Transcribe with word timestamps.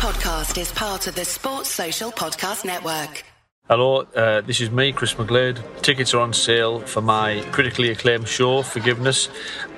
podcast 0.00 0.58
is 0.58 0.72
part 0.72 1.06
of 1.08 1.14
the 1.14 1.26
Sports 1.26 1.68
Social 1.68 2.10
Podcast 2.10 2.64
Network. 2.64 3.22
Hello, 3.68 3.98
uh, 4.16 4.40
this 4.40 4.62
is 4.62 4.70
me, 4.70 4.92
Chris 4.92 5.12
McGlade. 5.12 5.60
Tickets 5.82 6.14
are 6.14 6.20
on 6.20 6.32
sale 6.32 6.80
for 6.80 7.02
my 7.02 7.42
critically 7.52 7.90
acclaimed 7.90 8.26
show, 8.26 8.62
Forgiveness, 8.62 9.28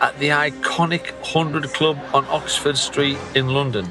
at 0.00 0.16
the 0.21 0.29
iconic 0.29 1.11
100 1.35 1.74
Club 1.74 1.98
on 2.14 2.24
Oxford 2.27 2.79
Street 2.79 3.19
in 3.35 3.48
London. 3.48 3.90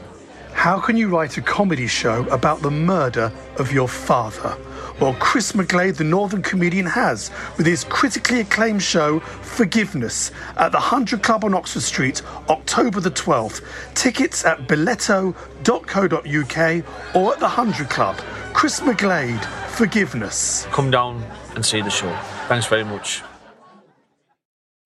How 0.54 0.80
can 0.80 0.96
you 0.96 1.10
write 1.10 1.38
a 1.38 1.42
comedy 1.42 1.88
show 1.88 2.26
about 2.30 2.62
the 2.62 2.72
murder 2.72 3.30
of 3.58 3.74
your 3.74 3.90
father? 3.90 4.58
Well, 5.02 5.16
Chris 5.16 5.54
McGlade, 5.54 5.98
the 5.98 6.04
Northern 6.04 6.44
comedian, 6.44 6.86
has 6.86 7.32
with 7.58 7.66
his 7.66 7.84
critically 7.86 8.42
acclaimed 8.42 8.84
show 8.84 9.20
Forgiveness 9.20 10.30
at 10.58 10.72
the 10.72 10.78
100 10.78 11.24
Club 11.24 11.44
on 11.44 11.56
Oxford 11.56 11.82
Street, 11.82 12.22
October 12.50 13.00
the 13.00 13.10
12th. 13.10 13.66
Tickets 13.96 14.46
at 14.46 14.68
biletto.co.uk 14.68 17.16
or 17.16 17.34
at 17.34 17.40
the 17.40 17.46
100 17.46 17.90
Club. 17.90 18.16
Chris 18.54 18.82
McGlade, 18.82 19.44
Forgiveness. 19.70 20.68
Come 20.70 20.92
down 20.92 21.26
and 21.56 21.66
see 21.66 21.82
the 21.82 21.90
show. 21.90 22.16
Thanks 22.48 22.68
very 22.68 22.84
much. 22.84 23.24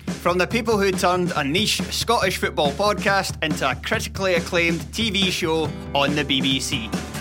From 0.08 0.38
the 0.38 0.47
people 0.47 0.77
who 0.77 0.94
turned 0.94 1.34
a 1.36 1.44
niche 1.44 1.81
Scottish 1.91 2.38
football 2.38 2.72
podcast 2.72 3.44
into 3.44 3.70
a 3.70 3.75
critically 3.75 4.36
acclaimed 4.36 4.80
TV 4.94 5.30
show 5.30 5.70
on 5.94 6.16
the 6.16 6.23
BBC. 6.23 6.89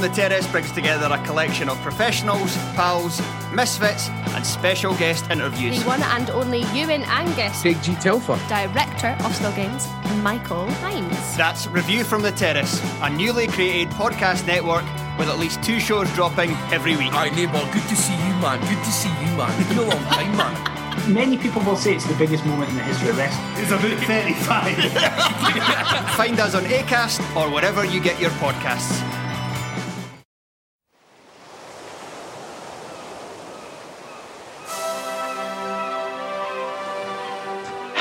the 0.00 0.08
Terrace 0.10 0.46
brings 0.48 0.70
together 0.72 1.08
a 1.10 1.18
collection 1.24 1.68
of 1.68 1.80
professionals, 1.82 2.56
pals, 2.74 3.20
misfits, 3.52 4.08
and 4.08 4.44
special 4.46 4.94
guest 4.94 5.30
interviews. 5.30 5.80
The 5.80 5.86
one 5.86 6.02
and 6.02 6.30
only 6.30 6.60
Ewan 6.74 7.02
Angus, 7.04 7.62
Big 7.62 7.80
G 7.82 7.94
Telfer. 7.96 8.38
director 8.48 9.16
of 9.24 9.34
Still 9.34 9.52
Games, 9.52 9.86
Michael 10.22 10.70
Hines. 10.82 11.36
That's 11.36 11.66
Review 11.68 12.04
from 12.04 12.22
the 12.22 12.32
Terrace, 12.32 12.80
a 13.02 13.10
newly 13.10 13.46
created 13.48 13.88
podcast 13.94 14.46
network 14.46 14.84
with 15.18 15.28
at 15.28 15.38
least 15.38 15.62
two 15.62 15.80
shows 15.80 16.10
dropping 16.14 16.50
every 16.72 16.96
week. 16.96 17.12
Hi, 17.12 17.28
neighbour, 17.30 17.60
good 17.72 17.82
to 17.88 17.96
see 17.96 18.14
you, 18.14 18.34
man. 18.40 18.60
Good 18.60 18.84
to 18.84 18.90
see 18.92 19.08
you, 19.08 19.36
man. 19.36 19.60
It's 19.60 19.68
been 19.68 19.78
a 19.78 19.82
long 19.82 20.04
time, 20.04 20.36
man. 20.36 20.74
Many 21.12 21.38
people 21.38 21.62
will 21.62 21.76
say 21.76 21.94
it's 21.94 22.06
the 22.06 22.14
biggest 22.14 22.44
moment 22.44 22.70
in 22.70 22.76
the 22.76 22.82
history 22.82 23.10
of 23.10 23.18
wrestling. 23.18 23.62
It's 23.62 23.70
about 23.70 24.06
35. 24.06 26.12
Find 26.16 26.38
us 26.38 26.54
on 26.54 26.64
ACAST 26.64 27.20
or 27.36 27.50
wherever 27.50 27.84
you 27.84 28.00
get 28.00 28.20
your 28.20 28.30
podcasts. 28.32 29.02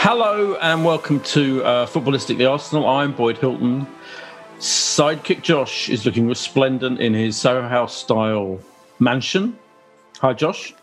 Hello 0.09 0.55
and 0.61 0.85
welcome 0.85 1.19
to 1.19 1.61
uh, 1.65 1.85
Footballistic 1.85 2.37
the 2.37 2.45
Arsenal. 2.45 2.87
I'm 2.87 3.11
Boyd 3.11 3.37
Hilton. 3.39 3.85
Sidekick 4.57 5.41
Josh 5.41 5.89
is 5.89 6.05
looking 6.05 6.29
resplendent 6.29 7.01
in 7.01 7.13
his 7.13 7.35
Soho 7.35 7.67
House 7.67 7.93
style 7.93 8.57
mansion. 8.99 9.59
Hi, 10.21 10.31
Josh. 10.31 10.73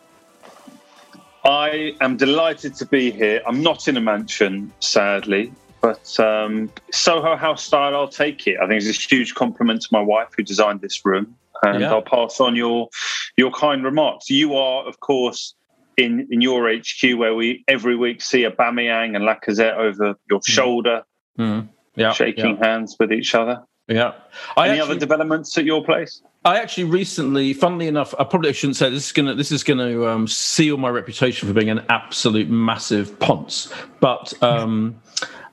I 1.42 1.96
am 2.02 2.18
delighted 2.18 2.74
to 2.74 2.84
be 2.84 3.10
here. 3.10 3.40
I'm 3.46 3.62
not 3.62 3.88
in 3.88 3.96
a 3.96 4.00
mansion, 4.02 4.70
sadly, 4.80 5.50
but 5.80 6.20
um, 6.20 6.70
Soho 6.92 7.34
House 7.34 7.64
style, 7.64 7.94
I'll 7.96 8.08
take 8.08 8.46
it. 8.46 8.58
I 8.60 8.68
think 8.68 8.82
it's 8.82 8.90
a 8.90 9.08
huge 9.08 9.34
compliment 9.34 9.80
to 9.80 9.88
my 9.90 10.02
wife 10.02 10.28
who 10.36 10.42
designed 10.42 10.82
this 10.82 11.02
room, 11.02 11.34
and 11.62 11.80
Yeah. 11.80 11.94
I'll 11.94 12.02
pass 12.02 12.40
on 12.40 12.56
your 12.56 12.90
your 13.38 13.52
kind 13.52 13.84
remarks. 13.84 14.28
You 14.28 14.54
are, 14.54 14.86
of 14.86 15.00
course, 15.00 15.54
in 15.96 16.28
in 16.30 16.40
your 16.40 16.72
HQ 16.72 17.16
where 17.16 17.34
we 17.34 17.64
every 17.68 17.96
week 17.96 18.22
see 18.22 18.42
Aubameyang 18.42 19.16
and 19.16 19.24
Lacazette 19.24 19.76
over 19.76 20.16
your 20.30 20.40
shoulder, 20.46 21.02
Mm. 21.38 21.68
Yeah, 21.96 22.12
shaking 22.12 22.56
hands 22.56 22.96
with 22.98 23.12
each 23.12 23.34
other. 23.34 23.62
Yeah. 23.86 23.94
yeah. 23.94 24.12
I 24.56 24.68
Any 24.68 24.78
actually, 24.78 24.90
other 24.92 25.00
developments 25.00 25.56
at 25.58 25.64
your 25.64 25.84
place? 25.84 26.22
I 26.44 26.58
actually 26.58 26.84
recently, 26.84 27.52
funnily 27.52 27.86
enough, 27.86 28.14
I 28.18 28.24
probably 28.24 28.52
shouldn't 28.52 28.76
say 28.76 28.90
this 28.90 29.06
is 29.06 29.12
gonna 29.12 29.34
this 29.34 29.52
is 29.52 29.62
gonna 29.62 30.04
um, 30.06 30.26
seal 30.26 30.76
my 30.76 30.90
reputation 30.90 31.48
for 31.48 31.54
being 31.54 31.70
an 31.70 31.84
absolute 31.88 32.48
massive 32.48 33.18
ponce, 33.18 33.72
but 34.00 34.32
um, 34.42 35.00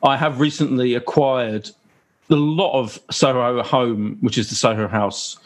I 0.03 0.18
have 0.18 0.40
recently 0.40 0.96
acquired 0.96 1.69
a 2.30 2.35
lot 2.35 2.78
of 2.80 3.00
Soho 3.12 3.62
Home, 3.63 4.18
which 4.22 4.38
is 4.38 4.50
the 4.50 4.56
Soho 4.56 4.88
House 4.88 5.38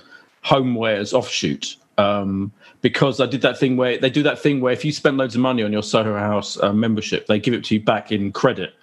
homewares 0.44 1.13
offshoot. 1.13 1.75
Um, 1.97 2.51
because 2.85 3.19
I 3.19 3.25
did 3.25 3.41
that 3.41 3.57
thing 3.57 3.78
where 3.78 3.97
they 3.97 4.12
do 4.12 4.22
that 4.22 4.38
thing 4.38 4.62
where 4.62 4.72
if 4.72 4.85
you 4.85 4.91
spend 4.91 5.18
loads 5.18 5.34
of 5.34 5.41
money 5.41 5.63
on 5.63 5.73
your 5.73 5.81
Soho 5.81 6.16
House 6.19 6.56
uh, 6.62 6.72
membership, 6.72 7.25
they 7.25 7.40
give 7.40 7.56
it 7.56 7.63
to 7.63 7.73
you 7.73 7.81
back 7.81 8.12
in 8.12 8.31
credit. 8.31 8.75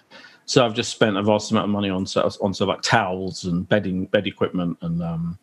So 0.45 0.65
I've 0.65 0.73
just 0.73 0.91
spent 0.91 1.15
a 1.15 1.23
vast 1.23 1.51
amount 1.51 1.63
of 1.63 1.69
money 1.69 1.89
on 1.89 2.05
so- 2.05 2.29
on 2.41 2.53
so 2.53 2.65
like 2.65 2.81
towels 2.81 3.45
and 3.45 3.65
bedding, 3.69 4.07
bed 4.07 4.27
equipment, 4.27 4.77
and 4.81 5.01
um, 5.01 5.39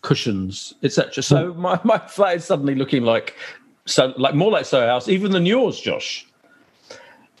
cushions, 0.00 0.72
etc. 0.82 1.22
So 1.22 1.52
my, 1.52 1.78
my 1.84 1.98
flat 1.98 2.36
is 2.36 2.46
suddenly 2.46 2.74
looking 2.74 3.02
like 3.02 3.36
so 3.84 4.14
like 4.16 4.34
more 4.34 4.50
like 4.50 4.64
Soho 4.64 4.86
House, 4.86 5.10
even 5.10 5.30
than 5.32 5.44
yours, 5.44 5.78
Josh. 5.78 6.26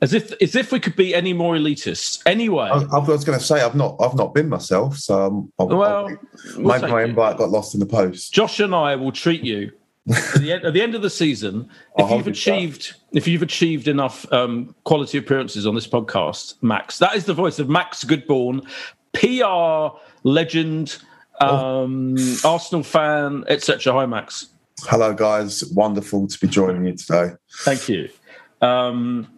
As 0.02 0.12
if 0.12 0.34
as 0.42 0.54
if 0.54 0.70
we 0.70 0.80
could 0.80 0.96
be 0.96 1.14
any 1.14 1.32
more 1.32 1.54
elitist. 1.54 2.20
Anyway, 2.26 2.68
I, 2.70 2.82
I 2.92 2.98
was 2.98 3.24
going 3.24 3.38
to 3.38 3.42
say 3.42 3.62
I've 3.62 3.74
not 3.74 3.96
I've 4.02 4.16
not 4.16 4.34
been 4.34 4.50
myself, 4.50 4.98
so 4.98 5.48
I'll, 5.58 5.66
Well, 5.66 6.08
I'll- 6.08 6.18
we'll 6.58 6.78
my, 6.78 6.86
my 6.86 7.02
invite 7.04 7.38
got 7.38 7.48
lost 7.48 7.72
in 7.72 7.80
the 7.80 7.86
post. 7.86 8.34
Josh 8.34 8.60
and 8.60 8.74
I 8.74 8.96
will 8.96 9.12
treat 9.12 9.42
you 9.42 9.72
at 10.10 10.40
the 10.40 10.52
end, 10.52 10.64
at 10.64 10.72
the 10.72 10.82
end 10.82 10.94
of 10.94 11.02
the 11.02 11.10
season. 11.10 11.68
If 11.96 12.10
you've 12.10 12.10
you 12.10 12.18
to 12.18 12.24
that. 12.24 12.30
achieved, 12.30 12.94
if 13.12 13.28
you've 13.28 13.42
achieved 13.42 13.88
enough 13.88 14.30
um, 14.32 14.74
quality 14.84 15.18
appearances 15.18 15.66
on 15.66 15.74
this 15.74 15.86
podcast, 15.86 16.54
Max, 16.62 16.98
that 16.98 17.14
is 17.14 17.24
the 17.24 17.34
voice 17.34 17.58
of 17.58 17.68
Max 17.68 18.04
Goodbourn, 18.04 18.62
PR 19.12 19.96
legend, 20.22 20.98
um, 21.40 22.16
Arsenal 22.44 22.82
fan, 22.82 23.44
etc. 23.48 23.92
Hi, 23.92 24.06
Max. 24.06 24.48
Hello, 24.82 25.12
guys. 25.12 25.64
Wonderful 25.74 26.26
to 26.26 26.38
be 26.38 26.46
joining 26.46 26.86
you 26.86 26.96
today. 26.96 27.32
Thank 27.64 27.88
you. 27.88 28.08
Um, 28.60 29.37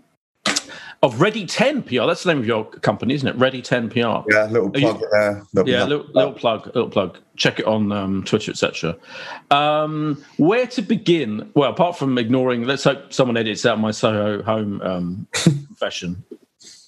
of 1.03 1.21
Ready 1.21 1.47
10 1.47 1.85
PR, 1.85 2.05
that's 2.07 2.25
the 2.25 2.33
name 2.35 2.41
of 2.43 2.47
your 2.47 2.65
company, 2.67 3.15
isn't 3.15 3.27
it? 3.27 3.35
Ready 3.37 3.63
10 3.63 3.89
PR. 3.89 3.99
Yeah, 3.99 4.47
little 4.51 4.71
Are 4.75 4.79
you- 4.79 4.89
plug 4.95 5.03
there. 5.13 5.43
Little 5.55 5.71
Yeah, 5.71 5.79
plug. 5.79 5.89
little, 5.89 6.07
little 6.13 6.33
plug, 6.33 6.67
little 6.67 6.91
plug. 6.91 7.19
Check 7.37 7.59
it 7.59 7.67
on 7.67 7.91
um, 7.91 8.23
Twitter, 8.25 8.51
etc. 8.51 8.97
Um, 9.51 10.23
where 10.37 10.67
to 10.67 10.83
begin? 10.83 11.51
Well, 11.55 11.71
apart 11.71 11.97
from 11.97 12.19
ignoring, 12.19 12.65
let's 12.65 12.85
hope 12.85 13.15
someone 13.15 13.39
edits 13.39 13.65
out 13.65 13.81
my 13.81 13.93
Soho 13.93 14.43
home 14.43 14.83
um, 14.83 15.27
confession. 15.33 16.23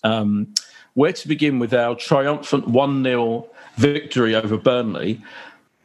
Um, 0.04 0.52
where 0.94 1.12
to 1.14 1.28
begin 1.28 1.58
with 1.58 1.72
our 1.72 1.94
triumphant 1.94 2.68
one 2.68 3.02
0 3.02 3.46
victory 3.76 4.34
over 4.34 4.58
Burnley? 4.58 5.22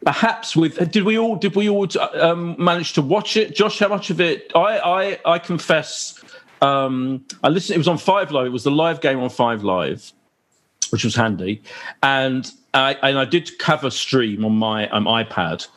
Perhaps 0.03 0.55
with 0.55 0.91
did 0.91 1.03
we 1.05 1.17
all 1.17 1.37
did 1.37 1.55
we 1.55 1.69
all 1.69 1.87
um, 2.19 2.55
manage 2.61 2.91
to 2.93 3.01
watch 3.01 3.37
it? 3.37 3.55
Josh, 3.55 3.79
how 3.79 3.87
much 3.87 4.09
of 4.09 4.19
it? 4.19 4.51
I 4.53 4.79
I, 4.79 5.19
I 5.33 5.39
confess, 5.39 6.19
um, 6.61 7.25
I 7.43 7.49
listened. 7.49 7.75
It 7.75 7.79
was 7.79 7.87
on 7.87 7.97
Five 7.97 8.31
Live. 8.31 8.47
It 8.47 8.51
was 8.51 8.63
the 8.63 8.71
live 8.71 9.01
game 9.01 9.19
on 9.19 9.29
Five 9.29 9.63
Live 9.63 10.11
which 10.91 11.03
was 11.03 11.15
handy. 11.15 11.61
And 12.03 12.51
I, 12.73 12.93
and 13.03 13.17
I 13.17 13.25
did 13.25 13.49
a 13.67 13.91
stream 13.91 14.45
on 14.45 14.53
my 14.53 14.87
um, 14.89 15.05
iPad. 15.05 15.67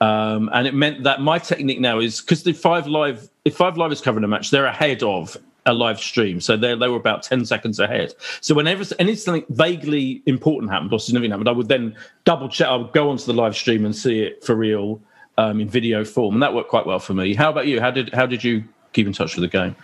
Um, 0.00 0.50
and 0.52 0.66
it 0.66 0.74
meant 0.74 1.04
that 1.04 1.22
my 1.22 1.38
technique 1.38 1.80
now 1.80 1.98
is 1.98 2.20
because 2.20 2.42
the 2.42 2.52
Five 2.52 2.86
Live, 2.86 3.28
if 3.44 3.56
Five 3.56 3.76
Live 3.76 3.92
is 3.92 4.00
covering 4.00 4.24
a 4.24 4.28
match, 4.28 4.50
they're 4.50 4.66
ahead 4.66 5.02
of 5.02 5.36
a 5.64 5.72
live 5.72 5.98
stream. 5.98 6.40
So 6.40 6.56
they 6.56 6.76
they 6.76 6.88
were 6.88 6.96
about 6.96 7.24
10 7.24 7.44
seconds 7.44 7.80
ahead. 7.80 8.14
So 8.40 8.54
whenever 8.54 8.84
anything 8.98 9.44
vaguely 9.48 10.22
important 10.26 10.70
happened 10.70 10.92
or 10.92 11.00
significant 11.00 11.32
happened, 11.32 11.48
I 11.48 11.52
would 11.52 11.68
then 11.68 11.96
double 12.24 12.48
check, 12.48 12.68
I 12.68 12.76
would 12.76 12.92
go 12.92 13.10
onto 13.10 13.24
the 13.24 13.34
live 13.34 13.56
stream 13.56 13.84
and 13.84 13.96
see 13.96 14.20
it 14.20 14.44
for 14.44 14.54
real 14.54 15.00
um, 15.38 15.60
in 15.60 15.68
video 15.68 16.04
form. 16.04 16.34
And 16.34 16.42
that 16.42 16.54
worked 16.54 16.70
quite 16.70 16.86
well 16.86 17.00
for 17.00 17.14
me. 17.14 17.34
How 17.34 17.50
about 17.50 17.66
you? 17.66 17.80
How 17.80 17.90
did, 17.90 18.14
how 18.14 18.26
did 18.26 18.44
you 18.44 18.62
keep 18.92 19.06
in 19.06 19.12
touch 19.12 19.34
with 19.34 19.42
the 19.42 19.58
game? 19.58 19.74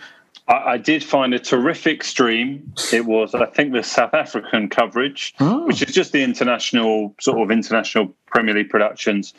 I, 0.47 0.73
I 0.73 0.77
did 0.77 1.03
find 1.03 1.33
a 1.33 1.39
terrific 1.39 2.03
stream. 2.03 2.73
It 2.91 3.05
was, 3.05 3.33
I 3.33 3.45
think, 3.45 3.73
the 3.73 3.83
South 3.83 4.13
African 4.13 4.69
coverage, 4.69 5.33
which 5.39 5.81
is 5.81 5.93
just 5.93 6.11
the 6.11 6.23
international 6.23 7.15
sort 7.19 7.39
of 7.41 7.51
international 7.51 8.13
Premier 8.27 8.55
League 8.55 8.69
productions 8.69 9.33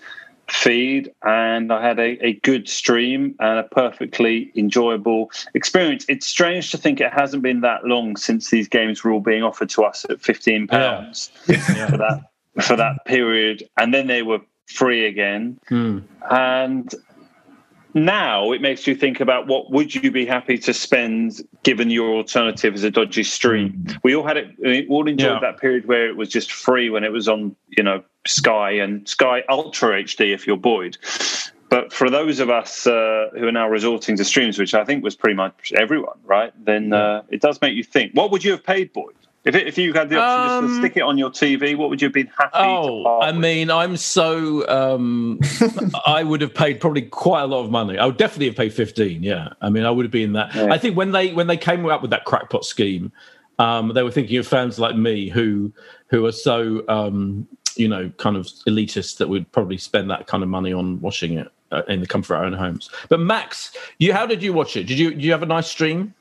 feed, 0.48 1.10
and 1.22 1.72
I 1.72 1.82
had 1.86 1.98
a, 1.98 2.18
a 2.26 2.34
good 2.40 2.68
stream 2.68 3.34
and 3.40 3.58
a 3.58 3.62
perfectly 3.62 4.52
enjoyable 4.54 5.30
experience. 5.54 6.04
It's 6.06 6.26
strange 6.26 6.70
to 6.72 6.76
think 6.78 7.00
it 7.00 7.12
hasn't 7.12 7.42
been 7.42 7.62
that 7.62 7.86
long 7.86 8.16
since 8.16 8.50
these 8.50 8.68
games 8.68 9.02
were 9.02 9.10
all 9.10 9.20
being 9.20 9.42
offered 9.42 9.70
to 9.70 9.84
us 9.84 10.04
at 10.10 10.20
fifteen 10.20 10.66
pounds 10.66 11.30
for 11.46 11.96
that 11.96 12.20
for 12.60 12.76
that 12.76 13.04
period, 13.06 13.66
and 13.78 13.94
then 13.94 14.06
they 14.06 14.22
were 14.22 14.40
free 14.66 15.06
again, 15.06 15.58
Hmm. 15.68 16.00
and 16.30 16.94
now 17.94 18.52
it 18.52 18.61
makes 18.61 18.87
you 18.87 18.94
think 18.94 19.20
about 19.20 19.46
what 19.46 19.70
would 19.70 19.94
you 19.94 20.11
be 20.11 20.26
happy 20.26 20.58
to 20.58 20.75
spend 20.75 21.41
given 21.62 21.91
your 21.91 22.12
alternative 22.14 22.75
is 22.75 22.85
a 22.85 22.91
dodgy 22.91 23.23
stream. 23.23 23.87
We 24.02 24.14
all 24.14 24.26
had 24.26 24.37
it. 24.37 24.49
We 24.58 24.87
all 24.88 25.08
enjoyed 25.08 25.35
Yeah. 25.35 25.41
that 25.41 25.58
period 25.61 25.87
where 25.87 26.08
it 26.08 26.17
was 26.17 26.29
just 26.29 26.52
free 26.52 26.91
when 26.91 27.05
it 27.05 27.12
was 27.12 27.29
on, 27.29 27.55
you 27.69 27.82
know, 27.82 28.02
Sky 28.26 28.73
and 28.73 29.06
Sky 29.08 29.43
Ultra 29.49 30.02
HD 30.02 30.32
if 30.35 30.46
you're 30.46 30.56
Boyd. 30.56 30.99
But 31.70 31.93
for 31.93 32.08
those 32.11 32.41
of 32.41 32.50
us 32.50 32.87
uh, 32.87 33.31
who 33.37 33.46
are 33.49 33.52
now 33.52 33.69
resorting 33.69 34.17
to 34.17 34.25
streams, 34.25 34.58
which 34.58 34.75
I 34.75 34.85
think 34.85 35.02
was 35.02 35.17
pretty 35.17 35.35
much 35.35 35.73
everyone, 35.76 36.19
right? 36.25 36.52
Then 36.64 36.93
uh, 36.93 37.23
it 37.31 37.40
does 37.40 37.61
make 37.61 37.75
you 37.75 37.82
think. 37.82 38.12
What 38.12 38.31
would 38.31 38.44
you 38.44 38.52
have 38.52 38.62
paid, 38.64 38.93
Boyd? 38.93 39.14
If, 39.44 39.55
it, 39.55 39.67
if 39.67 39.76
you 39.76 39.93
had 39.93 40.08
the 40.08 40.19
option 40.19 40.69
just 40.69 40.73
to 40.73 40.75
Um, 40.76 40.81
stick 40.82 40.96
it 40.96 41.02
on 41.02 41.19
your 41.19 41.31
TV, 41.31 41.76
what 41.76 41.91
would 41.91 42.00
you 42.00 42.06
have 42.06 42.14
been 42.14 42.29
happy 42.38 42.52
to 42.52 42.58
Oh, 42.64 43.19
I 43.20 43.31
with? 43.31 43.41
mean, 43.41 43.70
I'm 43.70 43.96
so. 43.96 44.67
Um, 44.69 45.38
I 46.06 46.23
would 46.23 46.41
have 46.41 46.55
paid 46.55 46.81
probably 46.81 47.02
quite 47.02 47.43
a 47.43 47.46
lot 47.46 47.62
of 47.64 47.70
money. 47.70 47.99
I 47.99 48.06
would 48.06 48.17
definitely 48.17 48.46
have 48.46 48.56
paid 48.56 48.73
15. 48.73 49.23
Yeah, 49.23 49.50
I 49.61 49.69
mean, 49.69 49.85
I 49.85 49.91
would 49.91 50.05
have 50.05 50.12
been 50.12 50.32
that. 50.32 50.55
Yeah. 50.55 50.73
I 50.73 50.79
think 50.79 50.96
when 50.96 51.12
they 51.12 51.32
when 51.35 51.46
they 51.46 51.56
came 51.58 51.85
up 51.87 52.00
with 52.00 52.11
that 52.11 52.25
crackpot 52.25 52.64
scheme, 52.64 53.12
um, 53.58 53.93
they 53.94 54.02
were 54.02 54.11
thinking 54.11 54.38
of 54.38 54.46
fans 54.46 54.79
like 54.79 54.96
me 54.96 55.29
who 55.29 55.73
who 56.08 56.25
are 56.25 56.32
so 56.32 56.82
um, 56.88 57.47
you 57.76 57.88
know 57.88 58.11
kind 58.17 58.37
of 58.37 58.47
elitist 58.67 59.19
that 59.19 59.29
would 59.29 59.50
probably 59.52 59.76
spend 59.76 60.11
that 60.11 60.26
kind 60.26 60.43
of 60.43 60.49
money 60.49 60.73
on 60.73 61.00
watching 61.02 61.35
it 61.38 61.49
uh, 61.70 61.82
in 61.88 62.00
the 62.00 62.06
comfort 62.06 62.35
of 62.37 62.40
our 62.40 62.47
own 62.47 62.52
homes. 62.55 62.88
But 63.11 63.20
Max, 63.20 63.76
you 63.99 64.14
how 64.14 64.25
did 64.26 64.43
you 64.43 64.55
watch 64.55 64.75
it? 64.76 64.85
Did 64.85 64.99
you 64.99 65.11
did 65.11 65.23
you 65.23 65.32
have 65.32 65.43
a 65.43 65.47
nice 65.47 65.67
stream? 65.67 66.14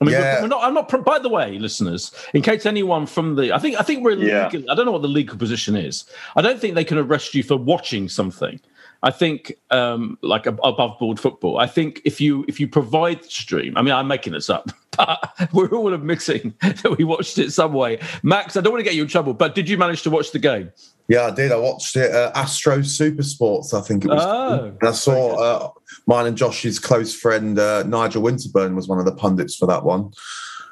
I 0.00 0.04
mean, 0.04 0.12
Yeah. 0.12 0.36
we're, 0.36 0.42
we're 0.42 0.48
not. 0.48 0.64
I'm 0.64 0.74
not. 0.74 1.04
By 1.04 1.18
the 1.18 1.28
way, 1.28 1.58
listeners, 1.58 2.12
in 2.34 2.42
case 2.42 2.66
anyone 2.66 3.06
from 3.06 3.34
the, 3.34 3.52
I 3.52 3.58
think, 3.58 3.78
I 3.78 3.82
think 3.82 4.04
we're 4.04 4.12
Yeah. 4.16 4.48
legal. 4.50 4.70
I 4.70 4.74
don't 4.74 4.86
know 4.86 4.92
what 4.92 5.02
the 5.02 5.08
legal 5.08 5.36
position 5.36 5.76
is. 5.76 6.04
I 6.36 6.42
don't 6.42 6.60
think 6.60 6.74
they 6.74 6.84
can 6.84 6.98
arrest 6.98 7.34
you 7.34 7.42
for 7.42 7.56
watching 7.56 8.08
something. 8.08 8.60
I 9.02 9.10
think, 9.10 9.52
um, 9.70 10.18
like 10.22 10.46
above 10.46 10.98
board 10.98 11.20
football. 11.20 11.58
I 11.58 11.66
think 11.66 12.00
if 12.04 12.20
you 12.20 12.44
if 12.48 12.58
you 12.58 12.66
provide 12.68 13.22
the 13.22 13.28
stream, 13.28 13.76
I 13.76 13.82
mean, 13.82 13.92
I'm 13.92 14.08
making 14.08 14.32
this 14.32 14.48
up, 14.48 14.70
but 14.96 15.32
we're 15.52 15.68
all 15.68 15.92
admitting 15.92 16.54
that 16.62 16.96
we 16.96 17.04
watched 17.04 17.38
it 17.38 17.52
some 17.52 17.72
way. 17.74 17.98
Max, 18.22 18.56
I 18.56 18.60
don't 18.62 18.72
want 18.72 18.80
to 18.80 18.84
get 18.84 18.94
you 18.94 19.02
in 19.02 19.08
trouble, 19.08 19.34
but 19.34 19.54
did 19.54 19.68
you 19.68 19.76
manage 19.76 20.02
to 20.02 20.10
watch 20.10 20.32
the 20.32 20.38
game? 20.38 20.72
Yeah, 21.08 21.26
I 21.26 21.30
did. 21.30 21.52
I 21.52 21.56
watched 21.56 21.94
it. 21.96 22.12
Uh, 22.12 22.32
Astro 22.34 22.82
Super 22.82 23.22
Sports, 23.22 23.72
I 23.72 23.80
think 23.80 24.04
it 24.04 24.08
was. 24.08 24.22
Oh, 24.24 24.64
and 24.80 24.88
I 24.88 24.92
saw 24.92 25.36
uh, 25.36 25.70
mine 26.06 26.26
and 26.26 26.36
Josh's 26.36 26.78
close 26.78 27.14
friend 27.14 27.58
uh, 27.58 27.84
Nigel 27.84 28.22
Winterburn 28.22 28.74
was 28.74 28.88
one 28.88 28.98
of 28.98 29.04
the 29.04 29.14
pundits 29.14 29.56
for 29.56 29.66
that 29.66 29.84
one. 29.84 30.10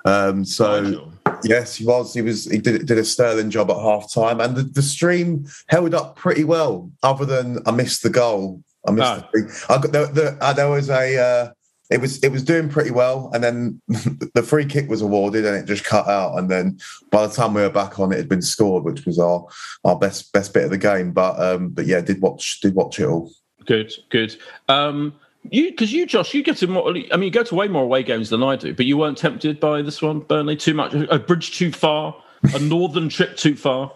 Um, 0.04 0.44
so 0.44 0.82
Nigel. 0.82 1.12
yes, 1.44 1.76
he 1.76 1.86
was. 1.86 2.12
He 2.14 2.22
was. 2.22 2.46
He 2.46 2.58
did 2.58 2.86
did 2.86 2.98
a 2.98 3.04
sterling 3.04 3.50
job 3.50 3.70
at 3.70 3.76
half 3.76 4.12
time, 4.12 4.40
and 4.40 4.56
the, 4.56 4.62
the 4.62 4.82
stream 4.82 5.46
held 5.68 5.94
up 5.94 6.16
pretty 6.16 6.44
well. 6.44 6.90
Other 7.02 7.24
than 7.24 7.58
I 7.66 7.70
missed 7.70 8.02
the 8.02 8.10
goal. 8.10 8.62
I 8.86 8.90
missed. 8.90 9.12
Oh. 9.12 9.28
The. 9.32 9.66
I 9.68 9.78
got 9.80 9.92
the, 9.92 10.06
the, 10.06 10.38
uh, 10.40 10.52
there 10.52 10.68
was 10.68 10.90
a. 10.90 11.52
It 11.90 12.00
was 12.00 12.22
it 12.24 12.32
was 12.32 12.42
doing 12.42 12.68
pretty 12.68 12.90
well, 12.90 13.30
and 13.34 13.44
then 13.44 13.80
the 14.34 14.42
free 14.42 14.64
kick 14.64 14.88
was 14.88 15.02
awarded, 15.02 15.44
and 15.44 15.56
it 15.56 15.66
just 15.66 15.84
cut 15.84 16.08
out. 16.08 16.38
And 16.38 16.50
then 16.50 16.78
by 17.10 17.26
the 17.26 17.32
time 17.32 17.52
we 17.52 17.60
were 17.60 17.70
back 17.70 17.98
on, 17.98 18.12
it 18.12 18.16
had 18.16 18.28
been 18.28 18.42
scored, 18.42 18.84
which 18.84 19.04
was 19.04 19.18
our 19.18 19.46
our 19.84 19.98
best 19.98 20.32
best 20.32 20.54
bit 20.54 20.64
of 20.64 20.70
the 20.70 20.78
game. 20.78 21.12
But 21.12 21.38
um, 21.40 21.68
but 21.68 21.86
yeah, 21.86 22.00
did 22.00 22.22
watch 22.22 22.60
did 22.60 22.74
watch 22.74 22.98
it 22.98 23.06
all. 23.06 23.30
Good, 23.66 23.92
good. 24.10 24.36
Um, 24.68 25.14
you 25.50 25.70
because 25.70 25.92
you, 25.92 26.06
Josh, 26.06 26.32
you 26.32 26.42
get 26.42 26.56
to 26.58 26.66
more. 26.66 26.88
I 26.88 26.92
mean, 26.92 27.24
you 27.24 27.30
go 27.30 27.42
to 27.42 27.54
way 27.54 27.68
more 27.68 27.82
away 27.82 28.02
games 28.02 28.30
than 28.30 28.42
I 28.42 28.56
do, 28.56 28.74
but 28.74 28.86
you 28.86 28.96
weren't 28.96 29.18
tempted 29.18 29.60
by 29.60 29.82
this 29.82 30.00
one, 30.00 30.20
Burnley. 30.20 30.56
Too 30.56 30.74
much, 30.74 30.94
a 30.94 31.18
bridge 31.18 31.56
too 31.56 31.70
far, 31.70 32.16
a 32.54 32.58
northern 32.60 33.08
trip 33.08 33.36
too 33.36 33.56
far. 33.56 33.92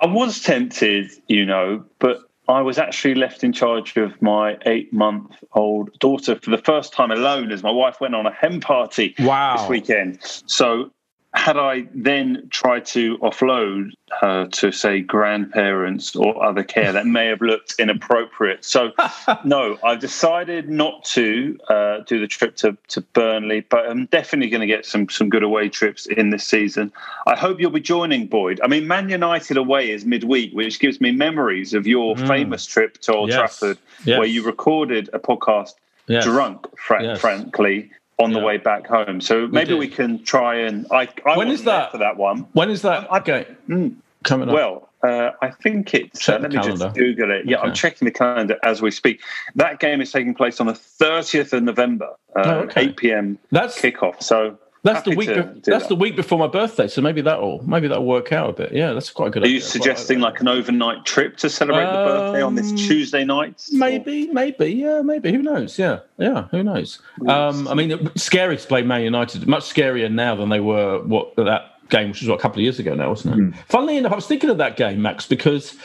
I 0.00 0.06
was 0.06 0.40
tempted, 0.40 1.10
you 1.28 1.46
know, 1.46 1.84
but 1.98 2.20
I 2.48 2.60
was 2.60 2.78
actually 2.78 3.14
left 3.14 3.42
in 3.42 3.52
charge 3.52 3.96
of 3.96 4.20
my 4.20 4.58
eight 4.66 4.92
month 4.92 5.42
old 5.54 5.98
daughter 5.98 6.36
for 6.36 6.50
the 6.50 6.58
first 6.58 6.92
time 6.92 7.10
alone 7.10 7.50
as 7.50 7.62
my 7.62 7.70
wife 7.70 8.00
went 8.00 8.14
on 8.14 8.26
a 8.26 8.32
hen 8.32 8.60
party 8.60 9.14
Wow. 9.18 9.56
this 9.56 9.68
weekend. 9.68 10.18
So, 10.46 10.90
had 11.34 11.56
I 11.56 11.86
then 11.92 12.46
tried 12.50 12.86
to 12.86 13.18
offload 13.18 13.90
her 14.20 14.46
to, 14.46 14.70
say, 14.70 15.00
grandparents 15.00 16.14
or 16.14 16.42
other 16.44 16.62
care, 16.62 16.92
that 16.92 17.06
may 17.06 17.26
have 17.26 17.40
looked 17.40 17.74
inappropriate. 17.78 18.64
So, 18.64 18.92
no, 19.44 19.76
I've 19.82 19.98
decided 19.98 20.68
not 20.70 21.04
to 21.06 21.58
uh, 21.68 21.98
do 22.06 22.20
the 22.20 22.28
trip 22.28 22.54
to, 22.56 22.76
to 22.88 23.00
Burnley, 23.00 23.60
but 23.68 23.86
I'm 23.88 24.06
definitely 24.06 24.48
going 24.50 24.60
to 24.60 24.66
get 24.66 24.86
some 24.86 25.08
some 25.08 25.28
good 25.28 25.42
away 25.42 25.68
trips 25.68 26.06
in 26.06 26.30
this 26.30 26.44
season. 26.46 26.92
I 27.26 27.34
hope 27.36 27.60
you'll 27.60 27.70
be 27.72 27.80
joining 27.80 28.26
Boyd. 28.28 28.60
I 28.62 28.68
mean, 28.68 28.86
Man 28.86 29.08
United 29.08 29.56
away 29.56 29.90
is 29.90 30.04
midweek, 30.04 30.52
which 30.52 30.78
gives 30.78 31.00
me 31.00 31.10
memories 31.10 31.74
of 31.74 31.86
your 31.86 32.16
famous 32.16 32.64
trip 32.64 32.98
to 33.02 33.12
Old 33.14 33.30
Yes. 33.30 33.38
Trafford, 33.38 33.78
Yes. 34.04 34.18
where 34.18 34.28
you 34.28 34.44
recorded 34.44 35.10
a 35.12 35.18
podcast 35.18 35.72
Yes. 36.06 36.24
drunk, 36.24 36.66
fra- 36.78 37.02
Yes. 37.02 37.20
frankly. 37.20 37.90
On 38.18 38.32
the 38.32 38.38
Yeah. 38.38 38.44
way 38.44 38.56
back 38.58 38.86
home, 38.86 39.20
so 39.20 39.48
maybe 39.48 39.70
did. 39.70 39.78
we 39.78 39.88
can 39.88 40.22
try 40.22 40.54
and. 40.54 40.86
I, 40.92 41.08
I 41.26 41.36
When 41.36 41.48
is 41.48 41.64
that? 41.64 41.90
for 41.90 41.98
that 41.98 42.16
one? 42.16 42.46
When 42.52 42.70
is 42.70 42.82
that 42.82 43.08
I- 43.12 43.18
game 43.18 43.44
Mm. 43.68 43.94
coming 44.22 44.48
up? 44.48 44.54
Well, 44.54 44.88
uh, 45.02 45.30
I 45.42 45.50
think 45.50 45.94
it's. 45.94 46.28
Uh, 46.28 46.38
let 46.38 46.52
me 46.52 46.56
calendar. 46.58 46.84
just 46.84 46.94
Google 46.96 47.32
it. 47.32 47.46
Yeah, 47.46 47.58
I'm 47.60 47.74
checking 47.74 48.06
the 48.06 48.12
calendar 48.12 48.56
as 48.62 48.80
we 48.80 48.92
speak. 48.92 49.20
That 49.56 49.80
game 49.80 50.00
is 50.00 50.12
taking 50.12 50.32
place 50.32 50.60
on 50.60 50.68
the 50.68 50.74
30th 50.74 51.52
of 51.52 51.64
November, 51.64 52.10
uh, 52.36 52.42
Oh, 52.44 52.50
okay. 52.60 52.82
8 52.82 52.96
p.m. 52.96 53.38
that's 53.50 53.80
kickoff. 53.80 54.22
So 54.22 54.58
that's 54.84 55.02
the 55.04 55.16
week. 55.16 55.28
be- 55.28 55.34
that's 55.34 55.64
that. 55.84 55.88
the 55.88 55.96
week 55.96 56.14
before 56.14 56.38
my 56.38 56.46
birthday, 56.46 56.86
so 56.86 57.00
maybe 57.00 57.20
that'll 57.22 57.66
maybe 57.66 57.88
that'll 57.88 58.04
work 58.04 58.32
out 58.32 58.50
a 58.50 58.52
bit. 58.52 58.72
Yeah, 58.72 58.92
that's 58.92 59.10
quite 59.10 59.28
a 59.28 59.30
good. 59.30 59.44
Are 59.44 59.48
you 59.48 59.60
suggesting 59.60 60.20
like 60.20 60.40
an 60.40 60.48
overnight 60.48 61.04
trip 61.04 61.36
to 61.38 61.50
celebrate 61.50 61.86
the 61.86 61.90
birthday 61.92 62.42
on 62.42 62.54
this 62.54 62.70
Um, 62.70 62.76
Tuesday 62.76 63.24
night? 63.24 63.64
Maybe, 63.72 64.28
maybe, 64.28 64.66
yeah, 64.70 65.02
maybe. 65.02 65.32
Who 65.32 65.42
knows? 65.42 65.78
Yeah, 65.78 66.00
yeah. 66.18 66.48
Who 66.50 66.62
knows? 66.62 67.00
Um, 67.26 67.66
I 67.66 67.74
mean, 67.74 67.90
it's 67.90 68.22
scary 68.22 68.56
to 68.56 68.66
play 68.66 68.82
Man 68.82 69.02
United. 69.02 69.46
Much 69.48 69.64
scarier 69.64 70.12
now 70.12 70.36
than 70.36 70.50
they 70.50 70.60
were. 70.60 71.00
What 71.02 71.34
that 71.36 71.88
game, 71.88 72.08
which 72.10 72.20
was 72.20 72.28
what, 72.28 72.38
a 72.38 72.42
couple 72.42 72.58
of 72.58 72.62
years 72.62 72.78
ago 72.78 72.94
now, 72.94 73.08
wasn't 73.08 73.54
it? 73.54 73.58
Funnily 73.68 73.96
enough, 73.96 74.12
I 74.12 74.16
was 74.16 74.26
thinking 74.26 74.50
of 74.50 74.58
that 74.58 74.76
game, 74.76 75.02
Max, 75.02 75.26
because 75.26 75.76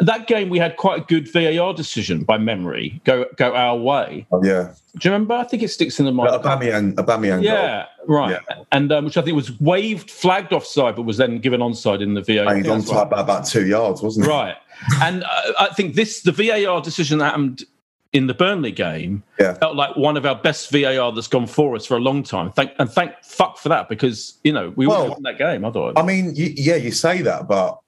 that 0.00 0.26
game 0.26 0.48
we 0.50 0.58
had 0.58 0.76
quite 0.76 1.02
a 1.02 1.04
good 1.04 1.30
VAR 1.32 1.72
decision 1.74 2.24
by 2.24 2.38
memory 2.38 3.00
go 3.04 3.26
go 3.36 3.54
our 3.54 3.76
way. 3.76 4.26
Oh, 4.32 4.42
yeah, 4.44 4.72
Do 4.96 5.08
you 5.08 5.12
remember? 5.12 5.34
I 5.34 5.44
think 5.44 5.62
it 5.62 5.68
sticks 5.68 5.98
in 5.98 6.06
the 6.06 6.12
mind. 6.12 6.30
Aubameyang. 6.30 6.96
goal. 6.96 7.42
Yeah, 7.42 7.86
right. 8.06 8.40
Yeah. 8.48 8.62
And 8.72 8.92
um, 8.92 9.04
which 9.04 9.16
I 9.16 9.22
think 9.22 9.36
was 9.36 9.58
waved, 9.60 10.10
flagged 10.10 10.52
offside, 10.52 10.96
but 10.96 11.02
was 11.02 11.16
then 11.16 11.38
given 11.38 11.60
onside 11.60 12.02
in 12.02 12.14
the 12.14 12.22
VAR. 12.22 12.48
And 12.48 12.58
he's 12.64 12.68
on 12.68 12.82
top 12.82 13.10
by 13.10 13.20
about 13.20 13.46
two 13.46 13.66
yards, 13.66 14.02
wasn't 14.02 14.26
it? 14.26 14.28
Right. 14.30 14.56
And 15.02 15.24
uh, 15.24 15.52
I 15.58 15.68
think 15.74 15.94
this 15.94 16.22
the 16.22 16.32
VAR 16.32 16.80
decision 16.80 17.18
that 17.18 17.26
happened 17.26 17.64
in 18.12 18.28
the 18.28 18.34
Burnley 18.34 18.70
game 18.70 19.24
Yeah. 19.40 19.54
felt 19.54 19.74
like 19.74 19.96
one 19.96 20.16
of 20.16 20.24
our 20.24 20.36
best 20.36 20.70
VAR 20.70 21.10
that's 21.12 21.26
gone 21.26 21.48
for 21.48 21.74
us 21.74 21.84
for 21.84 21.96
a 21.96 22.00
long 22.00 22.22
time. 22.22 22.52
Thank 22.52 22.70
and 22.78 22.88
thank 22.88 23.12
fuck 23.24 23.58
for 23.58 23.68
that 23.70 23.88
because 23.88 24.38
you 24.44 24.52
know 24.52 24.72
we 24.76 24.86
Well, 24.86 25.08
won 25.10 25.22
that 25.24 25.36
game. 25.38 25.64
I 25.64 25.70
thought. 25.72 25.98
I 25.98 26.02
mean, 26.02 26.34
you, 26.36 26.52
yeah, 26.56 26.76
you 26.76 26.92
say 26.92 27.22
that, 27.22 27.48
but 27.48 27.78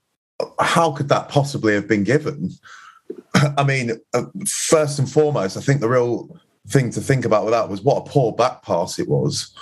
how 0.60 0.92
could 0.92 1.08
that 1.08 1.28
possibly 1.28 1.74
have 1.74 1.88
been 1.88 2.04
given? 2.04 2.50
I 3.56 3.64
mean, 3.64 3.92
uh, 4.14 4.24
first 4.46 4.98
and 4.98 5.10
foremost, 5.10 5.56
I 5.56 5.60
think 5.60 5.80
the 5.80 5.88
real 5.88 6.38
thing 6.68 6.90
to 6.90 7.00
think 7.00 7.24
about 7.24 7.44
with 7.44 7.52
that 7.52 7.68
was 7.68 7.82
what 7.82 8.06
a 8.06 8.10
poor 8.10 8.32
back 8.32 8.62
pass 8.62 8.98
it 8.98 9.08
was. 9.08 9.54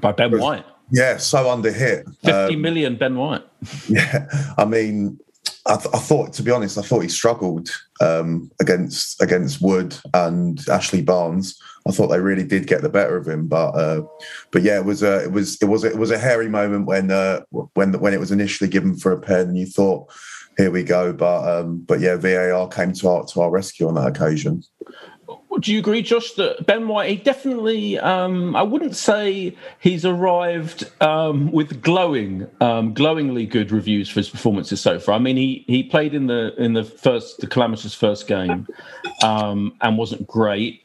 by 0.00 0.12
Ben 0.12 0.38
White, 0.38 0.64
Yeah, 0.90 1.16
so 1.18 1.48
under 1.50 1.70
hit. 1.72 2.06
fifty 2.24 2.54
Um, 2.56 2.60
million 2.60 2.96
Ben 2.96 3.16
White. 3.16 3.44
Yeah, 3.88 4.26
I 4.58 4.64
mean, 4.64 5.18
I, 5.66 5.76
th- 5.76 5.94
I 5.94 5.98
thought, 5.98 6.32
to 6.34 6.42
be 6.42 6.50
honest, 6.50 6.78
I 6.78 6.82
thought 6.82 7.00
he 7.00 7.08
struggled 7.08 7.68
um, 8.00 8.50
against 8.60 9.20
against 9.22 9.60
Wood 9.62 9.94
and 10.14 10.60
Ashley 10.68 11.02
Barnes. 11.02 11.60
I 11.86 11.92
thought 11.92 12.08
they 12.08 12.20
really 12.20 12.44
did 12.44 12.66
get 12.66 12.82
the 12.82 12.88
better 12.88 13.16
of 13.16 13.26
him, 13.26 13.46
but 13.46 13.70
uh, 13.70 14.02
but 14.50 14.62
yeah, 14.62 14.76
it 14.76 14.84
was 14.84 15.02
a 15.02 15.24
it 15.24 15.32
was 15.32 15.60
it 15.62 15.66
was 15.66 15.84
it 15.84 15.96
was 15.96 16.10
a 16.10 16.18
hairy 16.18 16.48
moment 16.48 16.86
when 16.86 17.10
uh, 17.10 17.40
when 17.50 17.98
when 17.98 18.14
it 18.14 18.20
was 18.20 18.30
initially 18.30 18.68
given 18.68 18.96
for 18.96 19.12
a 19.12 19.20
pen, 19.20 19.48
and 19.48 19.58
you 19.58 19.66
thought, 19.66 20.12
here 20.56 20.70
we 20.70 20.82
go, 20.82 21.12
but 21.12 21.48
um, 21.48 21.78
but 21.78 22.00
yeah, 22.00 22.16
VAR 22.16 22.68
came 22.68 22.92
to 22.92 23.08
our 23.08 23.24
to 23.26 23.40
our 23.40 23.50
rescue 23.50 23.88
on 23.88 23.94
that 23.94 24.08
occasion. 24.08 24.62
Do 25.60 25.72
you 25.72 25.80
agree, 25.80 26.00
Josh, 26.00 26.32
that 26.34 26.64
Ben 26.64 26.88
White, 26.88 27.10
he 27.10 27.16
definitely, 27.16 27.98
um, 27.98 28.56
I 28.56 28.62
wouldn't 28.62 28.96
say 28.96 29.54
he's 29.80 30.04
arrived 30.06 30.90
um, 31.02 31.50
with 31.50 31.82
glowing, 31.82 32.46
um, 32.60 32.94
glowingly 32.94 33.46
good 33.46 33.70
reviews 33.70 34.08
for 34.08 34.20
his 34.20 34.30
performances 34.30 34.80
so 34.80 34.98
far. 34.98 35.16
I 35.16 35.18
mean, 35.18 35.36
he, 35.36 35.64
he 35.66 35.82
played 35.82 36.14
in 36.14 36.28
the 36.28 36.54
in 36.56 36.72
the 36.72 36.84
first, 36.84 37.40
the 37.40 37.46
calamitous 37.46 37.94
first 37.94 38.26
game 38.26 38.66
um, 39.22 39.74
and 39.80 39.98
wasn't 39.98 40.26
great. 40.26 40.84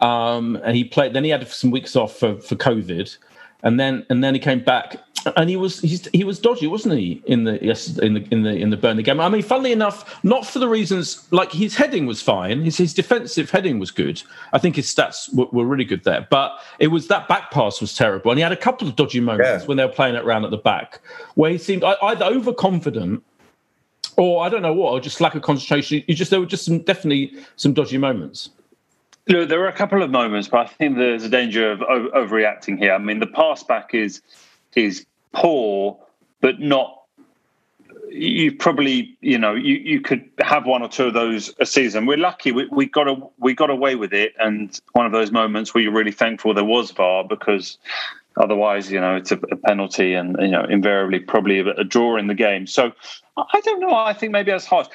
Um, 0.00 0.56
and 0.64 0.76
he 0.76 0.84
played, 0.84 1.12
then 1.12 1.24
he 1.24 1.30
had 1.30 1.46
some 1.48 1.70
weeks 1.70 1.96
off 1.96 2.18
for, 2.18 2.40
for 2.40 2.56
COVID. 2.56 3.16
And 3.62 3.78
then 3.78 4.06
and 4.08 4.24
then 4.24 4.32
he 4.32 4.40
came 4.40 4.64
back 4.64 4.96
and 5.36 5.50
he 5.50 5.56
was 5.56 5.80
he's, 5.80 6.08
he 6.14 6.24
was 6.24 6.38
dodgy, 6.38 6.66
wasn't 6.66 6.98
he? 6.98 7.22
In 7.26 7.44
the 7.44 7.58
yes 7.60 7.98
in 7.98 8.14
the 8.14 8.26
in 8.30 8.42
the 8.42 8.50
in 8.56 8.70
the 8.70 8.76
Burnley 8.78 9.02
game. 9.02 9.20
I 9.20 9.28
mean, 9.28 9.42
funnily 9.42 9.72
enough, 9.72 10.24
not 10.24 10.46
for 10.46 10.58
the 10.60 10.68
reasons 10.68 11.30
like 11.30 11.52
his 11.52 11.76
heading 11.76 12.06
was 12.06 12.22
fine. 12.22 12.62
His 12.62 12.78
his 12.78 12.94
defensive 12.94 13.50
heading 13.50 13.78
was 13.78 13.90
good. 13.90 14.22
I 14.54 14.58
think 14.58 14.76
his 14.76 14.86
stats 14.86 15.32
were, 15.34 15.44
were 15.52 15.66
really 15.66 15.84
good 15.84 16.04
there. 16.04 16.26
But 16.30 16.58
it 16.78 16.86
was 16.86 17.08
that 17.08 17.28
back 17.28 17.50
pass 17.50 17.82
was 17.82 17.94
terrible, 17.94 18.30
and 18.30 18.38
he 18.38 18.42
had 18.42 18.52
a 18.52 18.56
couple 18.56 18.88
of 18.88 18.96
dodgy 18.96 19.20
moments 19.20 19.62
Yeah. 19.62 19.66
when 19.66 19.76
they 19.76 19.84
were 19.84 19.92
playing 19.92 20.14
it 20.14 20.24
around 20.24 20.46
at 20.46 20.50
the 20.50 20.56
back 20.56 21.00
where 21.34 21.50
he 21.50 21.58
seemed 21.58 21.84
either 21.84 22.24
overconfident 22.24 23.22
or 24.16 24.42
I 24.42 24.48
don't 24.48 24.62
know 24.62 24.72
what, 24.72 24.92
or 24.92 25.00
just 25.00 25.20
lack 25.20 25.34
of 25.34 25.42
concentration. 25.42 26.02
You 26.06 26.14
just 26.14 26.30
there 26.30 26.40
were 26.40 26.46
just 26.46 26.64
some 26.64 26.78
definitely 26.78 27.34
some 27.56 27.74
dodgy 27.74 27.98
moments. 27.98 28.50
Look, 29.30 29.48
there 29.48 29.60
were 29.60 29.68
a 29.68 29.72
couple 29.72 30.02
of 30.02 30.10
moments, 30.10 30.48
but 30.48 30.58
I 30.58 30.66
think 30.66 30.96
there's 30.96 31.22
a 31.22 31.28
danger 31.28 31.70
of 31.70 31.78
overreacting 31.78 32.78
here. 32.78 32.92
I 32.92 32.98
mean, 32.98 33.20
the 33.20 33.28
pass 33.28 33.62
back 33.62 33.94
is 33.94 34.22
is 34.74 35.06
poor, 35.32 35.98
but 36.40 36.58
not. 36.58 36.96
You 38.08 38.56
probably, 38.56 39.16
you 39.20 39.38
know, 39.38 39.54
you, 39.54 39.76
you 39.76 40.00
could 40.00 40.28
have 40.40 40.66
one 40.66 40.82
or 40.82 40.88
two 40.88 41.04
of 41.04 41.14
those 41.14 41.54
a 41.60 41.66
season. 41.66 42.06
We're 42.06 42.18
lucky 42.18 42.50
we, 42.50 42.66
we 42.72 42.86
got 42.86 43.06
a, 43.06 43.14
we 43.38 43.54
got 43.54 43.70
away 43.70 43.94
with 43.94 44.12
it, 44.12 44.32
and 44.40 44.76
one 44.94 45.06
of 45.06 45.12
those 45.12 45.30
moments 45.30 45.72
where 45.72 45.84
you're 45.84 45.92
really 45.92 46.10
thankful 46.10 46.52
there 46.52 46.64
was 46.64 46.90
VAR 46.90 47.22
because 47.22 47.78
otherwise, 48.36 48.90
you 48.90 49.00
know, 49.00 49.16
it's 49.16 49.32
a, 49.32 49.38
a 49.50 49.56
penalty, 49.56 50.14
and 50.14 50.36
you 50.40 50.48
know, 50.48 50.64
invariably 50.64 51.20
probably 51.20 51.60
a, 51.60 51.66
a 51.70 51.84
draw 51.84 52.16
in 52.16 52.26
the 52.26 52.34
game. 52.34 52.66
So 52.66 52.92
I 53.36 53.60
don't 53.60 53.80
know. 53.80 53.94
I 53.94 54.12
think 54.12 54.32
maybe 54.32 54.50
that's 54.50 54.66
harsh. 54.66 54.88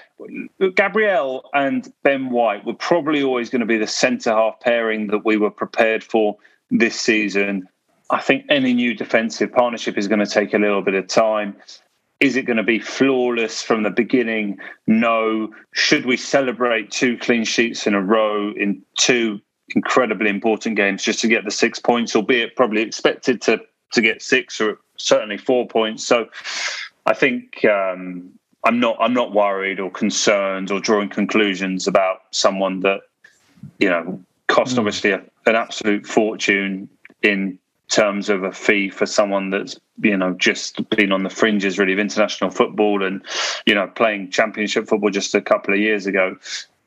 Gabriel 0.75 1.49
and 1.53 1.91
Ben 2.03 2.29
White 2.29 2.65
were 2.65 2.73
probably 2.73 3.23
always 3.23 3.49
going 3.49 3.61
to 3.61 3.65
be 3.65 3.77
the 3.77 3.87
centre 3.87 4.31
half 4.31 4.59
pairing 4.59 5.07
that 5.07 5.25
we 5.25 5.37
were 5.37 5.51
prepared 5.51 6.03
for 6.03 6.37
this 6.71 6.99
season. 6.99 7.67
I 8.09 8.21
think 8.21 8.45
any 8.49 8.73
new 8.73 8.93
defensive 8.93 9.51
partnership 9.51 9.97
is 9.97 10.07
going 10.07 10.19
to 10.19 10.27
take 10.27 10.53
a 10.53 10.59
little 10.59 10.81
bit 10.81 10.93
of 10.93 11.07
time. 11.07 11.55
Is 12.19 12.35
it 12.35 12.43
going 12.43 12.57
to 12.57 12.63
be 12.63 12.79
flawless 12.79 13.61
from 13.61 13.83
the 13.83 13.89
beginning? 13.89 14.59
No. 14.87 15.53
Should 15.73 16.05
we 16.05 16.15
celebrate 16.15 16.91
two 16.91 17.17
clean 17.17 17.43
sheets 17.43 17.87
in 17.87 17.93
a 17.93 18.01
row 18.01 18.51
in 18.51 18.81
two 18.97 19.41
incredibly 19.73 20.29
important 20.29 20.75
games 20.75 21.03
just 21.03 21.19
to 21.21 21.27
get 21.27 21.43
the 21.45 21.51
six 21.51 21.79
points, 21.79 22.15
albeit 22.15 22.55
probably 22.55 22.81
expected 22.81 23.41
to 23.43 23.61
to 23.93 24.01
get 24.01 24.21
six 24.21 24.59
or 24.59 24.79
certainly 24.97 25.37
four 25.37 25.67
points? 25.67 26.05
So 26.05 26.27
I 27.05 27.13
think 27.13 27.63
um, 27.65 28.31
I'm 28.65 28.79
not 28.79 28.97
I'm 28.99 29.13
not 29.13 29.33
worried 29.33 29.79
or 29.79 29.89
concerned 29.89 30.71
or 30.71 30.79
drawing 30.79 31.09
conclusions 31.09 31.87
about 31.87 32.21
someone 32.31 32.81
that 32.81 33.01
you 33.79 33.89
know 33.89 34.21
cost 34.47 34.75
mm. 34.75 34.79
obviously 34.79 35.11
a, 35.11 35.21
an 35.45 35.55
absolute 35.55 36.05
fortune 36.05 36.89
in 37.21 37.57
terms 37.87 38.29
of 38.29 38.43
a 38.43 38.51
fee 38.51 38.89
for 38.89 39.05
someone 39.05 39.51
that's 39.51 39.79
you 40.01 40.17
know 40.17 40.33
just 40.33 40.87
been 40.89 41.11
on 41.11 41.23
the 41.23 41.29
fringes 41.29 41.77
really 41.77 41.93
of 41.93 41.99
international 41.99 42.49
football 42.49 43.03
and 43.03 43.23
you 43.65 43.75
know 43.75 43.87
playing 43.87 44.29
championship 44.31 44.87
football 44.87 45.11
just 45.11 45.35
a 45.35 45.41
couple 45.41 45.73
of 45.73 45.79
years 45.79 46.07
ago 46.07 46.35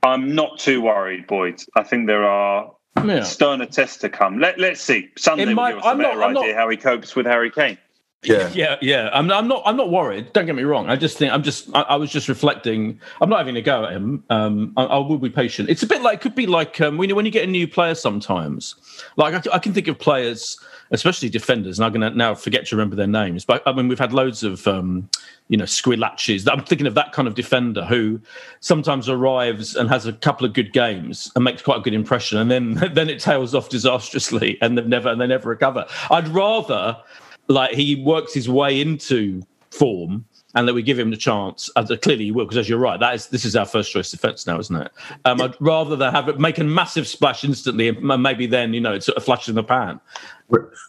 i'm 0.02 0.34
not 0.34 0.58
too 0.58 0.80
worried 0.80 1.26
boyd 1.26 1.62
i 1.76 1.82
think 1.82 2.06
there 2.06 2.24
are 2.24 2.72
yeah. 3.04 3.22
sterner 3.22 3.66
tests 3.66 3.98
to 3.98 4.08
come 4.08 4.38
Let, 4.38 4.58
let's 4.58 4.80
see 4.80 5.08
sunday 5.16 5.46
my, 5.46 5.74
will 5.74 5.76
give 5.76 5.78
us 5.78 5.86
I'm 5.86 6.00
a 6.00 6.02
better 6.02 6.18
not, 6.18 6.36
idea 6.36 6.54
not, 6.54 6.60
how 6.60 6.68
he 6.68 6.76
copes 6.76 7.14
with 7.14 7.26
harry 7.26 7.50
kane 7.50 7.78
yeah, 8.24 8.50
yeah, 8.54 8.76
yeah. 8.80 9.10
I'm, 9.12 9.30
I'm 9.30 9.46
not. 9.46 9.62
I'm 9.64 9.76
not 9.76 9.90
worried. 9.90 10.32
Don't 10.32 10.46
get 10.46 10.56
me 10.56 10.64
wrong. 10.64 10.90
I 10.90 10.96
just 10.96 11.18
think 11.18 11.32
I'm 11.32 11.42
just. 11.42 11.68
I, 11.74 11.82
I 11.82 11.96
was 11.96 12.10
just 12.10 12.28
reflecting. 12.28 13.00
I'm 13.20 13.30
not 13.30 13.38
having 13.38 13.56
a 13.56 13.62
go 13.62 13.84
at 13.84 13.92
him. 13.92 14.24
Um, 14.28 14.72
I, 14.76 14.84
I, 14.84 14.98
will 14.98 15.18
be 15.18 15.30
patient. 15.30 15.70
It's 15.70 15.82
a 15.82 15.86
bit 15.86 16.02
like. 16.02 16.18
It 16.18 16.22
could 16.22 16.34
be 16.34 16.46
like 16.46 16.80
um, 16.80 16.98
when 16.98 17.08
you 17.08 17.14
when 17.14 17.26
you 17.26 17.30
get 17.30 17.44
a 17.44 17.50
new 17.50 17.68
player. 17.68 17.94
Sometimes, 17.94 18.74
like 19.16 19.34
I, 19.34 19.54
I 19.54 19.58
can 19.60 19.72
think 19.72 19.86
of 19.86 19.98
players, 19.98 20.58
especially 20.90 21.28
defenders, 21.28 21.78
and 21.78 21.86
I'm 21.86 21.92
going 21.92 22.10
to 22.10 22.16
now 22.16 22.34
forget 22.34 22.66
to 22.66 22.76
remember 22.76 22.96
their 22.96 23.06
names. 23.06 23.44
But 23.44 23.62
I 23.66 23.72
mean, 23.72 23.88
we've 23.88 23.98
had 23.98 24.12
loads 24.12 24.42
of, 24.42 24.66
um, 24.66 25.08
you 25.48 25.56
know, 25.56 25.64
Squillacis. 25.64 26.50
I'm 26.50 26.64
thinking 26.64 26.86
of 26.86 26.94
that 26.94 27.12
kind 27.12 27.28
of 27.28 27.34
defender 27.34 27.84
who 27.84 28.20
sometimes 28.60 29.08
arrives 29.08 29.74
and 29.76 29.88
has 29.88 30.06
a 30.06 30.12
couple 30.12 30.46
of 30.46 30.52
good 30.52 30.72
games 30.72 31.30
and 31.34 31.44
makes 31.44 31.62
quite 31.62 31.78
a 31.78 31.82
good 31.82 31.94
impression, 31.94 32.38
and 32.38 32.50
then 32.50 32.74
then 32.94 33.08
it 33.08 33.20
tails 33.20 33.54
off 33.54 33.68
disastrously, 33.68 34.58
and 34.62 34.78
they 34.78 34.82
never 34.82 35.08
and 35.08 35.20
they 35.20 35.26
never 35.26 35.48
recover. 35.48 35.86
I'd 36.10 36.28
rather 36.28 36.96
like 37.48 37.74
he 37.74 38.02
works 38.02 38.34
his 38.34 38.48
way 38.48 38.80
into 38.80 39.42
form 39.70 40.24
and 40.54 40.66
that 40.66 40.74
we 40.74 40.82
give 40.82 40.98
him 40.98 41.10
the 41.10 41.16
chance. 41.16 41.70
As 41.76 41.92
clearly, 42.02 42.24
he 42.24 42.30
will, 42.30 42.44
because 42.44 42.56
as 42.56 42.68
you're 42.68 42.78
right, 42.78 42.98
that 43.00 43.14
is 43.14 43.26
this 43.28 43.44
is 43.44 43.54
our 43.54 43.66
first 43.66 43.92
choice 43.92 44.10
defence 44.10 44.46
now, 44.46 44.58
isn't 44.58 44.76
it? 44.76 44.92
Um, 45.24 45.40
I'd 45.40 45.54
rather 45.60 45.96
than 45.96 46.12
have 46.12 46.28
it 46.28 46.38
make 46.38 46.58
a 46.58 46.64
massive 46.64 47.06
splash 47.06 47.44
instantly, 47.44 47.88
and 47.88 48.22
maybe 48.22 48.46
then 48.46 48.72
you 48.72 48.80
know 48.80 48.94
it's 48.94 49.08
a 49.08 49.20
flash 49.20 49.48
in 49.48 49.54
the 49.54 49.64
pan. 49.64 50.00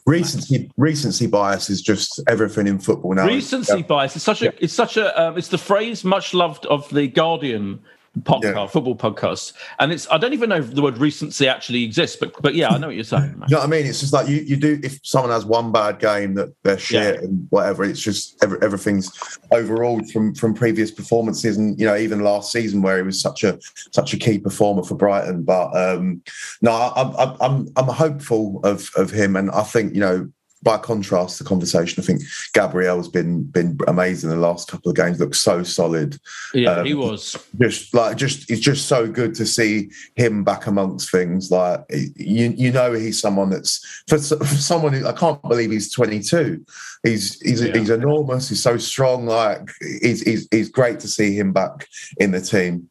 Recency, 0.05 0.71
recency 0.77 1.27
bias 1.27 1.69
is 1.69 1.81
just 1.81 2.21
everything 2.29 2.65
in 2.67 2.79
football 2.79 3.13
now. 3.13 3.27
Recency 3.27 3.77
yeah. 3.77 3.85
bias 3.85 4.15
is 4.15 4.23
such 4.23 4.41
a, 4.41 4.45
yeah. 4.45 4.51
it's 4.59 4.73
such 4.73 4.95
a, 4.95 5.21
um, 5.21 5.37
it's 5.37 5.49
the 5.49 5.57
phrase 5.57 6.05
much 6.05 6.33
loved 6.33 6.65
of 6.67 6.89
the 6.91 7.07
Guardian 7.07 7.81
podcast, 8.21 8.55
yeah. 8.55 8.67
football 8.67 8.95
podcast. 8.95 9.53
And 9.79 9.91
it's 9.91 10.09
I 10.09 10.17
don't 10.17 10.33
even 10.33 10.49
know 10.49 10.57
if 10.57 10.73
the 10.73 10.81
word 10.81 10.97
recency 10.97 11.47
actually 11.47 11.83
exists, 11.83 12.15
but 12.15 12.33
but 12.41 12.55
yeah, 12.55 12.69
I 12.69 12.77
know 12.77 12.87
what 12.87 12.95
you're 12.95 13.03
saying. 13.03 13.33
you 13.47 13.55
know 13.55 13.59
what 13.59 13.63
I 13.63 13.67
mean? 13.67 13.85
It's 13.85 13.99
just 13.99 14.13
like 14.13 14.27
you, 14.27 14.37
you 14.37 14.55
do 14.55 14.79
if 14.83 14.99
someone 15.03 15.31
has 15.31 15.45
one 15.45 15.71
bad 15.71 15.99
game 15.99 16.33
that 16.35 16.53
they're 16.63 16.77
shit 16.77 17.15
yeah. 17.15 17.21
and 17.21 17.47
whatever, 17.49 17.83
it's 17.83 18.01
just 18.01 18.41
every, 18.43 18.57
everything's 18.61 19.11
overall 19.51 20.01
from 20.11 20.33
from 20.35 20.53
previous 20.53 20.91
performances 20.91 21.57
and 21.57 21.79
you 21.79 21.85
know, 21.85 21.95
even 21.95 22.21
last 22.21 22.51
season 22.51 22.81
where 22.81 22.97
he 22.97 23.03
was 23.03 23.21
such 23.21 23.43
a 23.43 23.59
such 23.91 24.13
a 24.13 24.17
key 24.17 24.39
performer 24.39 24.83
for 24.83 24.95
Brighton. 24.95 25.43
But 25.43 25.75
um 25.75 26.21
no, 26.61 26.71
I'm 26.71 27.15
I'm 27.15 27.37
I'm, 27.41 27.67
I'm 27.75 27.87
hopeful 27.87 28.59
of 28.63 28.89
of 28.95 29.11
him 29.11 29.35
and 29.35 29.51
I 29.51 29.63
think, 29.63 29.93
you 29.93 30.01
know, 30.01 30.29
by 30.61 30.77
contrast, 30.77 31.39
the 31.39 31.45
conversation, 31.45 32.01
I 32.01 32.05
think 32.05 32.21
Gabriel's 32.53 33.07
been 33.07 33.43
been 33.43 33.77
amazing 33.87 34.29
the 34.29 34.35
last 34.35 34.69
couple 34.69 34.89
of 34.89 34.95
games. 34.95 35.19
Looks 35.19 35.39
so 35.39 35.63
solid. 35.63 36.17
Yeah, 36.53 36.71
um, 36.71 36.85
he 36.85 36.93
was 36.93 37.37
just 37.59 37.93
like 37.93 38.17
just 38.17 38.49
it's 38.51 38.59
just 38.59 38.87
so 38.87 39.07
good 39.07 39.33
to 39.35 39.45
see 39.45 39.89
him 40.15 40.43
back 40.43 40.67
amongst 40.67 41.11
things. 41.11 41.49
Like 41.49 41.81
you 41.89 42.53
you 42.57 42.71
know 42.71 42.93
he's 42.93 43.21
someone 43.21 43.49
that's 43.49 44.03
for, 44.07 44.17
for 44.17 44.45
someone 44.45 44.93
who 44.93 45.07
I 45.07 45.13
can't 45.13 45.41
believe 45.43 45.71
he's 45.71 45.93
22. 45.93 46.65
He's 47.03 47.39
he's 47.41 47.63
yeah. 47.63 47.77
he's 47.77 47.89
enormous. 47.89 48.49
He's 48.49 48.61
so 48.61 48.77
strong. 48.77 49.25
Like 49.25 49.69
he's, 50.01 50.21
he's 50.21 50.47
he's 50.51 50.69
great 50.69 50.99
to 51.01 51.07
see 51.07 51.37
him 51.37 51.53
back 51.53 51.87
in 52.19 52.31
the 52.31 52.41
team. 52.41 52.89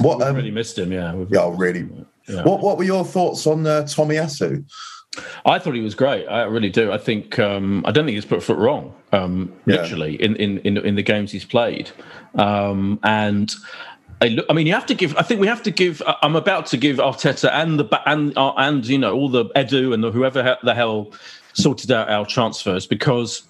What 0.00 0.20
um, 0.20 0.36
really 0.36 0.50
missed 0.50 0.78
him? 0.78 0.92
Yeah, 0.92 1.24
yeah, 1.30 1.50
really. 1.56 1.88
Yeah. 2.28 2.42
What 2.42 2.60
what 2.60 2.76
were 2.76 2.84
your 2.84 3.04
thoughts 3.04 3.46
on 3.46 3.66
uh, 3.66 3.82
Tomiyasu? 3.82 4.64
I 5.44 5.58
thought 5.58 5.74
he 5.74 5.80
was 5.80 5.94
great. 5.94 6.26
I 6.26 6.42
really 6.42 6.70
do. 6.70 6.92
I 6.92 6.98
think 6.98 7.38
um, 7.38 7.84
I 7.86 7.92
don't 7.92 8.04
think 8.04 8.14
he's 8.14 8.24
put 8.24 8.42
foot 8.42 8.58
wrong. 8.58 8.94
Um, 9.12 9.52
yeah. 9.66 9.82
Literally 9.82 10.20
in, 10.22 10.36
in 10.36 10.58
in 10.58 10.76
in 10.78 10.94
the 10.94 11.02
games 11.02 11.32
he's 11.32 11.44
played, 11.44 11.90
um, 12.34 12.98
and. 13.02 13.54
I, 14.18 14.28
look, 14.28 14.46
I 14.48 14.54
mean, 14.54 14.66
you 14.66 14.72
have 14.72 14.86
to 14.86 14.94
give. 14.94 15.14
I 15.18 15.22
think 15.22 15.42
we 15.42 15.46
have 15.46 15.62
to 15.64 15.70
give. 15.70 16.02
I'm 16.22 16.36
about 16.36 16.64
to 16.68 16.78
give 16.78 16.96
Arteta 16.96 17.50
and 17.52 17.78
the 17.78 18.02
and 18.08 18.32
uh, 18.38 18.54
and 18.56 18.86
you 18.86 18.96
know 18.96 19.14
all 19.14 19.28
the 19.28 19.44
Edu 19.50 19.92
and 19.92 20.02
the, 20.02 20.10
whoever 20.10 20.56
the 20.62 20.74
hell 20.74 21.12
sorted 21.52 21.90
out 21.90 22.08
our 22.08 22.24
transfers 22.24 22.86
because 22.86 23.42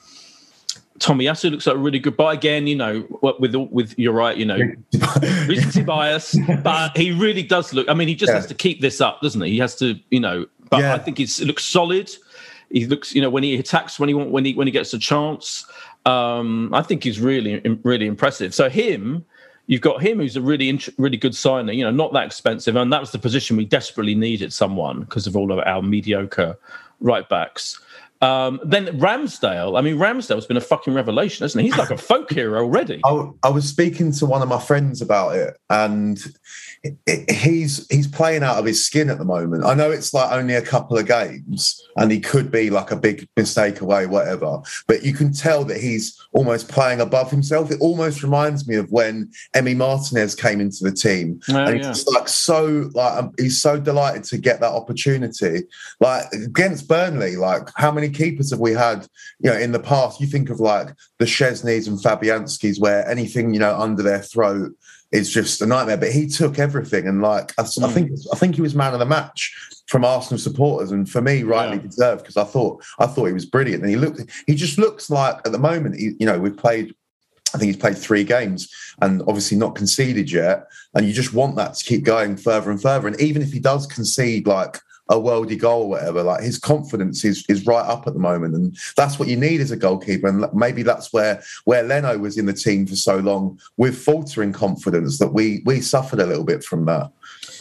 Tommy 0.98 1.26
Tomiyasu 1.26 1.50
looks 1.50 1.66
like 1.66 1.76
a 1.76 1.78
really 1.78 1.98
good 1.98 2.16
buy 2.16 2.32
again. 2.32 2.66
You 2.66 2.76
know, 2.76 3.06
with 3.38 3.54
with 3.54 3.94
you're 3.98 4.12
right. 4.12 4.36
You 4.36 4.46
know, 4.46 4.58
recency 5.46 5.82
bias, 5.82 6.36
but 6.62 6.96
he 6.96 7.12
really 7.12 7.42
does 7.42 7.72
look. 7.72 7.88
I 7.88 7.94
mean, 7.94 8.08
he 8.08 8.14
just 8.14 8.30
yeah. 8.30 8.36
has 8.36 8.46
to 8.46 8.54
keep 8.54 8.80
this 8.80 9.00
up, 9.00 9.20
doesn't 9.20 9.40
he? 9.40 9.52
He 9.52 9.58
has 9.58 9.76
to, 9.76 9.98
you 10.10 10.20
know, 10.20 10.46
but 10.70 10.80
yeah. 10.80 10.94
I 10.94 10.98
think 10.98 11.20
it 11.20 11.38
looks 11.40 11.64
solid. 11.64 12.10
He 12.70 12.86
looks, 12.86 13.14
you 13.14 13.22
know, 13.22 13.30
when 13.30 13.42
he 13.42 13.54
attacks, 13.56 13.98
when 14.00 14.08
he 14.08 14.14
when 14.14 14.44
he 14.44 14.54
when 14.54 14.66
he 14.66 14.72
gets 14.72 14.92
a 14.92 14.98
chance, 14.98 15.64
um, 16.04 16.74
I 16.74 16.82
think 16.82 17.04
he's 17.04 17.20
really 17.20 17.60
really 17.84 18.06
impressive. 18.06 18.54
So 18.54 18.68
him, 18.68 19.24
you've 19.66 19.82
got 19.82 20.02
him 20.02 20.18
who's 20.18 20.36
a 20.36 20.40
really 20.40 20.80
really 20.98 21.16
good 21.16 21.34
signing. 21.34 21.78
You 21.78 21.84
know, 21.84 21.90
not 21.90 22.12
that 22.12 22.26
expensive, 22.26 22.76
and 22.76 22.92
that 22.92 23.00
was 23.00 23.12
the 23.12 23.18
position 23.18 23.56
we 23.56 23.64
desperately 23.64 24.14
needed 24.14 24.52
someone 24.52 25.00
because 25.00 25.26
of 25.26 25.36
all 25.36 25.52
of 25.52 25.58
our 25.60 25.82
mediocre 25.82 26.58
right 27.00 27.28
backs. 27.28 27.80
Um, 28.22 28.60
then 28.64 28.86
Ramsdale. 28.98 29.78
I 29.78 29.82
mean, 29.82 29.96
Ramsdale's 29.96 30.46
been 30.46 30.56
a 30.56 30.62
fucking 30.62 30.94
revelation, 30.94 31.44
hasn't 31.44 31.62
he? 31.62 31.68
He's 31.68 31.78
like 31.78 31.90
a 31.90 31.98
folk 31.98 32.32
hero 32.32 32.60
already. 32.60 33.00
I, 33.04 33.30
I 33.42 33.48
was 33.50 33.68
speaking 33.68 34.12
to 34.12 34.26
one 34.26 34.42
of 34.42 34.48
my 34.48 34.60
friends 34.60 35.02
about 35.02 35.36
it, 35.36 35.56
and 35.68 36.18
he's 37.28 37.86
he's 37.90 38.06
playing 38.06 38.42
out 38.42 38.58
of 38.58 38.64
his 38.64 38.84
skin 38.84 39.10
at 39.10 39.18
the 39.18 39.24
moment. 39.24 39.64
I 39.64 39.74
know 39.74 39.90
it's 39.90 40.14
like 40.14 40.32
only 40.32 40.54
a 40.54 40.62
couple 40.62 40.96
of 40.96 41.06
games, 41.06 41.80
and 41.96 42.10
he 42.10 42.20
could 42.20 42.50
be 42.50 42.70
like 42.70 42.90
a 42.90 42.96
big 42.96 43.28
mistake 43.36 43.80
away, 43.80 44.06
whatever. 44.06 44.60
But 44.86 45.04
you 45.04 45.12
can 45.12 45.32
tell 45.32 45.64
that 45.64 45.80
he's 45.80 46.18
almost 46.32 46.68
playing 46.68 47.00
above 47.00 47.30
himself. 47.30 47.70
It 47.70 47.80
almost 47.80 48.22
reminds 48.22 48.66
me 48.66 48.76
of 48.76 48.90
when 48.90 49.30
Emi 49.54 49.76
Martinez 49.76 50.34
came 50.34 50.60
into 50.60 50.84
the 50.84 50.92
team, 50.92 51.40
oh, 51.50 51.56
and 51.56 51.76
he's 51.76 52.04
yeah. 52.06 52.18
like 52.18 52.28
so 52.28 52.90
like 52.94 53.18
um, 53.18 53.32
he's 53.38 53.60
so 53.60 53.78
delighted 53.78 54.24
to 54.24 54.38
get 54.38 54.60
that 54.60 54.72
opportunity. 54.72 55.64
Like 56.00 56.32
against 56.32 56.88
Burnley, 56.88 57.36
like 57.36 57.68
how 57.74 57.90
many 57.90 58.05
keepers 58.10 58.50
have 58.50 58.60
we 58.60 58.72
had? 58.72 59.06
You 59.40 59.50
know, 59.50 59.58
in 59.58 59.72
the 59.72 59.80
past, 59.80 60.20
you 60.20 60.26
think 60.26 60.50
of 60.50 60.60
like 60.60 60.88
the 61.18 61.24
Szczesnys 61.24 61.86
and 61.86 61.98
Fabianskis, 61.98 62.80
where 62.80 63.08
anything 63.08 63.52
you 63.54 63.60
know 63.60 63.76
under 63.78 64.02
their 64.02 64.20
throat 64.20 64.72
is 65.12 65.32
just 65.32 65.62
a 65.62 65.66
nightmare. 65.66 65.96
But 65.96 66.12
he 66.12 66.26
took 66.26 66.58
everything, 66.58 67.06
and 67.06 67.22
like 67.22 67.52
I, 67.58 67.62
mm. 67.62 67.84
I, 67.84 67.92
think 67.92 68.10
I 68.32 68.36
think 68.36 68.54
he 68.54 68.62
was 68.62 68.74
man 68.74 68.92
of 68.92 68.98
the 68.98 69.06
match 69.06 69.54
from 69.88 70.04
Arsenal 70.04 70.38
supporters, 70.38 70.92
and 70.92 71.08
for 71.08 71.20
me, 71.20 71.42
rightly 71.42 71.76
yeah. 71.76 71.82
deserved 71.82 72.22
because 72.22 72.36
I 72.36 72.44
thought 72.44 72.84
I 72.98 73.06
thought 73.06 73.26
he 73.26 73.32
was 73.32 73.46
brilliant, 73.46 73.82
and 73.82 73.90
he 73.90 73.96
looked 73.96 74.20
he 74.46 74.54
just 74.54 74.78
looks 74.78 75.10
like 75.10 75.36
at 75.44 75.52
the 75.52 75.58
moment, 75.58 75.98
he, 75.98 76.12
you 76.18 76.26
know, 76.26 76.38
we've 76.38 76.56
played. 76.56 76.94
I 77.54 77.58
think 77.58 77.68
he's 77.68 77.80
played 77.80 77.96
three 77.96 78.24
games 78.24 78.68
and 79.00 79.22
obviously 79.22 79.56
not 79.56 79.76
conceded 79.76 80.30
yet. 80.30 80.66
And 80.94 81.06
you 81.06 81.12
just 81.12 81.32
want 81.32 81.56
that 81.56 81.74
to 81.74 81.84
keep 81.84 82.02
going 82.02 82.36
further 82.36 82.70
and 82.70 82.82
further. 82.82 83.06
And 83.06 83.18
even 83.20 83.40
if 83.40 83.52
he 83.52 83.60
does 83.60 83.86
concede 83.86 84.46
like 84.46 84.78
a 85.08 85.14
worldy 85.14 85.58
goal 85.58 85.82
or 85.82 85.88
whatever. 85.88 86.22
Like 86.22 86.42
his 86.42 86.58
confidence 86.58 87.24
is 87.24 87.44
is 87.48 87.66
right 87.66 87.84
up 87.84 88.06
at 88.06 88.14
the 88.14 88.20
moment, 88.20 88.54
and 88.54 88.76
that's 88.96 89.18
what 89.18 89.28
you 89.28 89.36
need 89.36 89.60
as 89.60 89.70
a 89.70 89.76
goalkeeper. 89.76 90.28
And 90.28 90.46
maybe 90.52 90.82
that's 90.82 91.12
where 91.12 91.42
where 91.64 91.82
Leno 91.82 92.18
was 92.18 92.38
in 92.38 92.46
the 92.46 92.52
team 92.52 92.86
for 92.86 92.96
so 92.96 93.18
long 93.18 93.58
with 93.76 93.96
faltering 93.96 94.52
confidence 94.52 95.18
that 95.18 95.32
we 95.32 95.62
we 95.64 95.80
suffered 95.80 96.20
a 96.20 96.26
little 96.26 96.44
bit 96.44 96.64
from 96.64 96.84
that. 96.86 97.10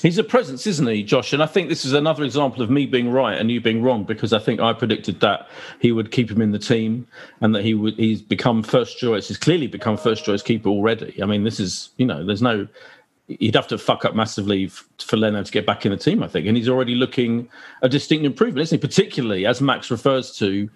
He's 0.02 0.18
a 0.18 0.24
presence, 0.24 0.68
isn't 0.68 0.88
he, 0.88 1.04
Josh? 1.04 1.34
And 1.34 1.42
I 1.42 1.48
think 1.48 1.70
this 1.70 1.86
is 1.86 1.94
another 1.94 2.24
example 2.24 2.62
of 2.62 2.70
me 2.70 2.86
being 2.86 3.10
right 3.10 3.40
and 3.40 3.50
you 3.50 3.60
being 3.60 3.82
wrong 3.82 4.04
because 4.04 4.34
I 4.34 4.40
think 4.40 4.60
I 4.60 4.74
predicted 4.74 5.20
that 5.22 5.48
he 5.80 5.92
would 5.92 6.12
keep 6.12 6.30
him 6.30 6.42
in 6.42 6.52
the 6.52 6.60
team 6.60 7.08
and 7.42 7.56
that 7.56 7.64
he 7.64 7.74
would 7.74 7.96
he's 7.96 8.22
become 8.22 8.62
first 8.62 8.98
choice. 8.98 9.28
He's 9.28 9.38
clearly 9.38 9.68
become 9.68 9.98
first 9.98 10.24
choice 10.24 10.42
keeper 10.42 10.70
already. 10.70 11.22
I 11.22 11.25
mean, 11.25 11.44
this 11.44 11.60
is 11.60 11.90
you 11.98 12.06
know, 12.06 12.24
there's 12.24 12.42
no 12.42 12.68
you'd 13.27 13.55
have 13.55 13.67
to 13.67 13.77
fuck 13.77 14.05
up 14.05 14.15
massively 14.15 14.67
for 15.00 15.17
Leno 15.17 15.44
to 15.44 15.51
get 15.51 15.65
back 15.65 15.86
in 15.86 15.91
the 15.91 15.98
team, 15.98 16.22
I 16.22 16.27
think. 16.27 16.48
And 16.48 16.55
he's 16.55 16.70
already 16.70 16.96
looking 16.96 17.50
a 17.82 17.89
distinct 17.89 18.25
improvement, 18.25 18.63
isn't 18.63 18.82
he? 18.82 18.88
Particularly 18.88 19.46
as 19.46 19.62
Max 19.62 19.89
refers 19.89 20.36
to 20.38 20.70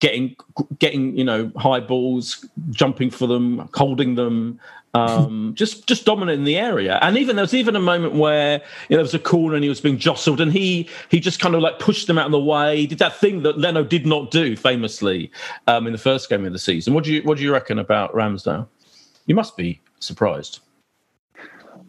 getting 0.00 0.34
getting 0.78 1.16
you 1.16 1.24
know 1.24 1.52
high 1.56 1.80
balls, 1.80 2.46
jumping 2.70 3.10
for 3.10 3.26
them, 3.26 3.68
holding 3.74 4.14
them, 4.14 4.58
um, 4.94 5.52
just 5.56 5.86
just 5.86 6.06
dominant 6.06 6.38
in 6.38 6.44
the 6.44 6.56
area. 6.56 6.98
And 7.02 7.18
even 7.18 7.36
there 7.36 7.42
was 7.42 7.54
even 7.54 7.76
a 7.76 7.80
moment 7.80 8.14
where 8.14 8.62
you 8.88 8.96
know, 8.96 8.96
there 8.96 9.02
was 9.02 9.14
a 9.14 9.18
corner 9.18 9.54
and 9.54 9.62
he 9.62 9.68
was 9.68 9.80
being 9.80 9.98
jostled, 9.98 10.40
and 10.40 10.52
he 10.52 10.88
he 11.10 11.20
just 11.20 11.38
kind 11.38 11.54
of 11.54 11.60
like 11.60 11.78
pushed 11.78 12.06
them 12.06 12.18
out 12.18 12.26
of 12.26 12.32
the 12.32 12.40
way. 12.40 12.78
He 12.78 12.86
did 12.86 12.98
that 12.98 13.16
thing 13.16 13.42
that 13.42 13.58
Leno 13.58 13.84
did 13.84 14.06
not 14.06 14.30
do 14.30 14.56
famously 14.56 15.30
um, 15.66 15.86
in 15.86 15.92
the 15.92 15.98
first 15.98 16.28
game 16.28 16.46
of 16.46 16.52
the 16.52 16.58
season. 16.58 16.94
What 16.94 17.04
do 17.04 17.12
you 17.12 17.22
what 17.22 17.36
do 17.36 17.44
you 17.44 17.52
reckon 17.52 17.78
about 17.78 18.12
Ramsdale? 18.14 18.66
You 19.26 19.34
must 19.34 19.56
be 19.56 19.80
surprised. 20.00 20.60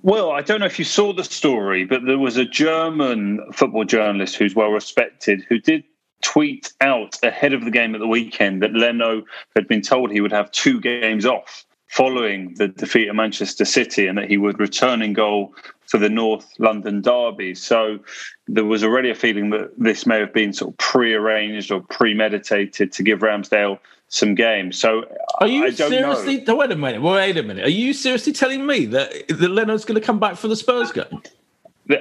Well, 0.03 0.31
I 0.31 0.41
don't 0.41 0.60
know 0.60 0.65
if 0.65 0.79
you 0.79 0.86
saw 0.86 1.13
the 1.13 1.24
story, 1.24 1.86
but 1.86 2.05
there 2.05 2.17
was 2.17 2.38
a 2.38 2.46
German 2.46 3.39
football 3.53 3.86
journalist 3.86 4.36
who's 4.36 4.55
well 4.55 4.72
respected 4.72 5.46
who 5.48 5.60
did 5.60 5.84
tweet 6.24 6.74
out 6.81 7.17
ahead 7.22 7.53
of 7.53 7.65
the 7.65 7.72
game 7.72 7.93
at 7.93 8.00
the 8.00 8.08
weekend 8.08 8.63
that 8.63 8.74
Leno 8.74 9.24
had 9.55 9.67
been 9.67 9.81
told 9.81 10.12
he 10.12 10.22
would 10.22 10.31
have 10.31 10.51
two 10.51 10.79
games 10.79 11.25
off 11.25 11.65
following 11.88 12.53
the 12.55 12.70
defeat 12.70 13.10
of 13.10 13.15
Manchester 13.15 13.65
City 13.65 14.08
and 14.08 14.17
that 14.17 14.29
he 14.29 14.38
would 14.38 14.60
return 14.60 15.01
in 15.01 15.13
goal 15.13 15.53
for 15.88 15.98
the 15.98 16.10
North 16.10 16.48
London 16.58 17.01
derby. 17.01 17.53
So 17.53 18.00
there 18.48 18.65
was 18.65 18.84
already 18.84 19.12
a 19.12 19.15
feeling 19.15 19.50
that 19.51 19.72
this 19.77 20.05
may 20.05 20.20
have 20.20 20.34
been 20.34 20.53
sort 20.53 20.72
of 20.72 20.77
pre-arranged 20.77 21.72
or 21.72 21.81
premeditated 21.81 22.91
to 22.93 23.03
give 23.03 23.20
Ramsdale 23.20 23.77
some 24.12 24.36
games. 24.36 24.77
So 24.77 25.06
are 25.39 25.48
you 25.48 25.63
I 25.63 25.70
don't 25.72 25.89
seriously? 25.89 26.41
Know. 26.41 26.58
Wait 26.58 26.72
a 26.72 26.75
minute. 26.75 27.01
Wait 27.01 27.38
a 27.38 27.44
minute. 27.44 27.65
Are 27.65 27.70
you 27.70 27.94
seriously 27.94 28.34
telling 28.34 28.65
me 28.65 28.86
that 28.88 29.27
that 29.30 29.50
Leno's 29.50 29.86
going 29.86 30.00
to 30.00 30.06
come 30.06 30.20
back 30.20 30.36
for 30.36 30.48
the 30.48 30.56
Spurs 30.56 30.91
game? 30.91 31.24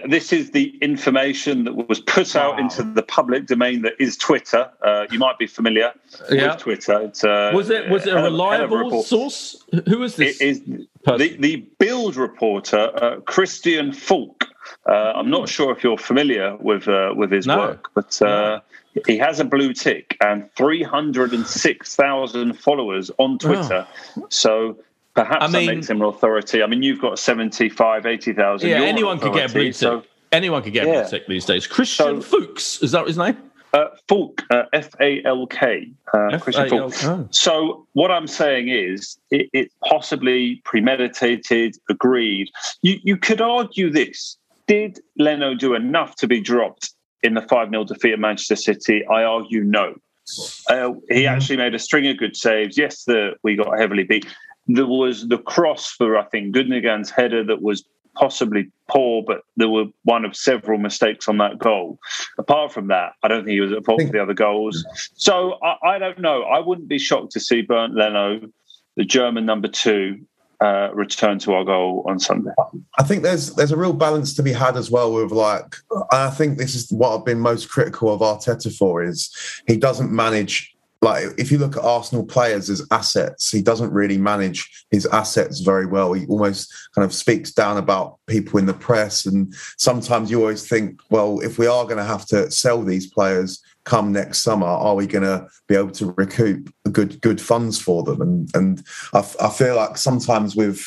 This 0.08 0.32
is 0.32 0.50
the 0.50 0.76
information 0.82 1.64
that 1.64 1.88
was 1.88 2.00
put 2.00 2.36
out 2.36 2.54
wow. 2.54 2.60
into 2.60 2.82
the 2.82 3.02
public 3.02 3.46
domain 3.46 3.82
that 3.82 3.94
is 3.98 4.16
Twitter. 4.16 4.70
Uh, 4.82 5.06
you 5.10 5.18
might 5.18 5.38
be 5.38 5.46
familiar 5.46 5.92
yeah. 6.30 6.52
with 6.52 6.58
Twitter. 6.58 7.00
It's, 7.00 7.24
uh, 7.24 7.50
was 7.54 7.70
it 7.70 7.88
was 7.88 8.06
it 8.06 8.14
a 8.14 8.22
reliable 8.22 9.02
source? 9.02 9.64
Who 9.86 10.02
is 10.02 10.16
this? 10.16 10.40
It 10.40 10.46
is 10.46 10.60
the, 10.62 11.36
the 11.38 11.56
Bild 11.78 12.16
reporter 12.16 12.90
uh, 13.02 13.20
Christian 13.20 13.92
Falk. 13.92 14.44
Uh, 14.88 15.12
I'm 15.14 15.30
not 15.30 15.48
sure 15.48 15.72
if 15.72 15.84
you're 15.84 15.98
familiar 15.98 16.56
with 16.56 16.88
uh, 16.88 17.14
with 17.16 17.30
his 17.30 17.46
no. 17.46 17.58
work, 17.58 17.90
but 17.94 18.20
uh, 18.22 18.60
no. 18.94 19.02
he 19.06 19.18
has 19.18 19.40
a 19.40 19.44
blue 19.44 19.72
tick 19.72 20.16
and 20.22 20.52
306,000 20.56 22.58
followers 22.58 23.10
on 23.18 23.38
Twitter. 23.38 23.86
Oh. 24.16 24.26
So 24.30 24.78
Perhaps 25.14 25.44
I 25.44 25.46
mean, 25.48 25.66
that 25.66 25.74
makes 25.74 25.90
him 25.90 26.02
an 26.02 26.08
authority. 26.08 26.62
I 26.62 26.66
mean, 26.66 26.82
you've 26.82 27.00
got 27.00 27.18
75, 27.18 28.06
80,000. 28.06 28.68
Yeah, 28.68 28.82
anyone 28.82 29.18
could 29.18 29.34
get 29.34 29.50
a 29.50 29.52
blue 29.52 29.64
tick. 29.64 29.74
So, 29.74 30.04
anyone 30.30 30.62
could 30.62 30.72
get 30.72 30.86
yeah. 30.86 30.92
a 30.92 31.02
blue 31.02 31.10
tick 31.10 31.26
these 31.26 31.44
days. 31.44 31.66
Christian 31.66 32.22
so, 32.22 32.22
Fuchs, 32.22 32.82
is 32.82 32.92
that 32.92 33.06
his 33.06 33.18
name? 33.18 33.36
Uh, 33.72 33.86
Falk, 34.08 34.42
uh, 34.50 34.64
F 34.72 34.90
A 35.00 35.22
L 35.24 35.46
K, 35.46 35.90
uh, 36.14 36.38
Christian 36.38 36.68
Falk. 36.68 36.94
Oh. 37.04 37.28
So, 37.30 37.86
what 37.92 38.10
I'm 38.10 38.26
saying 38.26 38.68
is, 38.68 39.18
it, 39.30 39.48
it, 39.52 39.72
possibly 39.84 40.60
premeditated, 40.64 41.76
agreed. 41.88 42.50
You, 42.82 42.98
you 43.02 43.16
could 43.16 43.40
argue 43.40 43.90
this: 43.90 44.36
Did 44.70 45.00
Leno 45.18 45.52
do 45.52 45.74
enough 45.74 46.14
to 46.18 46.28
be 46.28 46.40
dropped 46.40 46.94
in 47.24 47.34
the 47.34 47.42
five 47.42 47.70
0 47.70 47.82
defeat 47.82 48.12
at 48.12 48.20
Manchester 48.20 48.54
City? 48.54 49.04
I 49.04 49.24
argue 49.24 49.64
no. 49.64 49.94
Uh, 50.68 50.92
he 51.08 51.22
mm-hmm. 51.24 51.34
actually 51.34 51.56
made 51.56 51.74
a 51.74 51.78
string 51.80 52.06
of 52.06 52.18
good 52.18 52.36
saves. 52.36 52.78
Yes, 52.78 53.02
the, 53.02 53.32
we 53.42 53.56
got 53.56 53.76
heavily 53.76 54.04
beat. 54.04 54.26
There 54.68 54.86
was 54.86 55.26
the 55.26 55.38
cross 55.38 55.90
for, 55.90 56.16
I 56.16 56.22
think, 56.26 56.54
Gundogan's 56.54 57.10
header 57.10 57.42
that 57.46 57.62
was 57.62 57.84
possibly 58.14 58.70
poor, 58.88 59.24
but 59.26 59.40
there 59.56 59.68
were 59.68 59.86
one 60.04 60.24
of 60.24 60.36
several 60.36 60.78
mistakes 60.78 61.26
on 61.26 61.38
that 61.38 61.58
goal. 61.58 61.98
Apart 62.38 62.70
from 62.70 62.86
that, 62.86 63.14
I 63.24 63.28
don't 63.28 63.44
think 63.44 63.54
he 63.54 63.60
was 63.60 63.72
at 63.72 63.84
fault 63.84 64.00
for 64.02 64.12
the 64.12 64.22
other 64.22 64.34
goals. 64.34 64.86
So 65.14 65.58
I, 65.64 65.94
I, 65.94 65.98
don't 65.98 66.20
know. 66.20 66.44
I 66.44 66.60
wouldn't 66.60 66.86
be 66.86 67.00
shocked 67.00 67.32
to 67.32 67.40
see 67.40 67.62
Bernd 67.62 67.96
Leno, 67.96 68.40
the 68.96 69.04
German 69.04 69.46
number 69.46 69.66
two, 69.66 70.20
uh, 70.60 70.90
return 70.92 71.38
to 71.40 71.54
our 71.54 71.64
goal 71.64 72.04
on 72.06 72.18
Sunday. 72.18 72.50
I 72.98 73.02
think 73.02 73.22
there's 73.22 73.54
there's 73.54 73.72
a 73.72 73.76
real 73.76 73.92
balance 73.92 74.34
to 74.34 74.42
be 74.42 74.52
had 74.52 74.76
as 74.76 74.90
well 74.90 75.12
with 75.12 75.32
like 75.32 75.76
I 76.12 76.30
think 76.30 76.58
this 76.58 76.74
is 76.74 76.90
what 76.90 77.16
I've 77.16 77.24
been 77.24 77.40
most 77.40 77.70
critical 77.70 78.12
of 78.12 78.20
Arteta 78.20 78.74
for 78.76 79.02
is 79.02 79.34
he 79.66 79.76
doesn't 79.76 80.12
manage 80.12 80.76
like 81.02 81.28
if 81.38 81.50
you 81.50 81.56
look 81.56 81.76
at 81.76 81.82
Arsenal 81.82 82.26
players 82.26 82.68
as 82.68 82.86
assets, 82.90 83.50
he 83.50 83.62
doesn't 83.62 83.90
really 83.90 84.18
manage 84.18 84.84
his 84.90 85.06
assets 85.06 85.60
very 85.60 85.86
well. 85.86 86.12
He 86.12 86.26
almost 86.26 86.72
kind 86.94 87.06
of 87.06 87.14
speaks 87.14 87.52
down 87.52 87.78
about 87.78 88.18
people 88.26 88.58
in 88.58 88.66
the 88.66 88.74
press, 88.74 89.24
and 89.24 89.54
sometimes 89.78 90.30
you 90.30 90.40
always 90.40 90.68
think, 90.68 91.00
well, 91.08 91.40
if 91.40 91.58
we 91.58 91.66
are 91.66 91.84
going 91.84 91.96
to 91.96 92.04
have 92.04 92.26
to 92.26 92.50
sell 92.50 92.82
these 92.82 93.06
players 93.06 93.62
come 93.84 94.12
next 94.12 94.42
summer, 94.42 94.66
are 94.66 94.94
we 94.94 95.06
going 95.06 95.24
to 95.24 95.46
be 95.68 95.74
able 95.74 95.90
to 95.92 96.14
recoup 96.16 96.72
good 96.92 97.20
good 97.20 97.40
funds 97.40 97.80
for 97.80 98.02
them? 98.02 98.20
And 98.20 98.50
and 98.54 98.86
I, 99.12 99.24
I 99.40 99.50
feel 99.50 99.76
like 99.76 99.96
sometimes 99.96 100.56
with 100.56 100.84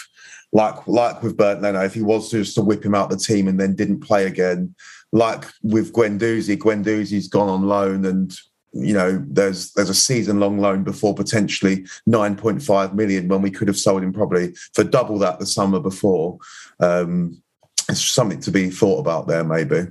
like 0.52 0.88
like 0.88 1.22
with 1.24 1.38
Bernd 1.38 1.62
Leno, 1.62 1.82
if 1.82 1.94
he 1.94 2.02
was 2.02 2.32
just 2.32 2.56
to 2.56 2.62
whip 2.62 2.86
him 2.86 2.96
out 2.96 3.10
the 3.10 3.18
team 3.18 3.48
and 3.48 3.60
then 3.60 3.76
didn't 3.76 4.02
play 4.02 4.26
again, 4.26 4.76
like 5.12 5.46
with 5.64 5.94
Guendouzi, 5.94 6.58
Guendouzi's 6.58 7.28
gone 7.28 7.50
on 7.50 7.64
loan 7.64 8.06
and 8.06 8.38
you 8.74 8.94
know, 8.94 9.24
there's 9.28 9.72
there's 9.74 9.90
a 9.90 9.96
season 9.96 10.40
long 10.40 10.58
loan 10.58 10.84
before 10.84 11.14
potentially 11.14 11.86
9.5 12.10 12.94
million 12.94 13.28
when 13.28 13.42
we 13.42 13.52
could 13.52 13.68
have 13.68 13.78
sold 13.78 14.04
him 14.04 14.12
probably 14.12 14.54
for 14.74 14.84
double 14.84 15.20
that 15.20 15.40
the 15.40 15.46
summer 15.46 15.80
before. 15.80 16.40
Um, 16.80 17.42
it's 17.90 18.02
something 18.02 18.40
to 18.42 18.52
be 18.52 18.70
thought 18.70 19.00
about 19.00 19.28
there, 19.28 19.44
maybe. 19.44 19.88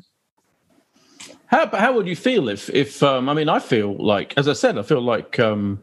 How 1.52 1.68
how 1.76 1.92
would 1.92 2.08
you 2.08 2.16
feel 2.16 2.48
if 2.48 2.70
if 2.70 3.02
um, 3.02 3.28
I 3.28 3.34
mean 3.34 3.50
I 3.50 3.58
feel 3.58 3.94
like 3.96 4.32
as 4.38 4.48
I 4.48 4.54
said 4.54 4.78
I 4.78 4.82
feel 4.82 5.02
like 5.02 5.38
um, 5.38 5.82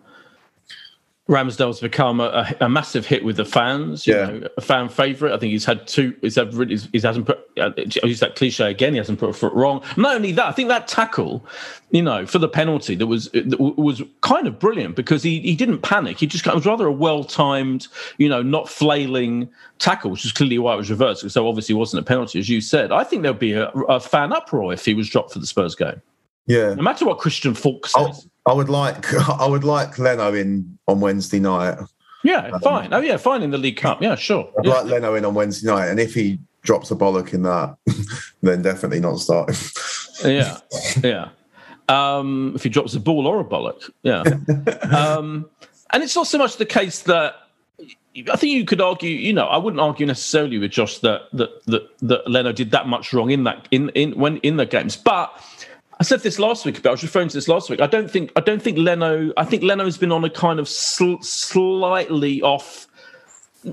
Ramsdale's 1.29 1.79
become 1.79 2.19
a, 2.19 2.55
a, 2.59 2.67
massive 2.67 3.05
hit 3.05 3.23
with 3.23 3.37
the 3.37 3.45
fans. 3.45 4.07
yeah, 4.07 4.25
know, 4.25 4.47
a 4.57 4.61
fan 4.61 4.89
favorite. 4.89 5.31
I 5.31 5.37
think 5.37 5.51
he's 5.51 5.63
had 5.63 5.87
two. 5.87 6.15
He's 6.21 6.35
had 6.35 6.55
really. 6.55 6.75
He 6.77 6.99
hasn't 6.99 7.27
put. 7.27 7.47
Uh, 7.55 7.69
I 7.77 8.07
use 8.07 8.19
that 8.19 8.35
cliche 8.35 8.71
again. 8.71 8.93
He 8.93 8.97
hasn't 8.97 9.19
put 9.19 9.29
a 9.29 9.33
foot 9.33 9.53
wrong. 9.53 9.83
Not 9.95 10.15
only 10.15 10.31
that, 10.31 10.47
I 10.47 10.51
think 10.51 10.69
that 10.69 10.87
tackle, 10.87 11.45
you 11.91 12.01
know, 12.01 12.25
for 12.25 12.39
the 12.39 12.49
penalty 12.49 12.95
that 12.95 13.05
was 13.05 13.29
that 13.29 13.59
was 13.59 14.01
kind 14.21 14.47
of 14.47 14.57
brilliant 14.57 14.95
because 14.95 15.21
he 15.21 15.39
he 15.41 15.55
didn't 15.55 15.81
panic. 15.81 16.17
He 16.19 16.25
just 16.25 16.47
it 16.47 16.55
was 16.55 16.65
rather 16.65 16.87
a 16.87 16.91
well 16.91 17.23
timed, 17.23 17.87
you 18.17 18.27
know, 18.27 18.41
not 18.41 18.67
flailing 18.67 19.47
tackle, 19.77 20.09
which 20.09 20.25
is 20.25 20.31
clearly 20.31 20.57
why 20.57 20.73
it 20.73 20.77
was 20.77 20.89
reversed. 20.89 21.29
So 21.29 21.47
obviously, 21.47 21.75
it 21.75 21.77
wasn't 21.77 22.01
a 22.01 22.05
penalty, 22.05 22.39
as 22.39 22.49
you 22.49 22.59
said. 22.59 22.91
I 22.91 23.03
think 23.03 23.21
there'd 23.21 23.37
be 23.37 23.53
a, 23.53 23.69
a 23.69 23.99
fan 23.99 24.33
uproar 24.33 24.73
if 24.73 24.83
he 24.83 24.95
was 24.95 25.07
dropped 25.07 25.33
for 25.33 25.39
the 25.39 25.45
Spurs 25.45 25.75
game. 25.75 26.01
Yeah. 26.47 26.73
No 26.73 26.81
matter 26.81 27.05
what 27.05 27.19
Christian 27.19 27.53
Falk 27.53 27.85
says. 27.85 28.27
I 28.47 28.53
would 28.53 28.69
like 28.69 29.13
I 29.29 29.45
would 29.45 29.63
like 29.63 29.99
Leno 29.99 30.33
in 30.33 30.78
on 30.89 30.99
Wednesday 30.99 31.39
night. 31.39 31.78
Yeah, 32.23 32.49
um, 32.54 32.62
fine. 32.62 32.93
Oh 32.93 32.99
yeah, 32.99 33.17
fine 33.17 33.43
in 33.43 33.52
the 33.52 33.58
League 33.58 33.78
Cup. 33.78 34.02
Yeah, 34.02 34.15
sure. 34.15 34.52
I'd 34.60 34.65
yeah. 34.65 34.73
like 34.73 34.86
Leno 34.86 35.15
in 35.15 35.25
on 35.25 35.34
Wednesday 35.34 35.67
night, 35.67 35.88
and 35.88 35.99
if 35.99 36.13
he 36.13 36.39
drops 36.62 36.91
a 36.91 36.95
bollock 36.95 37.34
in 37.34 37.43
that, 37.43 37.78
then 38.41 38.62
definitely 38.62 38.99
not 38.99 39.19
starting. 39.19 39.56
yeah, 40.25 40.58
yeah. 41.04 41.30
Um, 41.88 42.54
if 42.56 42.63
he 42.63 42.69
drops 42.69 42.93
a 42.93 42.99
ball 42.99 43.25
or 43.25 43.39
a 43.39 43.43
bollock, 43.43 43.89
yeah. 44.04 44.21
um, 44.95 45.49
and 45.91 46.04
it's 46.04 46.15
not 46.15 46.28
so 46.28 46.38
much 46.38 46.58
the 46.58 46.65
case 46.65 47.04
that 47.04 47.36
I 48.32 48.36
think 48.36 48.54
you 48.54 48.65
could 48.65 48.82
argue, 48.82 49.10
you 49.10 49.34
know, 49.34 49.45
I 49.45 49.58
wouldn't 49.58 49.80
argue 49.80 50.06
necessarily 50.06 50.58
with 50.58 50.71
Josh 50.71 50.99
that 50.99 51.21
that 51.34 51.65
that, 51.67 51.88
that 52.02 52.30
Leno 52.30 52.52
did 52.52 52.71
that 52.71 52.88
much 52.88 53.13
wrong 53.13 53.32
in 53.32 53.43
that 53.45 53.67
in 53.71 53.89
in 53.89 54.12
when 54.19 54.38
in 54.38 54.58
the 54.58 54.65
games, 54.65 54.97
but 54.97 55.32
I 56.01 56.05
said 56.05 56.21
this 56.21 56.39
last 56.39 56.65
week, 56.65 56.81
but 56.81 56.89
I 56.89 56.91
was 56.91 57.03
referring 57.03 57.27
to 57.27 57.35
this 57.35 57.49
last 57.49 57.69
week. 57.69 57.81
I 57.81 57.88
don't 57.88 58.09
think 58.09 58.31
I 58.38 58.39
don't 58.39 58.62
think 58.62 58.77
Leno. 58.77 59.33
I 59.35 59.43
think 59.43 59.63
Leno's 59.63 59.97
been 59.97 60.13
on 60.13 60.23
a 60.23 60.29
kind 60.29 60.59
of 60.59 60.69
sl- 60.69 61.19
slightly 61.21 62.41
off 62.41 62.88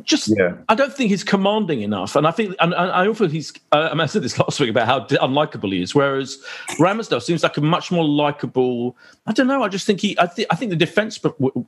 just 0.03 0.33
yeah. 0.37 0.55
I 0.68 0.75
don't 0.75 0.92
think 0.92 1.11
he's 1.11 1.22
commanding 1.22 1.83
enough, 1.83 2.16
and 2.16 2.27
I 2.27 2.31
think 2.33 2.57
and, 2.61 2.75
and 2.75 2.90
I 2.90 3.07
also 3.07 3.29
he's. 3.29 3.53
Uh, 3.72 3.88
I, 3.90 3.94
mean, 3.94 4.01
I 4.01 4.07
said 4.07 4.22
this 4.22 4.38
last 4.38 4.59
week 4.59 4.70
about 4.70 4.87
how 4.87 5.01
unlikable 5.18 5.72
he 5.72 5.81
is, 5.81 5.94
whereas 5.94 6.42
Ramsdale 6.79 7.22
seems 7.22 7.42
like 7.42 7.57
a 7.57 7.61
much 7.61 7.92
more 7.92 8.05
likable. 8.05 8.96
I 9.27 9.33
don't 9.33 9.46
know. 9.46 9.62
I 9.62 9.68
just 9.68 9.87
think 9.87 10.01
he. 10.01 10.18
I 10.18 10.27
think. 10.27 10.49
I 10.51 10.57
think 10.57 10.70
the 10.70 10.77
defense. 10.77 11.20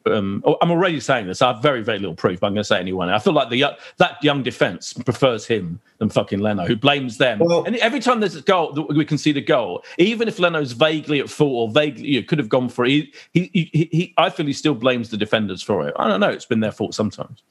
Um, 0.06 0.42
oh, 0.44 0.56
I'm 0.60 0.70
already 0.70 0.98
saying 1.00 1.26
this. 1.26 1.42
I 1.42 1.52
have 1.52 1.62
very 1.62 1.82
very 1.82 1.98
little 1.98 2.14
proof. 2.14 2.40
But 2.40 2.48
I'm 2.48 2.54
going 2.54 2.62
to 2.62 2.68
say 2.68 2.80
anyone. 2.80 3.08
I 3.08 3.18
feel 3.20 3.32
like 3.32 3.50
the 3.50 3.76
that 3.98 4.22
young 4.22 4.42
defense 4.42 4.92
prefers 4.92 5.46
him 5.46 5.80
than 5.98 6.08
fucking 6.08 6.40
Leno, 6.40 6.64
who 6.64 6.76
blames 6.76 7.18
them. 7.18 7.38
Well, 7.40 7.64
and 7.64 7.76
every 7.76 8.00
time 8.00 8.20
there's 8.20 8.36
a 8.36 8.42
goal, 8.42 8.72
we 8.90 9.04
can 9.04 9.18
see 9.18 9.32
the 9.32 9.40
goal, 9.40 9.84
even 9.98 10.28
if 10.28 10.38
Leno's 10.38 10.72
vaguely 10.72 11.20
at 11.20 11.28
fault 11.28 11.52
or 11.52 11.72
vaguely 11.72 12.06
you 12.08 12.20
know, 12.20 12.26
could 12.26 12.38
have 12.38 12.48
gone 12.48 12.68
for 12.68 12.84
it. 12.84 12.90
He, 13.32 13.50
he, 13.52 13.70
he, 13.72 13.88
he, 13.92 14.14
I 14.16 14.30
feel 14.30 14.46
he 14.46 14.52
still 14.52 14.74
blames 14.74 15.10
the 15.10 15.16
defenders 15.16 15.62
for 15.62 15.86
it. 15.86 15.94
I 15.98 16.08
don't 16.08 16.20
know. 16.20 16.30
It's 16.30 16.46
been 16.46 16.60
their 16.60 16.72
fault 16.72 16.94
sometimes. 16.94 17.42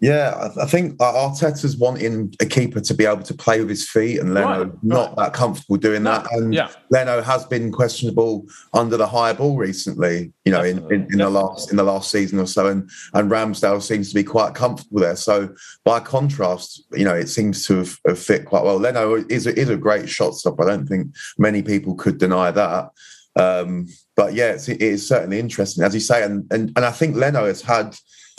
Yeah, 0.00 0.50
I 0.60 0.66
think 0.66 0.98
Arteta's 0.98 1.76
wanting 1.76 2.34
a 2.40 2.46
keeper 2.46 2.80
to 2.80 2.94
be 2.94 3.06
able 3.06 3.22
to 3.22 3.34
play 3.34 3.60
with 3.60 3.70
his 3.70 3.88
feet, 3.88 4.18
and 4.18 4.34
Leno 4.34 4.64
right, 4.64 4.84
not 4.84 5.08
right. 5.08 5.16
that 5.16 5.32
comfortable 5.32 5.76
doing 5.76 6.02
that. 6.02 6.26
And 6.32 6.52
yeah. 6.52 6.68
Leno 6.90 7.22
has 7.22 7.44
been 7.46 7.72
questionable 7.72 8.46
under 8.74 8.96
the 8.96 9.06
high 9.06 9.32
ball 9.32 9.56
recently. 9.56 10.32
You 10.44 10.52
know, 10.52 10.62
in, 10.62 10.78
in, 10.92 11.08
in 11.10 11.18
the 11.18 11.30
last 11.30 11.70
in 11.70 11.76
the 11.76 11.84
last 11.84 12.10
season 12.10 12.38
or 12.38 12.46
so, 12.46 12.66
and 12.66 12.90
and 13.14 13.30
Ramsdale 13.30 13.80
seems 13.80 14.08
to 14.10 14.14
be 14.14 14.24
quite 14.24 14.54
comfortable 14.54 15.00
there. 15.00 15.16
So 15.16 15.54
by 15.84 16.00
contrast, 16.00 16.84
you 16.92 17.04
know, 17.04 17.14
it 17.14 17.28
seems 17.28 17.64
to 17.66 17.78
have, 17.78 17.98
have 18.06 18.18
fit 18.18 18.44
quite 18.44 18.64
well. 18.64 18.76
Leno 18.78 19.24
is 19.30 19.46
a, 19.46 19.58
is 19.58 19.70
a 19.70 19.76
great 19.76 20.08
shot 20.08 20.34
stopper. 20.34 20.64
I 20.64 20.76
don't 20.76 20.86
think 20.86 21.14
many 21.38 21.62
people 21.62 21.94
could 21.94 22.18
deny 22.18 22.50
that. 22.50 22.90
Um, 23.36 23.88
but 24.16 24.34
yeah, 24.34 24.52
it's, 24.52 24.68
it 24.68 24.80
is 24.80 25.06
certainly 25.06 25.38
interesting, 25.38 25.82
as 25.82 25.94
you 25.94 26.00
say, 26.00 26.22
and 26.24 26.46
and 26.52 26.72
and 26.76 26.84
I 26.84 26.90
think 26.90 27.16
Leno 27.16 27.46
has 27.46 27.62
had 27.62 27.96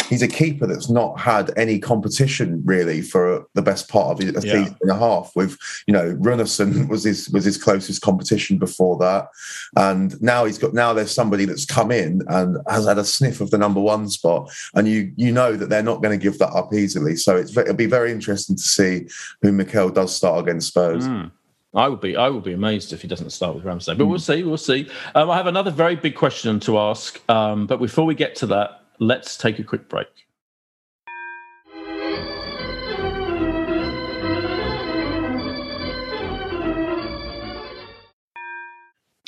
he's 0.09 0.21
a 0.21 0.27
keeper 0.27 0.67
that's 0.67 0.89
not 0.89 1.19
had 1.19 1.51
any 1.57 1.79
competition 1.79 2.61
really 2.65 3.01
for 3.01 3.45
the 3.53 3.61
best 3.61 3.89
part 3.89 4.11
of 4.11 4.19
a 4.19 4.25
yeah. 4.25 4.39
season 4.39 4.77
and 4.81 4.91
a 4.91 4.95
half. 4.97 5.31
With 5.35 5.57
you 5.87 5.93
know, 5.93 6.15
Runarsson 6.15 6.87
was 6.89 7.03
his 7.03 7.29
was 7.29 7.45
his 7.45 7.57
closest 7.57 8.01
competition 8.01 8.57
before 8.57 8.97
that, 8.97 9.27
and 9.75 10.21
now 10.21 10.45
he's 10.45 10.57
got 10.57 10.73
now 10.73 10.93
there's 10.93 11.11
somebody 11.11 11.45
that's 11.45 11.65
come 11.65 11.91
in 11.91 12.21
and 12.27 12.57
has 12.67 12.85
had 12.85 12.97
a 12.97 13.05
sniff 13.05 13.41
of 13.41 13.51
the 13.51 13.57
number 13.57 13.81
one 13.81 14.09
spot, 14.09 14.51
and 14.75 14.87
you 14.87 15.11
you 15.15 15.31
know 15.31 15.55
that 15.55 15.69
they're 15.69 15.83
not 15.83 16.01
going 16.01 16.17
to 16.17 16.23
give 16.23 16.39
that 16.39 16.53
up 16.53 16.73
easily. 16.73 17.15
So 17.15 17.35
it's 17.37 17.55
it'll 17.55 17.73
be 17.73 17.85
very 17.85 18.11
interesting 18.11 18.55
to 18.55 18.63
see 18.63 19.07
who 19.41 19.51
Mikel 19.51 19.89
does 19.89 20.15
start 20.15 20.39
against 20.39 20.69
Spurs. 20.69 21.07
Mm. 21.07 21.31
I 21.73 21.89
would 21.89 21.99
be 21.99 22.15
I 22.15 22.29
would 22.29 22.43
be 22.43 22.53
amazed 22.53 22.93
if 22.93 23.01
he 23.01 23.07
doesn't 23.07 23.31
start 23.31 23.53
with 23.53 23.65
Ramsey, 23.65 23.95
but 23.95 24.05
we'll 24.05 24.17
see. 24.17 24.43
We'll 24.43 24.57
see. 24.57 24.89
Um, 25.13 25.29
I 25.29 25.35
have 25.35 25.47
another 25.47 25.71
very 25.71 25.97
big 25.97 26.15
question 26.15 26.59
to 26.61 26.79
ask, 26.79 27.21
um, 27.29 27.67
but 27.67 27.77
before 27.77 28.05
we 28.05 28.15
get 28.15 28.35
to 28.35 28.45
that, 28.47 28.84
let's 28.99 29.38
take 29.38 29.60
a 29.60 29.63
quick 29.63 29.89
break. 29.89 30.08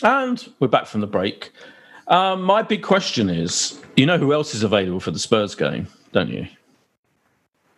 And 0.03 0.47
we're 0.59 0.67
back 0.67 0.85
from 0.85 1.01
the 1.01 1.07
break. 1.07 1.51
Um, 2.07 2.43
my 2.43 2.61
big 2.61 2.83
question 2.83 3.29
is 3.29 3.81
you 3.95 4.05
know 4.05 4.17
who 4.17 4.31
else 4.31 4.53
is 4.53 4.63
available 4.63 4.99
for 4.99 5.11
the 5.11 5.19
Spurs 5.19 5.55
game, 5.55 5.87
don't 6.11 6.29
you? 6.29 6.47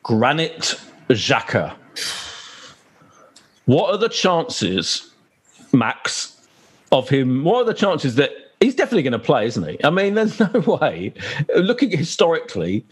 Granit 0.04 0.80
Xhaka. 1.10 1.76
What 3.66 3.94
are 3.94 3.98
the 3.98 4.10
chances, 4.10 5.12
Max, 5.72 6.46
of 6.92 7.08
him? 7.10 7.44
What 7.44 7.62
are 7.62 7.66
the 7.66 7.74
chances 7.74 8.16
that 8.16 8.32
he's 8.60 8.76
definitely 8.76 9.04
going 9.04 9.14
to 9.14 9.20
play, 9.20 9.46
isn't 9.46 9.68
he? 9.68 9.84
I 9.84 9.90
mean, 9.90 10.14
there's 10.16 10.40
no 10.40 10.60
way. 10.60 11.14
Looking 11.56 11.92
historically, 11.92 12.86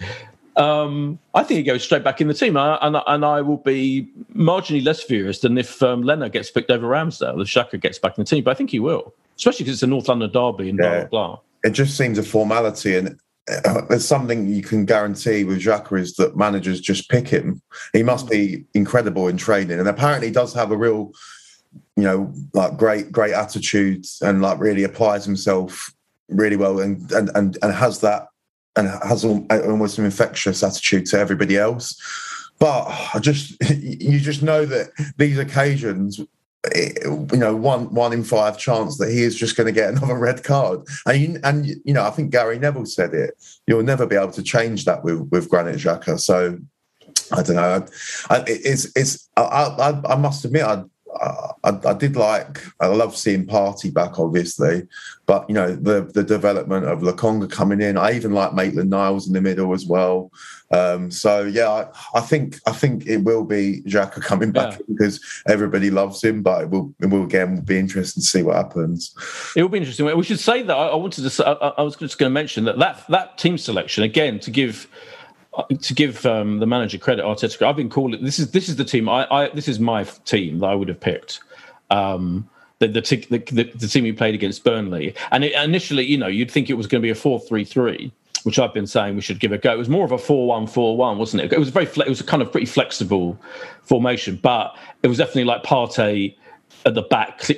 um, 0.56 1.20
I 1.36 1.44
think 1.44 1.58
he 1.58 1.64
goes 1.64 1.84
straight 1.84 2.04
back 2.04 2.20
in 2.20 2.28
the 2.28 2.34
team, 2.34 2.58
I, 2.58 2.78
and, 2.82 2.98
and 3.06 3.24
I 3.24 3.42
will 3.42 3.58
be 3.58 4.10
marginally 4.36 4.84
less 4.84 5.04
furious 5.04 5.40
than 5.40 5.58
if 5.58 5.82
um, 5.84 6.02
Leonard 6.02 6.32
gets 6.32 6.50
picked 6.50 6.72
over 6.72 6.88
Ramsdale, 6.88 7.42
if 7.42 7.48
Xhaka 7.48 7.80
gets 7.80 8.00
back 8.00 8.18
in 8.18 8.24
the 8.24 8.30
team. 8.30 8.44
But 8.44 8.52
I 8.52 8.54
think 8.56 8.72
he 8.72 8.80
will, 8.80 9.14
especially 9.38 9.66
because 9.66 9.76
it's 9.76 9.84
a 9.84 9.88
North 9.88 10.08
London 10.08 10.32
derby 10.32 10.70
and 10.70 10.80
yeah. 10.80 10.90
blah 10.90 11.00
blah 11.00 11.10
blah. 11.10 11.40
It 11.64 11.72
just 11.72 11.96
seems 11.96 12.18
a 12.18 12.24
formality, 12.24 12.96
and 12.98 13.20
uh, 13.66 13.82
there's 13.88 14.08
something 14.08 14.48
you 14.48 14.64
can 14.64 14.86
guarantee 14.86 15.44
with 15.44 15.60
Xhaka 15.60 16.00
is 16.00 16.16
that 16.16 16.36
managers 16.36 16.82
just 16.82 17.10
pick 17.10 17.28
him. 17.28 17.62
He 17.94 18.04
must 18.04 18.30
be 18.30 18.66
incredible 18.74 19.28
in 19.28 19.38
training, 19.38 19.80
and 19.80 19.88
apparently 19.88 20.28
he 20.28 20.34
does 20.34 20.54
have 20.54 20.72
a 20.72 20.78
real 20.78 21.12
you 21.96 22.04
know, 22.04 22.34
like 22.54 22.78
great, 22.78 23.12
great 23.12 23.34
attitudes 23.34 24.20
and 24.22 24.42
like 24.42 24.60
really 24.60 24.84
applies 24.84 25.26
himself 25.26 25.94
really 26.30 26.58
well 26.58 26.80
and 26.80 27.12
and 27.12 27.30
and, 27.36 27.58
and 27.62 27.74
has 27.74 28.02
that 28.02 28.28
and 28.76 28.88
has 29.04 29.26
almost 29.26 29.98
an 29.98 30.06
infectious 30.06 30.64
attitude 30.64 31.06
to 31.08 31.18
everybody 31.18 31.58
else. 31.58 31.96
But 32.60 32.88
I 33.14 33.20
just 33.20 33.56
you 33.70 34.20
just 34.20 34.44
know 34.44 34.66
that 34.66 34.92
these 35.18 35.38
occasions 35.38 36.20
eh, 36.74 36.92
you 37.04 37.38
know 37.38 37.56
one 37.56 37.94
one 37.94 38.14
in 38.14 38.24
five 38.24 38.58
chance 38.58 38.98
that 38.98 39.12
he 39.12 39.24
is 39.24 39.36
just 39.36 39.58
going 39.58 39.68
to 39.68 39.74
get 39.74 39.90
another 39.90 40.18
red 40.20 40.44
card. 40.44 40.82
And 41.06 41.22
you, 41.22 41.40
and 41.44 41.66
you 41.66 41.94
know 41.94 42.04
I 42.04 42.12
think 42.12 42.32
Gary 42.32 42.60
Neville 42.60 42.86
said 42.86 43.14
it 43.14 43.34
you'll 43.68 43.84
never 43.84 44.06
be 44.06 44.16
able 44.16 44.32
to 44.32 44.44
change 44.44 44.86
that 44.86 45.04
with 45.04 45.28
with 45.32 45.50
Granit 45.50 45.76
Xhaka. 45.76 46.20
So 46.20 46.60
I 47.32 47.44
don't 47.44 47.56
know. 47.56 47.86
I, 48.30 48.44
it's 48.48 48.96
it's 48.96 49.30
I, 49.36 49.42
I, 49.42 50.14
I 50.14 50.16
must 50.16 50.46
admit 50.46 50.64
I 50.64 50.84
I, 51.64 51.80
I, 51.90 51.94
did 51.94 52.16
like 52.16 52.62
I 52.80 52.88
love 52.88 53.16
seeing 53.16 53.46
Partey 53.46 53.94
back, 53.94 54.20
obviously, 54.20 54.88
but 55.26 55.48
you 55.50 55.56
know 55.56 55.76
the 55.76 56.10
the 56.14 56.24
development 56.24 56.86
of 56.86 57.00
Lokonga 57.00 57.50
coming 57.52 57.82
in. 57.82 57.98
I 57.98 58.14
even 58.14 58.34
like 58.34 58.54
Maitland 58.54 58.90
Niles 58.90 59.28
in 59.28 59.34
the 59.34 59.42
middle 59.42 59.74
as 59.74 59.86
well. 59.86 60.32
Um, 60.72 61.12
so 61.12 61.44
yeah, 61.44 61.70
I, 61.70 61.88
I, 62.16 62.22
think 62.22 62.60
I 62.68 62.72
think 62.72 63.08
it 63.08 63.18
will 63.18 63.46
be 63.46 63.82
Xhaka 63.86 64.22
coming 64.22 64.52
back 64.52 64.80
yeah. 64.80 64.86
because 64.88 65.24
everybody 65.48 65.90
loves 65.90 66.24
him, 66.24 66.44
but 66.44 66.64
it 66.64 66.70
will 66.70 66.94
it 67.00 67.08
will 67.08 67.24
again 67.24 67.62
be 67.62 67.78
interesting 67.78 68.22
to 68.22 68.28
see 68.28 68.44
what 68.44 68.56
happens. 68.56 69.16
It 69.56 69.62
will 69.62 69.70
be 69.70 69.78
interesting. 69.80 70.06
We 70.16 70.24
should 70.24 70.40
say 70.40 70.64
that 70.64 70.76
I, 70.76 70.88
I 70.88 70.96
wanted 70.96 71.30
to. 71.30 71.48
I, 71.48 71.68
I 71.70 71.82
was 71.82 71.96
just 71.96 72.18
going 72.18 72.30
to 72.30 72.34
mention 72.34 72.66
that 72.66 72.80
that 72.80 73.04
that 73.10 73.38
team 73.38 73.58
selection 73.58 74.04
again 74.04 74.40
to 74.40 74.52
give 74.52 74.88
to 75.82 75.94
give 75.94 76.26
um, 76.26 76.60
the 76.60 76.66
manager 76.66 76.98
credit, 76.98 77.26
Arteta, 77.26 77.66
I've 77.66 77.76
been 77.76 77.90
calling 77.90 78.24
this 78.24 78.40
is 78.40 78.52
this 78.52 78.70
is 78.70 78.76
the 78.76 78.86
team. 78.86 79.10
I, 79.10 79.28
I 79.32 79.50
this 79.50 79.68
is 79.68 79.80
my 79.80 80.04
team 80.04 80.60
that 80.60 80.68
I 80.68 80.76
would 80.76 80.88
have 80.88 81.00
picked. 81.00 81.42
Um, 81.90 82.50
the, 82.80 82.88
the, 82.88 83.02
the, 83.02 83.64
the, 83.64 83.88
team 83.88 84.04
we 84.04 84.12
played 84.12 84.36
against 84.36 84.64
Burnley, 84.64 85.16
and 85.32 85.44
it, 85.44 85.54
initially, 85.54 86.06
you 86.06 86.18
know, 86.18 86.28
you'd 86.28 86.52
think 86.52 86.70
it 86.70 86.76
was 86.76 86.86
going 86.86 87.02
to 87.02 87.04
be 87.04 87.10
a 87.10 87.16
four-three-three, 87.16 88.12
which 88.44 88.60
I've 88.60 88.74
been 88.74 88.86
saying 88.86 89.16
we 89.16 89.22
should 89.22 89.40
give 89.40 89.52
a 89.52 89.58
go. 89.58 89.74
It 89.74 89.78
was 89.78 89.90
more 89.90 90.06
of 90.06 90.12
a 90.12 90.18
four-one-four-one, 90.18 91.18
wasn't 91.18 91.44
it? 91.44 91.54
It 91.54 91.58
was 91.58 91.70
a 91.70 91.72
very, 91.72 91.86
it 91.88 92.08
was 92.08 92.22
a 92.22 92.24
kind 92.24 92.44
of 92.44 92.52
pretty 92.52 92.68
flexible 92.68 93.40
formation, 93.82 94.36
but 94.44 94.78
it 95.02 95.08
was 95.08 95.18
definitely 95.18 95.46
like 95.46 95.64
Partey 95.64 96.36
at 96.86 96.94
the 96.94 97.02
back, 97.02 97.50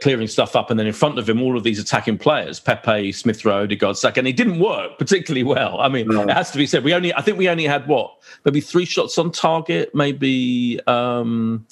clearing 0.00 0.26
stuff 0.26 0.56
up, 0.56 0.70
and 0.70 0.78
then 0.78 0.86
in 0.86 0.92
front 0.92 1.18
of 1.18 1.28
him, 1.28 1.42
all 1.42 1.56
of 1.56 1.62
these 1.62 1.78
attacking 1.78 2.18
players: 2.18 2.60
Pepe, 2.60 3.12
Smith 3.12 3.44
Rowe, 3.44 3.64
Odegaard, 3.64 3.96
Saka, 3.96 4.20
and 4.20 4.28
it 4.28 4.36
didn't 4.36 4.58
work 4.58 4.98
particularly 4.98 5.44
well. 5.44 5.80
I 5.80 5.88
mean, 5.88 6.08
no. 6.08 6.22
it 6.22 6.30
has 6.30 6.50
to 6.52 6.58
be 6.58 6.66
said. 6.66 6.84
We 6.84 6.94
only, 6.94 7.14
I 7.14 7.22
think, 7.22 7.38
we 7.38 7.48
only 7.48 7.64
had 7.64 7.86
what, 7.86 8.14
maybe 8.44 8.60
three 8.60 8.84
shots 8.84 9.18
on 9.18 9.30
target, 9.30 9.94
maybe 9.94 10.80
um, 10.86 11.66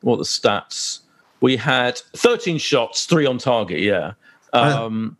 what 0.00 0.16
the 0.16 0.24
stats? 0.24 1.00
We 1.40 1.56
had 1.56 1.98
13 2.14 2.58
shots, 2.58 3.06
three 3.06 3.26
on 3.26 3.38
target. 3.38 3.80
Yeah. 3.80 4.12
Um, 4.52 5.16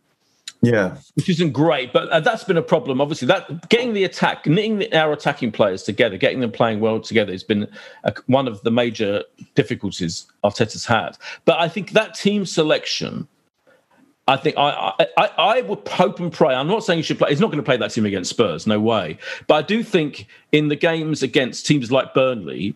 yeah, 0.63 0.95
which 1.15 1.27
isn't 1.27 1.51
great, 1.51 1.91
but 1.91 2.07
uh, 2.07 2.21
that's 2.21 2.45
been 2.45 2.55
a 2.55 2.61
problem. 2.61 3.01
Obviously, 3.01 3.27
that 3.27 3.67
getting 3.67 3.91
the 3.91 4.05
attack, 4.05 4.45
knitting 4.47 4.77
the, 4.77 4.97
our 4.97 5.11
attacking 5.11 5.51
players 5.51 5.83
together, 5.83 6.15
getting 6.15 6.39
them 6.39 6.53
playing 6.53 6.79
well 6.79 7.01
together 7.01 7.33
has 7.33 7.43
been 7.43 7.67
a, 8.05 8.13
one 8.27 8.47
of 8.47 8.61
the 8.61 8.71
major 8.71 9.23
difficulties 9.55 10.25
Arteta's 10.41 10.85
had. 10.85 11.17
But 11.43 11.59
I 11.59 11.67
think 11.67 11.91
that 11.91 12.13
team 12.13 12.45
selection, 12.45 13.27
I 14.29 14.37
think 14.37 14.55
I, 14.57 15.05
I 15.17 15.29
I 15.37 15.61
would 15.63 15.85
hope 15.85 16.21
and 16.21 16.31
pray. 16.31 16.55
I'm 16.55 16.67
not 16.67 16.85
saying 16.85 16.99
he 16.99 17.03
should 17.03 17.17
play. 17.17 17.29
He's 17.29 17.41
not 17.41 17.47
going 17.47 17.57
to 17.57 17.63
play 17.63 17.75
that 17.75 17.91
team 17.91 18.05
against 18.05 18.29
Spurs, 18.29 18.65
no 18.65 18.79
way. 18.79 19.17
But 19.47 19.55
I 19.55 19.61
do 19.63 19.83
think 19.83 20.27
in 20.53 20.69
the 20.69 20.77
games 20.77 21.21
against 21.21 21.65
teams 21.65 21.91
like 21.91 22.13
Burnley, 22.13 22.73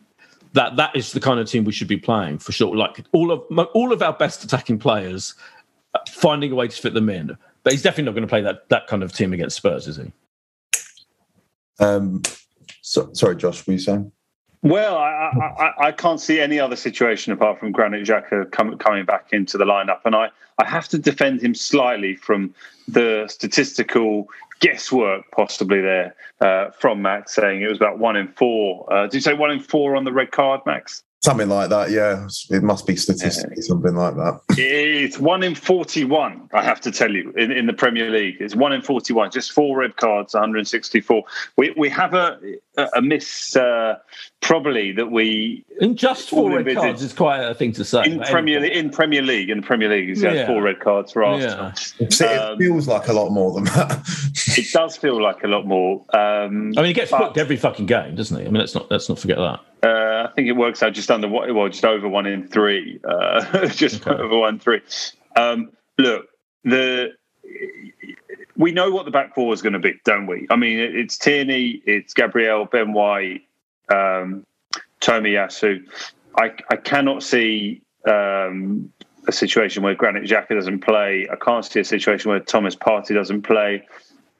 that 0.51 0.75
that 0.75 0.93
is 0.93 1.13
the 1.13 1.21
kind 1.21 1.39
of 1.39 1.49
team 1.49 1.63
we 1.63 1.71
should 1.71 1.87
be 1.87 1.95
playing 1.95 2.39
for 2.39 2.51
sure. 2.51 2.75
Like 2.75 3.05
all 3.13 3.31
of 3.31 3.43
all 3.73 3.93
of 3.93 4.01
our 4.01 4.11
best 4.11 4.43
attacking 4.43 4.79
players, 4.79 5.35
uh, 5.93 5.99
finding 6.09 6.51
a 6.51 6.55
way 6.55 6.67
to 6.67 6.75
fit 6.75 6.93
them 6.93 7.09
in. 7.09 7.37
But 7.67 7.73
he's 7.73 7.81
definitely 7.81 8.05
not 8.05 8.11
going 8.13 8.21
to 8.21 8.29
play 8.29 8.41
that 8.43 8.69
that 8.69 8.87
kind 8.87 9.03
of 9.03 9.11
team 9.11 9.33
against 9.33 9.57
Spurs, 9.57 9.89
is 9.89 9.97
he? 9.97 10.09
Um, 11.81 12.21
so, 12.81 13.09
sorry, 13.11 13.35
Josh, 13.35 13.67
were 13.67 13.73
you 13.73 13.79
saying? 13.79 14.09
Well, 14.61 14.95
I, 14.95 15.31
I, 15.59 15.87
I, 15.87 15.91
can't 15.91 16.21
see 16.21 16.39
any 16.39 16.61
other 16.61 16.77
situation 16.77 17.33
apart 17.33 17.59
from 17.59 17.73
Granit 17.73 18.07
Xhaka 18.07 18.49
com- 18.53 18.77
coming 18.77 19.03
back 19.03 19.33
into 19.33 19.57
the 19.57 19.65
lineup, 19.65 19.99
and 20.05 20.15
I, 20.15 20.29
I 20.57 20.65
have 20.65 20.87
to 20.87 20.97
defend 20.97 21.43
him 21.43 21.53
slightly 21.53 22.15
from 22.15 22.55
the 22.87 23.25
statistical 23.27 24.29
guesswork 24.61 25.29
possibly 25.31 25.81
there 25.81 26.15
uh, 26.39 26.69
from 26.69 27.01
Max 27.01 27.35
saying 27.35 27.63
it 27.63 27.67
was 27.67 27.77
about 27.77 27.99
one 27.99 28.15
in 28.15 28.29
four. 28.29 28.91
Uh, 28.91 29.03
did 29.07 29.15
you 29.15 29.19
say 29.19 29.33
one 29.33 29.51
in 29.51 29.59
four 29.59 29.97
on 29.97 30.05
the 30.05 30.13
red 30.13 30.31
card, 30.31 30.61
Max? 30.65 31.03
Something 31.27 31.49
like 31.49 31.69
that, 31.69 31.91
yeah. 31.91 32.25
It 32.49 32.63
must 32.63 32.87
be 32.87 32.95
statistically 32.95 33.61
something 33.61 33.95
like 33.95 34.15
that. 34.15 34.39
It's 34.51 35.19
one 35.19 35.43
in 35.43 35.55
41, 35.55 36.49
I 36.53 36.63
have 36.63 36.79
to 36.81 36.91
tell 36.91 37.11
you, 37.11 37.33
in, 37.35 37.51
in 37.51 37.65
the 37.65 37.73
Premier 37.73 38.09
League. 38.09 38.37
It's 38.39 38.55
one 38.55 38.71
in 38.71 38.81
41, 38.81 39.31
just 39.31 39.51
four 39.51 39.77
red 39.77 39.97
cards, 39.97 40.33
164. 40.33 41.23
We, 41.57 41.73
we 41.75 41.89
have 41.89 42.13
a, 42.13 42.39
a 42.77 43.01
miss, 43.01 43.55
uh, 43.55 43.95
probably, 44.41 44.91
that 44.93 45.11
we. 45.11 45.65
In 45.81 45.95
just 45.95 46.29
four 46.29 46.49
red 46.51 46.59
envisage- 46.59 46.81
cards 46.81 47.01
is 47.03 47.13
quite 47.13 47.39
a 47.41 47.53
thing 47.53 47.71
to 47.73 47.83
say. 47.83 48.03
In 48.05 48.19
Premier, 48.21 48.59
anyway. 48.59 48.75
in 48.75 48.89
Premier 48.89 49.21
League, 49.21 49.49
in 49.49 49.61
Premier 49.61 49.89
League, 49.89 50.09
he's 50.09 50.21
had 50.21 50.35
Yeah. 50.35 50.47
four 50.47 50.61
red 50.61 50.79
cards 50.79 51.11
for 51.11 51.23
Arsenal. 51.23 51.71
It, 51.99 52.21
it 52.21 52.21
Um, 52.39 52.57
feels 52.57 52.87
like 52.87 53.07
a 53.07 53.13
lot 53.13 53.31
more 53.31 53.53
than 53.53 53.65
that. 53.65 53.99
It 54.57 54.71
does 54.73 54.97
feel 54.97 55.21
like 55.21 55.43
a 55.43 55.47
lot 55.47 55.67
more. 55.67 56.03
Um, 56.15 56.71
I 56.75 56.81
mean, 56.81 56.85
he 56.85 56.93
gets 56.93 57.11
but- 57.11 57.19
booked 57.19 57.37
every 57.37 57.57
fucking 57.57 57.85
game, 57.85 58.15
doesn't 58.15 58.35
he? 58.39 58.43
I 58.43 58.49
mean, 58.49 58.59
let's 58.59 58.73
not 58.73 58.89
let's 58.89 59.07
not 59.09 59.19
forget 59.19 59.37
that. 59.37 59.59
Uh, 59.87 60.27
I 60.27 60.31
think 60.35 60.47
it 60.47 60.53
works 60.53 60.81
out 60.81 60.93
just 60.93 61.11
under 61.11 61.27
what, 61.27 61.53
well, 61.53 61.69
just 61.69 61.85
over 61.85 62.07
one 62.09 62.25
in 62.25 62.47
three, 62.47 62.99
uh, 63.07 63.67
just 63.67 64.07
over 64.07 64.35
one 64.37 64.55
in 64.55 64.59
three. 64.59 64.81
Um, 65.35 65.69
look, 65.99 66.25
the 66.63 67.11
we 68.57 68.71
know 68.71 68.89
what 68.91 69.05
the 69.05 69.11
back 69.11 69.35
four 69.35 69.53
is 69.53 69.61
going 69.61 69.73
to 69.73 69.79
be, 69.79 69.93
don't 70.03 70.25
we? 70.27 70.47
I 70.49 70.55
mean, 70.55 70.79
it's 70.79 71.17
Tierney, 71.17 71.81
it's 71.85 72.13
Gabriel, 72.13 72.65
Ben 72.65 72.91
White, 72.93 73.41
um, 73.89 74.45
Tomiyasu. 75.01 75.85
I, 76.37 76.51
I 76.69 76.75
cannot 76.75 77.23
see 77.23 77.81
um, 78.07 78.91
a 79.27 79.31
situation 79.31 79.83
where 79.83 79.93
Granit 79.95 80.23
Xhaka 80.23 80.49
doesn't 80.49 80.79
play. 80.79 81.27
I 81.31 81.35
can't 81.35 81.63
see 81.65 81.79
a 81.79 81.83
situation 81.85 82.31
where 82.31 82.39
Thomas 82.39 82.75
Partey 82.75 83.13
doesn't 83.13 83.43
play. 83.43 83.87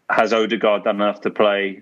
Has 0.09 0.33
Odegaard 0.33 0.83
done 0.83 0.95
enough 0.97 1.21
to 1.21 1.29
play? 1.29 1.81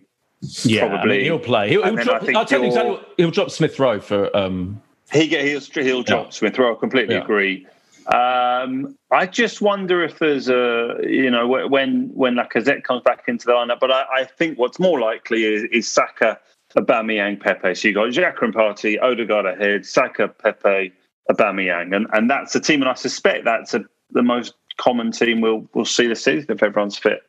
Yeah, 0.64 0.82
I 0.82 0.90
mean, 0.90 0.92
Probably. 0.98 1.24
he'll 1.24 1.40
play. 1.40 1.70
He'll, 1.70 1.84
he'll 1.84 1.96
drop, 1.96 2.24
I'll 2.36 2.46
tell 2.46 2.62
you 2.62 2.68
exactly. 2.68 2.98
He'll 3.18 3.32
drop 3.32 3.50
Smith 3.50 3.80
Rowe 3.80 4.00
for. 4.00 4.36
Um, 4.36 4.82
He 5.12 5.28
get 5.28 5.46
he'll 5.46 5.60
he'll 5.84 6.04
drop 6.04 6.34
Smith 6.34 6.58
Rowe. 6.60 6.76
I 6.76 6.80
completely 6.80 7.16
Yeah. 7.16 7.24
agree. 7.24 7.66
Um, 8.08 8.96
I 9.12 9.26
just 9.26 9.62
wonder 9.62 10.04
if 10.04 10.20
there's 10.20 10.48
a 10.50 10.98
you 11.04 11.30
know 11.32 11.48
when 11.48 12.10
when 12.14 12.36
Lacazette 12.36 12.84
comes 12.84 13.02
back 13.04 13.24
into 13.28 13.46
the 13.46 13.54
lineup, 13.54 13.80
but 13.80 13.92
I, 13.92 14.06
I 14.18 14.24
think 14.26 14.60
what's 14.60 14.80
more 14.80 15.00
likely 15.00 15.44
is, 15.46 15.64
is 15.72 15.92
Saka, 15.92 16.40
Aubameyang, 16.78 17.40
Pepe. 17.40 17.74
So 17.76 17.88
you 17.88 17.94
got 17.94 18.10
Xhaka 18.10 18.44
and 18.44 18.54
Partey, 18.54 19.02
Odegaard 19.02 19.46
ahead, 19.46 19.86
Saka, 19.86 20.28
Pepe, 20.28 20.94
Aubameyang, 21.32 21.96
and 21.96 22.08
and 22.14 22.30
that's 22.30 22.54
the 22.54 22.60
team. 22.60 22.82
And 22.82 22.90
I 22.90 22.94
suspect 22.94 23.46
that's 23.46 23.74
a, 23.74 23.84
the 24.12 24.22
most 24.24 24.54
common 24.78 25.12
team 25.12 25.42
we'll 25.42 25.68
we'll 25.74 25.86
see 25.86 26.06
this 26.08 26.24
season 26.24 26.52
if 26.52 26.62
everyone's 26.62 26.98
fit. 26.98 27.22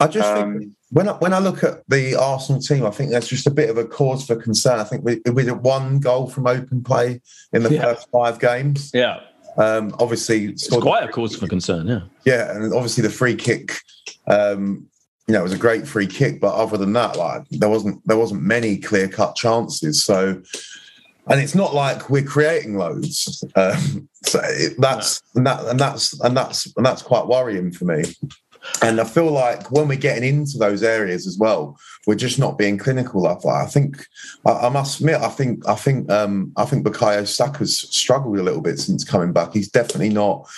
I 0.00 0.06
just 0.06 0.28
Um, 0.28 0.58
think 0.58 0.72
when 0.90 1.08
I, 1.08 1.12
when 1.14 1.34
I 1.34 1.38
look 1.40 1.64
at 1.64 1.82
the 1.88 2.14
Arsenal 2.14 2.60
team, 2.62 2.86
I 2.86 2.90
think 2.90 3.10
there's 3.10 3.28
just 3.28 3.46
a 3.46 3.50
bit 3.50 3.68
of 3.68 3.76
a 3.76 3.84
cause 3.84 4.24
for 4.26 4.36
concern. 4.36 4.78
I 4.78 4.84
think 4.84 5.04
we, 5.04 5.20
we 5.32 5.42
did 5.42 5.62
one 5.62 5.98
goal 5.98 6.28
from 6.28 6.46
open 6.46 6.82
play 6.84 7.20
in 7.52 7.64
the 7.64 7.74
Yeah. 7.74 7.82
first 7.82 8.08
five 8.10 8.38
games. 8.38 8.92
yeah, 8.94 9.20
Um, 9.56 9.94
obviously, 9.98 10.46
it's 10.46 10.68
quite 10.68 11.04
a 11.04 11.12
cause 11.12 11.36
for 11.36 11.46
concern. 11.46 11.86
Yeah. 11.86 12.00
yeah, 12.24 12.56
and 12.56 12.72
obviously 12.72 13.02
the 13.02 13.10
free 13.10 13.36
kick. 13.36 13.78
Um, 14.26 14.88
you 15.26 15.32
know, 15.32 15.40
it 15.40 15.44
was 15.44 15.52
a 15.52 15.58
great 15.58 15.86
free 15.86 16.06
kick, 16.06 16.40
but 16.40 16.54
other 16.54 16.76
than 16.76 16.92
that, 16.94 17.16
like 17.16 17.48
there 17.50 17.70
wasn't 17.70 18.06
there 18.06 18.18
wasn't 18.18 18.42
many 18.42 18.76
clear 18.76 19.08
cut 19.08 19.34
chances. 19.34 20.04
So, 20.04 20.42
and 21.28 21.40
it's 21.40 21.54
not 21.54 21.74
like 21.74 22.10
we're 22.10 22.24
creating 22.24 22.76
loads. 22.76 23.42
Um, 23.56 24.08
so 24.22 24.40
it, 24.42 24.74
that's 24.78 25.22
and 25.34 25.46
that 25.46 25.64
and 25.66 25.80
that's 25.80 26.20
and 26.20 26.36
that's 26.36 26.72
and 26.76 26.84
that's 26.84 27.02
quite 27.02 27.26
worrying 27.26 27.72
for 27.72 27.86
me. 27.86 28.04
And 28.82 29.00
I 29.00 29.04
feel 29.04 29.30
like 29.30 29.70
when 29.70 29.88
we're 29.88 29.98
getting 29.98 30.24
into 30.24 30.58
those 30.58 30.82
areas 30.82 31.26
as 31.26 31.38
well, 31.38 31.78
we're 32.06 32.14
just 32.14 32.38
not 32.38 32.58
being 32.58 32.78
clinical 32.78 33.22
like 33.22 33.40
that. 33.40 33.48
I 33.48 33.66
think 33.66 34.06
I, 34.46 34.52
I 34.52 34.68
must 34.68 35.00
admit, 35.00 35.20
I 35.20 35.28
think 35.28 35.66
I 35.68 35.74
think 35.74 36.10
um, 36.10 36.52
I 36.56 36.64
think 36.64 36.86
Bukayo 36.86 37.26
Saka's 37.26 37.78
struggled 37.78 38.38
a 38.38 38.42
little 38.42 38.62
bit 38.62 38.78
since 38.78 39.04
coming 39.04 39.32
back. 39.32 39.52
He's 39.52 39.68
definitely 39.70 40.10
not. 40.10 40.48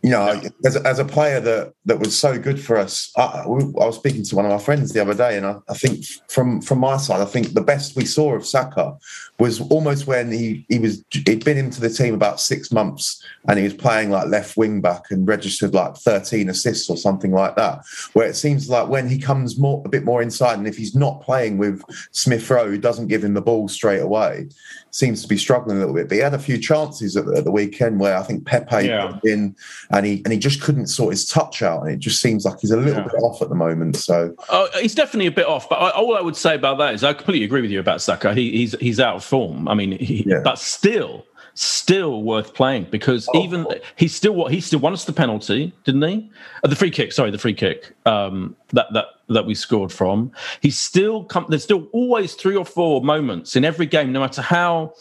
You 0.00 0.10
know, 0.10 0.40
as, 0.64 0.76
a, 0.76 0.86
as 0.86 1.00
a 1.00 1.04
player 1.04 1.40
that 1.40 1.72
that 1.86 1.98
was 1.98 2.16
so 2.16 2.38
good 2.38 2.60
for 2.62 2.76
us, 2.76 3.10
I, 3.16 3.42
I 3.44 3.46
was 3.48 3.96
speaking 3.96 4.22
to 4.26 4.36
one 4.36 4.44
of 4.44 4.52
my 4.52 4.58
friends 4.58 4.92
the 4.92 5.00
other 5.00 5.14
day, 5.14 5.36
and 5.36 5.44
I, 5.44 5.56
I 5.68 5.74
think 5.74 6.04
from 6.28 6.62
from 6.62 6.78
my 6.78 6.98
side, 6.98 7.20
I 7.20 7.24
think 7.24 7.52
the 7.52 7.60
best 7.60 7.96
we 7.96 8.04
saw 8.04 8.34
of 8.36 8.46
Saka 8.46 8.96
was 9.38 9.60
almost 9.70 10.06
when 10.08 10.32
he 10.32 10.66
he 10.68 10.78
was 10.80 11.04
he'd 11.10 11.44
been 11.44 11.56
into 11.58 11.80
the 11.80 11.88
team 11.90 12.12
about 12.12 12.40
six 12.40 12.72
months, 12.72 13.22
and 13.46 13.56
he 13.58 13.64
was 13.64 13.74
playing 13.74 14.10
like 14.10 14.26
left 14.28 14.56
wing 14.56 14.80
back 14.80 15.10
and 15.10 15.28
registered 15.28 15.74
like 15.74 15.96
thirteen 15.96 16.48
assists 16.48 16.90
or 16.90 16.96
something 16.96 17.32
like 17.32 17.54
that. 17.54 17.84
Where 18.14 18.26
it 18.26 18.34
seems 18.34 18.68
like 18.68 18.88
when 18.88 19.08
he 19.08 19.18
comes 19.18 19.58
more 19.58 19.80
a 19.84 19.88
bit 19.88 20.04
more 20.04 20.22
inside, 20.22 20.58
and 20.58 20.66
if 20.66 20.76
he's 20.76 20.96
not 20.96 21.20
playing 21.22 21.56
with 21.58 21.82
Smith 22.10 22.50
Rowe, 22.50 22.68
who 22.68 22.78
doesn't 22.78 23.06
give 23.08 23.22
him 23.22 23.34
the 23.34 23.40
ball 23.40 23.68
straight 23.68 24.00
away, 24.00 24.48
seems 24.90 25.22
to 25.22 25.28
be 25.28 25.36
struggling 25.36 25.76
a 25.76 25.80
little 25.80 25.94
bit. 25.94 26.08
But 26.08 26.16
he 26.16 26.20
had 26.20 26.34
a 26.34 26.38
few 26.38 26.58
chances 26.58 27.16
at 27.16 27.26
the, 27.26 27.36
at 27.38 27.44
the 27.44 27.52
weekend 27.52 28.00
where 28.00 28.16
I 28.16 28.22
think 28.24 28.44
Pepe 28.44 28.86
Yeah. 28.86 29.18
in, 29.22 29.54
and 29.90 30.04
he 30.04 30.20
and 30.24 30.32
he 30.32 30.38
just 30.40 30.60
couldn't 30.62 30.88
sort 30.88 31.12
his 31.12 31.26
touch 31.26 31.62
out, 31.62 31.82
and 31.82 31.92
it 31.92 32.00
just 32.00 32.20
seems 32.20 32.44
like 32.44 32.58
he's 32.60 32.72
a 32.72 32.76
little 32.76 33.02
Yeah. 33.02 33.08
bit 33.12 33.22
off 33.22 33.40
at 33.40 33.50
the 33.50 33.54
moment. 33.54 33.96
So 33.96 34.34
Oh, 34.48 34.68
he's 34.80 34.96
definitely 34.96 35.28
a 35.28 35.32
bit 35.32 35.46
off, 35.46 35.68
but 35.68 35.76
I, 35.76 35.90
all 35.90 36.16
I 36.16 36.20
would 36.20 36.36
say 36.36 36.56
about 36.56 36.78
that 36.78 36.94
is 36.94 37.04
I 37.04 37.12
completely 37.12 37.44
agree 37.44 37.60
with 37.60 37.70
you 37.70 37.78
about 37.78 38.02
Saka. 38.02 38.34
He, 38.34 38.50
he's 38.50 38.74
he's 38.80 38.98
out 38.98 39.14
of 39.16 39.24
form. 39.28 39.68
I 39.68 39.74
mean, 39.74 39.92
he, 39.98 40.24
Yeah. 40.26 40.40
but 40.42 40.58
still, 40.58 41.24
still 41.54 42.22
worth 42.22 42.54
playing 42.54 42.86
because 42.90 43.28
even 43.34 43.66
he's 43.96 44.14
still 44.14 44.32
what 44.32 44.52
he 44.52 44.60
still 44.60 44.78
won 44.78 44.92
us 44.92 45.04
the 45.04 45.12
penalty, 45.12 45.72
didn't 45.84 46.02
he? 46.02 46.30
Uh, 46.64 46.68
the 46.68 46.76
free 46.76 46.90
kick, 46.90 47.12
sorry, 47.12 47.30
the 47.30 47.38
free 47.38 47.54
kick 47.54 47.94
um, 48.06 48.56
that 48.72 48.86
that 48.92 49.06
that 49.28 49.44
we 49.46 49.54
scored 49.54 49.92
from. 49.92 50.30
He's 50.60 50.78
still 50.78 51.24
come. 51.24 51.46
There's 51.48 51.64
still 51.64 51.88
always 51.92 52.34
three 52.34 52.56
or 52.56 52.64
four 52.64 53.02
moments 53.02 53.56
in 53.56 53.64
every 53.64 53.86
game, 53.86 54.12
no 54.12 54.20
matter 54.20 54.40
how 54.42 54.94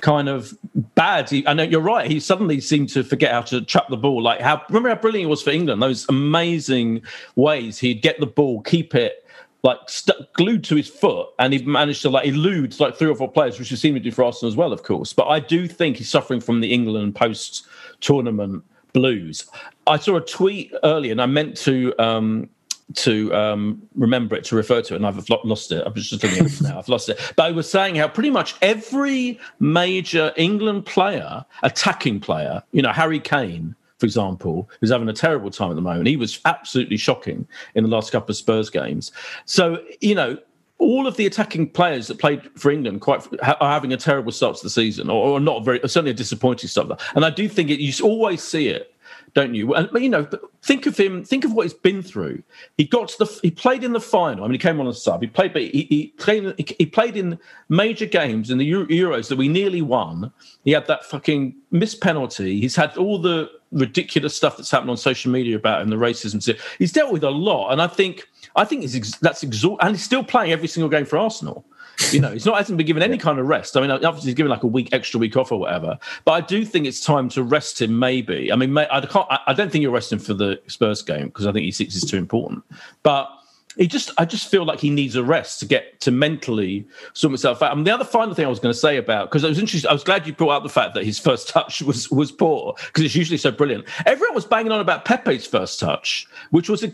kind 0.00 0.28
of 0.28 0.52
bad. 0.94 1.28
He, 1.28 1.44
I 1.46 1.54
know 1.54 1.62
you're 1.64 1.80
right. 1.80 2.08
He 2.08 2.20
suddenly 2.20 2.60
seemed 2.60 2.90
to 2.90 3.02
forget 3.02 3.32
how 3.32 3.40
to 3.42 3.62
trap 3.62 3.88
the 3.88 3.96
ball. 3.96 4.22
Like 4.22 4.40
how 4.40 4.62
remember 4.68 4.90
how 4.90 4.96
brilliant 4.96 5.26
it 5.26 5.30
was 5.30 5.42
for 5.42 5.50
England? 5.50 5.82
Those 5.82 6.06
amazing 6.08 7.02
ways 7.34 7.78
he'd 7.78 8.02
get 8.02 8.20
the 8.20 8.26
ball, 8.26 8.60
keep 8.62 8.94
it 8.94 9.25
like 9.62 9.78
stuck 9.88 10.32
glued 10.34 10.64
to 10.64 10.76
his 10.76 10.88
foot, 10.88 11.28
and 11.38 11.52
he 11.52 11.62
managed 11.64 12.02
to 12.02 12.10
like 12.10 12.26
elude 12.26 12.78
like 12.80 12.96
three 12.96 13.08
or 13.08 13.16
four 13.16 13.30
players, 13.30 13.58
which 13.58 13.68
he 13.68 13.76
seemed 13.76 13.96
to 13.96 14.00
do 14.00 14.12
for 14.12 14.24
Arsenal 14.24 14.50
as 14.50 14.56
well, 14.56 14.72
of 14.72 14.82
course. 14.82 15.12
But 15.12 15.28
I 15.28 15.40
do 15.40 15.66
think 15.66 15.96
he's 15.96 16.10
suffering 16.10 16.40
from 16.40 16.60
the 16.60 16.72
England 16.72 17.16
post 17.16 17.66
tournament 18.00 18.64
blues. 18.92 19.46
I 19.86 19.98
saw 19.98 20.16
a 20.16 20.20
tweet 20.20 20.72
earlier, 20.84 21.12
and 21.12 21.22
I 21.22 21.26
meant 21.26 21.56
to. 21.58 21.94
Um, 21.98 22.48
to 22.94 23.34
um, 23.34 23.82
remember 23.96 24.36
it, 24.36 24.44
to 24.44 24.54
refer 24.54 24.80
to 24.80 24.94
it, 24.94 24.98
and 24.98 25.06
I've 25.06 25.28
lost 25.44 25.72
it. 25.72 25.82
I'm 25.84 25.92
just 25.94 26.12
looking 26.12 26.30
it 26.46 26.60
now. 26.60 26.78
I've 26.78 26.88
lost 26.88 27.08
it. 27.08 27.18
But 27.34 27.46
I 27.46 27.50
was 27.50 27.68
saying 27.68 27.96
how 27.96 28.06
pretty 28.06 28.30
much 28.30 28.54
every 28.62 29.40
major 29.58 30.32
England 30.36 30.86
player, 30.86 31.44
attacking 31.64 32.20
player, 32.20 32.62
you 32.70 32.82
know, 32.82 32.92
Harry 32.92 33.18
Kane, 33.18 33.74
for 33.98 34.06
example, 34.06 34.68
who's 34.80 34.90
having 34.90 35.08
a 35.08 35.12
terrible 35.12 35.50
time 35.50 35.70
at 35.70 35.76
the 35.76 35.82
moment. 35.82 36.06
He 36.06 36.16
was 36.16 36.40
absolutely 36.44 36.96
shocking 36.96 37.46
in 37.74 37.82
the 37.82 37.90
last 37.90 38.12
couple 38.12 38.30
of 38.30 38.36
Spurs 38.36 38.70
games. 38.70 39.12
So, 39.44 39.82
you 40.00 40.14
know, 40.14 40.38
all 40.78 41.06
of 41.06 41.16
the 41.16 41.24
attacking 41.24 41.70
players 41.70 42.06
that 42.08 42.18
played 42.18 42.42
for 42.58 42.70
England 42.70 43.00
quite 43.00 43.26
are 43.42 43.72
having 43.72 43.92
a 43.92 43.96
terrible 43.96 44.32
start 44.32 44.56
to 44.56 44.62
the 44.62 44.70
season, 44.70 45.08
or, 45.08 45.28
or 45.28 45.40
not 45.40 45.64
very, 45.64 45.80
certainly 45.80 46.10
a 46.10 46.14
disappointing 46.14 46.68
start. 46.68 47.00
And 47.14 47.24
I 47.24 47.30
do 47.30 47.48
think 47.48 47.70
it, 47.70 47.80
you 47.80 47.92
always 48.04 48.42
see 48.42 48.68
it 48.68 48.94
don't 49.36 49.54
you? 49.54 49.74
And 49.74 49.90
you 50.02 50.08
know, 50.08 50.26
think 50.62 50.86
of 50.86 50.96
him. 50.96 51.22
Think 51.22 51.44
of 51.44 51.52
what 51.52 51.64
he's 51.64 51.74
been 51.74 52.02
through. 52.02 52.42
He 52.78 52.84
got 52.84 53.08
to 53.08 53.18
the. 53.18 53.40
He 53.42 53.50
played 53.50 53.84
in 53.84 53.92
the 53.92 54.00
final. 54.00 54.44
I 54.44 54.46
mean, 54.46 54.54
he 54.54 54.58
came 54.58 54.80
on 54.80 54.88
as 54.88 55.02
sub. 55.02 55.20
He 55.20 55.26
played, 55.28 55.52
but 55.52 55.60
he, 55.60 55.86
he 55.90 56.06
played. 56.16 56.54
He 56.78 56.86
played 56.86 57.18
in 57.18 57.38
major 57.68 58.06
games 58.06 58.50
in 58.50 58.56
the 58.56 58.72
Euros 58.72 59.28
that 59.28 59.36
we 59.36 59.48
nearly 59.48 59.82
won. 59.82 60.32
He 60.64 60.72
had 60.72 60.86
that 60.86 61.04
fucking 61.04 61.54
missed 61.70 62.00
penalty. 62.00 62.58
He's 62.58 62.74
had 62.74 62.96
all 62.96 63.18
the 63.18 63.50
ridiculous 63.72 64.34
stuff 64.34 64.56
that's 64.56 64.70
happened 64.70 64.90
on 64.90 64.96
social 64.96 65.30
media 65.30 65.56
about 65.56 65.82
him, 65.82 65.90
the 65.90 65.96
racism. 65.96 66.58
He's 66.78 66.92
dealt 66.92 67.12
with 67.12 67.22
a 67.22 67.30
lot, 67.30 67.72
and 67.72 67.82
I 67.82 67.88
think. 67.88 68.26
I 68.54 68.64
think 68.64 68.84
ex- 68.84 69.18
that's 69.18 69.42
exhausting. 69.42 69.86
And 69.86 69.96
he's 69.96 70.04
still 70.04 70.24
playing 70.24 70.50
every 70.50 70.68
single 70.68 70.88
game 70.88 71.04
for 71.04 71.18
Arsenal. 71.18 71.62
You 72.12 72.20
know, 72.20 72.30
he's 72.30 72.44
not 72.44 72.58
hasn't 72.58 72.76
been 72.76 72.86
given 72.86 73.02
any 73.02 73.18
kind 73.18 73.38
of 73.38 73.46
rest. 73.46 73.76
I 73.76 73.80
mean, 73.80 73.90
obviously 73.90 74.28
he's 74.28 74.34
given 74.34 74.50
like 74.50 74.62
a 74.62 74.66
week 74.66 74.90
extra 74.92 75.18
week 75.18 75.36
off 75.36 75.50
or 75.50 75.58
whatever. 75.58 75.98
But 76.24 76.32
I 76.32 76.40
do 76.42 76.64
think 76.64 76.86
it's 76.86 77.00
time 77.00 77.28
to 77.30 77.42
rest 77.42 77.80
him. 77.80 77.98
Maybe. 77.98 78.52
I 78.52 78.56
mean, 78.56 78.72
may, 78.72 78.86
I 78.90 79.00
can't. 79.00 79.26
I, 79.30 79.40
I 79.48 79.54
don't 79.54 79.70
think 79.70 79.82
you're 79.82 79.92
resting 79.92 80.18
for 80.18 80.34
the 80.34 80.60
Spurs 80.66 81.02
game 81.02 81.26
because 81.26 81.46
I 81.46 81.52
think 81.52 81.64
he 81.64 81.72
six 81.72 81.94
is 81.94 82.02
too 82.02 82.18
important. 82.18 82.64
But 83.02 83.30
he 83.76 83.86
just, 83.86 84.10
I 84.18 84.24
just 84.24 84.50
feel 84.50 84.64
like 84.64 84.80
he 84.80 84.90
needs 84.90 85.16
a 85.16 85.22
rest 85.22 85.60
to 85.60 85.66
get 85.66 86.00
to 86.00 86.10
mentally 86.10 86.86
sort 87.12 87.30
himself 87.30 87.62
out. 87.62 87.76
And 87.76 87.86
the 87.86 87.92
other 87.92 88.04
final 88.04 88.34
thing 88.34 88.46
I 88.46 88.48
was 88.48 88.60
going 88.60 88.72
to 88.72 88.78
say 88.78 88.96
about 88.96 89.30
because 89.30 89.44
I 89.44 89.48
was 89.48 89.58
interested. 89.58 89.88
I 89.88 89.92
was 89.92 90.04
glad 90.04 90.26
you 90.26 90.32
brought 90.32 90.52
out 90.52 90.62
the 90.62 90.68
fact 90.68 90.94
that 90.94 91.04
his 91.04 91.18
first 91.18 91.48
touch 91.48 91.82
was 91.82 92.10
was 92.10 92.32
poor 92.32 92.74
because 92.86 93.04
it's 93.04 93.14
usually 93.14 93.38
so 93.38 93.50
brilliant. 93.50 93.84
Everyone 94.06 94.34
was 94.34 94.44
banging 94.44 94.72
on 94.72 94.80
about 94.80 95.04
Pepe's 95.04 95.46
first 95.46 95.78
touch, 95.78 96.26
which 96.50 96.68
was 96.68 96.82
a, 96.82 96.90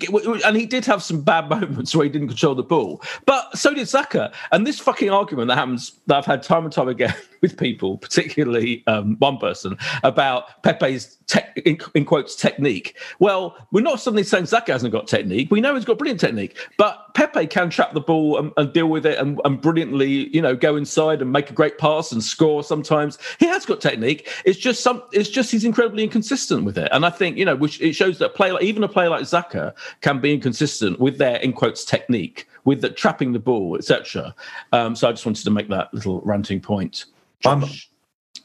and 0.46 0.56
he 0.56 0.66
did 0.66 0.84
have 0.84 1.02
some 1.02 1.20
bad 1.20 1.48
moments 1.48 1.94
where 1.94 2.04
he 2.04 2.10
didn't 2.10 2.28
control 2.28 2.54
the 2.54 2.62
ball, 2.62 3.02
but 3.26 3.56
so 3.56 3.72
did 3.74 3.88
Saka. 3.88 4.32
And 4.50 4.66
this 4.66 4.78
fucking 4.78 5.10
argument 5.10 5.48
that 5.48 5.56
happens 5.56 5.92
that 6.06 6.16
I've 6.16 6.26
had 6.26 6.42
time 6.42 6.64
and 6.64 6.72
time 6.72 6.88
again 6.88 7.14
with 7.42 7.56
people, 7.56 7.98
particularly 7.98 8.82
um, 8.86 9.16
one 9.18 9.38
person, 9.38 9.76
about 10.02 10.62
Pepe's 10.62 11.18
tech, 11.26 11.56
in, 11.64 11.78
in 11.94 12.04
quotes 12.04 12.34
technique. 12.34 12.96
Well, 13.18 13.56
we're 13.70 13.82
not 13.82 14.00
suddenly 14.00 14.22
saying 14.22 14.46
Saka 14.46 14.72
hasn't 14.72 14.92
got 14.92 15.06
technique. 15.06 15.50
We 15.50 15.60
know 15.60 15.74
he's 15.74 15.84
got 15.84 15.98
brilliant 15.98 16.20
technique. 16.20 16.56
But 16.78 17.14
Pepe 17.14 17.46
can 17.46 17.70
trap 17.70 17.92
the 17.92 18.00
ball 18.00 18.38
and, 18.38 18.52
and 18.56 18.72
deal 18.72 18.88
with 18.88 19.06
it 19.06 19.18
and, 19.18 19.40
and, 19.44 19.60
brilliantly, 19.60 20.34
you 20.34 20.40
know, 20.40 20.56
go 20.56 20.76
inside 20.76 21.22
and 21.22 21.30
make 21.30 21.50
a 21.50 21.52
great 21.52 21.78
pass 21.78 22.12
and 22.12 22.22
score. 22.22 22.64
Sometimes 22.64 23.18
he 23.38 23.46
has 23.46 23.66
got 23.66 23.80
technique. 23.80 24.28
It's 24.44 24.58
just 24.58 24.82
some. 24.82 25.02
It's 25.12 25.28
just 25.28 25.50
he's 25.50 25.64
incredibly 25.64 26.04
inconsistent 26.04 26.64
with 26.64 26.78
it. 26.78 26.88
And 26.92 27.04
I 27.04 27.10
think 27.10 27.36
you 27.36 27.44
know, 27.44 27.56
which 27.56 27.80
it 27.80 27.92
shows 27.94 28.18
that 28.18 28.34
play 28.34 28.52
like, 28.52 28.62
even 28.62 28.82
a 28.82 28.88
player 28.88 29.08
like 29.08 29.22
Xhaka 29.22 29.74
can 30.00 30.20
be 30.20 30.34
inconsistent 30.34 30.98
with 30.98 31.18
their 31.18 31.36
in 31.36 31.52
quotes 31.52 31.84
technique, 31.84 32.48
with 32.64 32.80
the 32.80 32.90
trapping 32.90 33.32
the 33.32 33.38
ball, 33.38 33.76
etc. 33.76 34.34
Um, 34.72 34.96
so 34.96 35.08
I 35.08 35.12
just 35.12 35.26
wanted 35.26 35.44
to 35.44 35.50
make 35.50 35.68
that 35.68 35.92
little 35.92 36.20
ranting 36.22 36.60
point. 36.60 37.04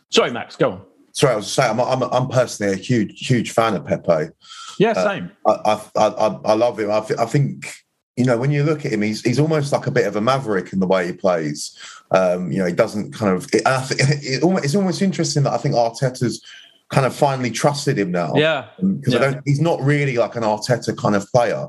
Sorry, 0.09 0.31
Max, 0.31 0.55
go 0.55 0.71
on. 0.71 0.81
Sorry, 1.11 1.33
I 1.33 1.37
was 1.37 1.51
saying 1.51 1.71
I'm, 1.71 1.79
I'm, 1.79 2.03
I'm 2.03 2.27
personally 2.27 2.73
a 2.73 2.75
huge 2.75 3.27
huge 3.27 3.51
fan 3.51 3.75
of 3.75 3.85
Pepe. 3.85 4.31
Yeah, 4.77 4.93
same. 4.93 5.31
Uh, 5.45 5.79
I, 5.95 5.99
I, 5.99 6.07
I, 6.07 6.39
I 6.45 6.53
love 6.53 6.79
him. 6.79 6.91
I, 6.91 6.99
th- 6.99 7.19
I 7.19 7.25
think 7.25 7.73
you 8.17 8.25
know, 8.25 8.37
when 8.37 8.51
you 8.51 8.63
look 8.63 8.83
at 8.83 8.91
him, 8.91 9.03
he's 9.03 9.21
he's 9.21 9.39
almost 9.39 9.71
like 9.71 9.85
a 9.85 9.91
bit 9.91 10.07
of 10.07 10.15
a 10.15 10.21
maverick 10.21 10.73
in 10.73 10.79
the 10.79 10.87
way 10.87 11.05
he 11.05 11.13
plays. 11.13 11.77
Um, 12.11 12.51
you 12.51 12.57
know, 12.57 12.65
he 12.65 12.73
doesn't 12.73 13.13
kind 13.13 13.35
of. 13.35 13.45
It, 13.53 13.61
it, 13.65 14.43
it, 14.43 14.63
it's 14.63 14.75
almost 14.75 15.01
interesting 15.01 15.43
that 15.43 15.53
I 15.53 15.57
think 15.57 15.75
Arteta's 15.75 16.43
kind 16.89 17.05
of 17.05 17.15
finally 17.15 17.51
trusted 17.51 17.97
him 17.97 18.11
now. 18.11 18.33
Yeah, 18.35 18.67
because 18.81 19.13
yeah. 19.13 19.19
I 19.19 19.21
don't. 19.21 19.41
He's 19.45 19.61
not 19.61 19.79
really 19.81 20.17
like 20.17 20.35
an 20.35 20.43
Arteta 20.43 20.97
kind 20.97 21.15
of 21.15 21.31
player. 21.31 21.67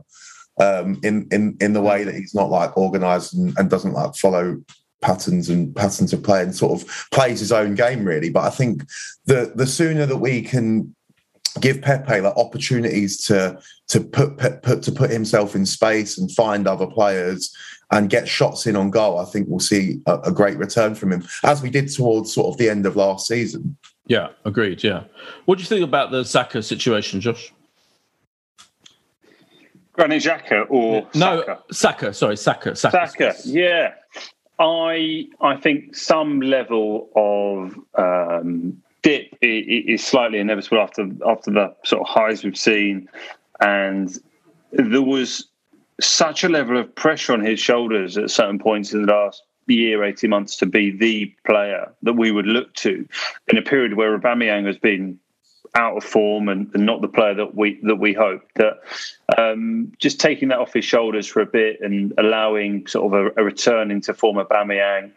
Um, 0.61 0.99
in 1.05 1.29
in 1.31 1.57
in 1.61 1.73
the 1.75 1.83
way 1.83 2.03
that 2.03 2.15
he's 2.15 2.35
not 2.35 2.51
like 2.51 2.77
organised 2.77 3.35
and, 3.35 3.57
and 3.59 3.71
doesn't 3.71 3.93
like 3.93 4.17
follow 4.17 4.61
patterns 5.01 5.49
and 5.49 5.77
patterns 5.77 6.13
of 6.13 6.23
play 6.25 6.43
and 6.43 6.57
sort 6.57 6.83
of 6.83 7.09
plays 7.13 7.39
his 7.41 7.53
own 7.53 7.75
game 7.75 8.05
really. 8.05 8.31
But 8.31 8.45
I 8.45 8.51
think 8.51 8.83
the 9.27 9.53
the 9.55 9.67
sooner 9.67 10.07
that 10.07 10.17
we 10.17 10.43
can 10.43 10.97
give 11.61 11.83
Pepe 11.83 12.21
like 12.21 12.37
opportunities 12.37 13.19
to 13.27 13.61
to 13.89 14.01
put, 14.01 14.37
put 14.63 14.83
to 14.83 14.93
put 14.93 15.11
himself 15.11 15.55
in 15.55 15.67
space 15.67 16.19
and 16.19 16.31
find 16.33 16.67
other 16.67 16.87
players 16.87 17.55
and 17.91 18.11
get 18.11 18.29
shots 18.29 18.67
in 18.67 18.77
on 18.77 18.91
goal, 18.91 19.19
I 19.19 19.25
think 19.25 19.49
we'll 19.49 19.61
see 19.61 20.01
a, 20.07 20.19
a, 20.19 20.33
great 20.33 20.59
return 20.59 20.95
from 20.95 21.11
him, 21.11 21.27
as 21.43 21.63
we 21.63 21.71
did 21.71 21.89
towards 21.89 22.33
sort 22.33 22.49
of 22.49 22.59
the 22.59 22.69
end 22.69 22.85
of 22.85 22.97
last 22.97 23.27
season. 23.27 23.77
Yeah, 24.07 24.29
agreed. 24.45 24.85
Yeah, 24.85 25.05
what 25.47 25.57
do 25.57 25.63
you 25.63 25.69
think 25.69 25.85
about 25.85 26.11
the 26.11 26.25
Saka 26.25 26.63
situation, 26.63 27.21
Josh? 27.21 27.53
Granit 29.93 30.23
Xhaka 30.23 30.67
or 30.69 31.09
no 31.15 31.41
Saka? 31.41 31.63
Saka? 31.73 32.15
Sorry, 32.15 32.37
Saka. 32.37 32.77
Saka. 32.77 33.09
Saka. 33.09 33.35
Yeah, 33.45 33.95
I 34.59 35.29
I 35.41 35.57
think 35.57 35.97
some 35.97 36.41
level 36.41 37.11
of 37.17 37.75
um, 37.95 38.83
dip 39.03 39.37
is 39.43 40.05
slightly 40.05 40.39
inevitable 40.39 40.79
after 40.79 41.09
after 41.27 41.51
the 41.51 41.75
sort 41.85 42.03
of 42.03 42.09
highs 42.09 42.45
we've 42.45 42.57
seen, 42.57 43.09
and 43.61 44.19
there 44.73 45.03
was 45.03 45.49
such 46.01 46.45
a 46.45 46.49
level 46.49 46.79
of 46.79 46.95
pressure 46.95 47.33
on 47.33 47.41
his 47.41 47.59
shoulders 47.59 48.17
at 48.17 48.31
certain 48.31 48.59
points 48.59 48.93
in 48.93 49.03
the 49.03 49.13
last 49.13 49.43
year, 49.67 50.05
18 50.05 50.31
months 50.31 50.57
to 50.57 50.67
be 50.67 50.91
the 50.91 51.35
player 51.47 51.93
that 52.03 52.15
we 52.15 52.31
would 52.31 52.47
look 52.47 52.73
to 52.75 53.07
in 53.49 53.59
a 53.59 53.63
period 53.63 53.95
where 53.95 54.19
Aubameyang 54.19 54.67
has 54.67 54.79
been 54.79 55.19
out 55.75 55.97
of 55.97 56.05
form 56.05 56.49
and, 56.49 56.71
and, 56.75 56.87
not 56.87 57.03
the 57.03 57.09
player 57.09 57.35
that 57.35 57.55
we 57.55 57.79
that 57.83 57.97
we 57.97 58.13
hoped. 58.15 58.55
That 58.55 58.79
um, 59.37 59.93
just 59.99 60.19
taking 60.21 60.49
that 60.49 60.59
off 60.59 60.73
his 60.73 60.85
shoulders 60.85 61.27
for 61.27 61.41
a 61.41 61.47
bit 61.47 61.81
and 61.81 62.15
allowing 62.17 62.87
sort 62.87 63.13
of 63.13 63.21
a, 63.37 63.41
a 63.41 63.45
return 63.45 63.91
into 63.91 64.15
form 64.15 64.39
of 64.39 64.49
Aubameyang, 64.49 65.11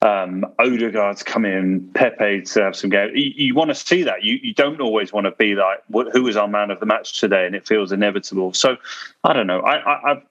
um, 0.00 0.46
Odegaard's 0.58 1.22
come 1.22 1.44
in, 1.44 1.90
Pepe 1.94 2.42
to 2.42 2.62
have 2.62 2.76
some 2.76 2.90
game. 2.90 3.10
You, 3.14 3.32
you 3.34 3.54
want 3.54 3.70
to 3.70 3.74
see 3.74 4.04
that. 4.04 4.22
You, 4.22 4.38
you 4.42 4.54
don't 4.54 4.80
always 4.80 5.12
want 5.12 5.24
to 5.26 5.32
be 5.32 5.54
like, 5.54 5.82
what, 5.88 6.08
who 6.12 6.22
was 6.22 6.36
our 6.36 6.48
man 6.48 6.70
of 6.70 6.80
the 6.80 6.86
match 6.86 7.18
today? 7.18 7.46
And 7.46 7.54
it 7.54 7.66
feels 7.66 7.90
inevitable. 7.90 8.52
So 8.52 8.76
I 9.24 9.32
don't 9.32 9.46
know. 9.46 9.60
I, 9.60 9.76
I, 9.76 10.10
I've, 10.12 10.22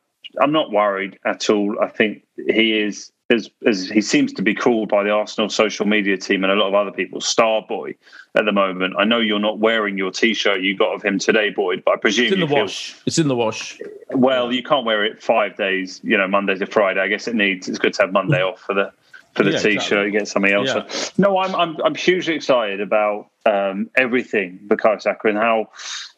I'm 0.41 0.51
not 0.51 0.71
worried 0.71 1.19
at 1.25 1.49
all. 1.49 1.77
I 1.81 1.87
think 1.87 2.23
he 2.35 2.79
is 2.79 3.11
as, 3.29 3.49
as 3.65 3.89
he 3.89 3.99
seems 3.99 4.31
to 4.33 4.41
be 4.41 4.55
called 4.55 4.87
by 4.87 5.03
the 5.03 5.09
Arsenal 5.09 5.49
social 5.49 5.85
media 5.85 6.17
team 6.17 6.43
and 6.45 6.53
a 6.53 6.55
lot 6.55 6.69
of 6.69 6.73
other 6.73 6.91
people, 6.91 7.19
star 7.19 7.61
boy 7.67 7.93
at 8.35 8.45
the 8.45 8.53
moment. 8.53 8.95
I 8.97 9.03
know 9.03 9.19
you're 9.19 9.39
not 9.39 9.59
wearing 9.59 9.97
your 9.97 10.11
T-shirt 10.11 10.61
you 10.61 10.77
got 10.77 10.93
of 10.93 11.03
him 11.03 11.19
today, 11.19 11.49
Boyd, 11.49 11.83
but 11.83 11.95
I 11.95 11.97
presume 11.97 12.27
it's 12.27 12.33
in 12.35 12.39
the 12.39 12.47
feel, 12.47 12.61
wash. 12.61 12.95
It's 13.05 13.19
in 13.19 13.27
the 13.27 13.35
wash. 13.35 13.79
Well, 14.11 14.53
you 14.53 14.63
can't 14.63 14.85
wear 14.85 15.03
it 15.03 15.21
five 15.21 15.57
days, 15.57 15.99
you 16.03 16.17
know, 16.17 16.27
Monday 16.27 16.55
to 16.55 16.65
Friday. 16.65 17.01
I 17.01 17.07
guess 17.07 17.27
it 17.27 17.35
needs. 17.35 17.67
It's 17.67 17.79
good 17.79 17.93
to 17.95 18.03
have 18.03 18.13
Monday 18.13 18.41
off 18.41 18.61
for 18.61 18.73
the 18.73 18.93
for 19.37 19.43
the 19.43 19.51
yeah, 19.51 19.59
T-shirt. 19.59 19.75
Exactly. 19.75 20.05
You 20.05 20.11
get 20.11 20.27
something 20.27 20.51
else. 20.51 20.73
Yeah. 20.73 21.09
No, 21.19 21.37
I'm 21.37 21.55
I'm 21.55 21.77
I'm 21.83 21.95
hugely 21.95 22.33
excited 22.33 22.81
about 22.81 23.29
um, 23.45 23.89
everything 23.95 24.59
Bukayo 24.67 24.99
Saka 24.99 25.27
and 25.27 25.37
how 25.37 25.69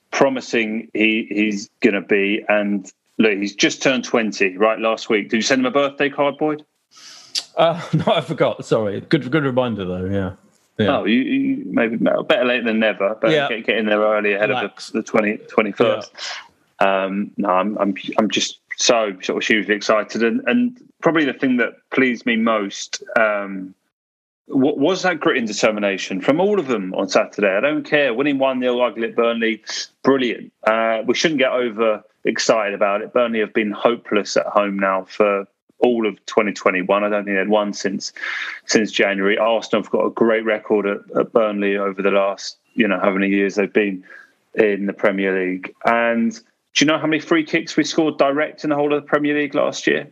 promising 0.10 0.90
he 0.94 1.28
he's 1.30 1.70
going 1.82 1.96
to 1.96 2.02
be. 2.02 2.44
And 2.48 2.90
look, 3.18 3.38
he's 3.38 3.54
just 3.54 3.84
turned 3.84 4.06
twenty 4.06 4.58
right 4.58 4.80
last 4.80 5.10
week. 5.10 5.30
Did 5.30 5.38
you 5.38 5.42
send 5.42 5.60
him 5.60 5.66
a 5.66 5.72
birthday 5.72 6.10
card, 6.10 6.38
Boyd? 6.38 6.64
Uh, 7.58 7.82
no, 7.94 8.06
I 8.14 8.22
forgot. 8.22 8.66
Sorry. 8.66 9.02
Good 9.02 9.30
good 9.30 9.44
reminder 9.44 9.86
though. 9.86 10.06
Yeah. 10.06 10.34
Yeah. 10.78 11.00
Oh, 11.00 11.04
you, 11.04 11.20
you, 11.20 11.64
maybe 11.66 11.98
better 11.98 12.46
late 12.46 12.64
than 12.64 12.80
never. 12.80 13.18
But 13.20 13.32
yeah. 13.32 13.50
get, 13.50 13.66
get 13.66 13.78
in 13.80 13.86
there 13.86 14.00
early 14.00 14.32
ahead 14.32 14.48
Relax. 14.48 14.88
of 14.88 14.94
the, 14.94 15.02
the 15.02 15.08
20, 15.08 15.38
21st. 15.40 16.08
Yeah. 16.80 17.04
Um, 17.04 17.32
no, 17.36 17.50
I'm, 17.50 17.78
I'm 17.78 17.94
I'm 18.18 18.30
just 18.30 18.60
so 18.80 19.16
sort 19.22 19.44
of 19.44 19.48
hugely 19.48 19.76
excited, 19.76 20.24
and 20.24 20.42
and 20.48 20.80
probably 21.02 21.26
the 21.26 21.34
thing 21.34 21.58
that 21.58 21.74
pleased 21.92 22.26
me 22.26 22.36
most 22.36 23.04
um, 23.20 23.76
was 24.48 25.04
that 25.04 25.20
grit 25.20 25.38
and 25.38 25.48
determination 25.48 26.22
from 26.22 26.40
all 26.40 26.60
of 26.60 26.68
them 26.68 26.94
on 26.96 27.08
Saturday. 27.08 27.56
I 27.56 27.60
don't 27.60 27.84
care 27.84 28.14
winning 28.14 28.40
one 28.40 28.60
0 28.62 28.80
ugly 28.80 29.10
at 29.10 29.16
Burnley, 29.16 29.64
brilliant. 30.04 30.52
Uh, 30.64 31.04
we 31.06 31.14
shouldn't 31.14 31.40
get 31.40 31.52
over 31.52 32.04
excited 32.26 32.74
about 32.74 33.02
it. 33.02 33.14
Burnley 33.14 33.40
have 33.40 33.54
been 33.54 33.72
hopeless 33.72 34.36
at 34.38 34.46
home 34.48 34.80
now 34.80 35.06
for 35.06 35.46
all 35.80 36.08
of 36.08 36.16
2021. 36.26 37.04
I 37.04 37.10
don't 37.10 37.26
think 37.26 37.38
they'd 37.38 37.50
won 37.50 37.74
since 37.74 38.12
since 38.66 38.92
January. 38.92 39.38
Arsenal 39.38 39.84
have 39.84 39.92
got 39.92 40.06
a 40.06 40.12
great 40.12 40.46
record 40.46 40.86
at, 40.86 41.18
at 41.18 41.34
Burnley 41.34 41.78
over 41.78 42.02
the 42.02 42.12
last 42.12 42.58
you 42.74 42.88
know 42.88 43.00
how 43.00 43.12
many 43.12 43.28
years 43.28 43.56
they've 43.56 43.72
been 43.72 44.04
in 44.56 44.86
the 44.86 44.94
Premier 44.94 45.38
League. 45.38 45.74
And 45.86 46.40
do 46.80 46.86
you 46.86 46.88
know 46.90 46.98
how 46.98 47.08
many 47.08 47.20
free 47.20 47.44
kicks 47.44 47.76
we 47.76 47.84
scored 47.84 48.18
direct 48.18 48.64
in 48.64 48.70
the 48.70 48.76
whole 48.78 48.94
of 48.94 49.04
the 49.04 49.06
Premier 49.06 49.38
League 49.38 49.54
last 49.54 49.86
year? 49.86 50.10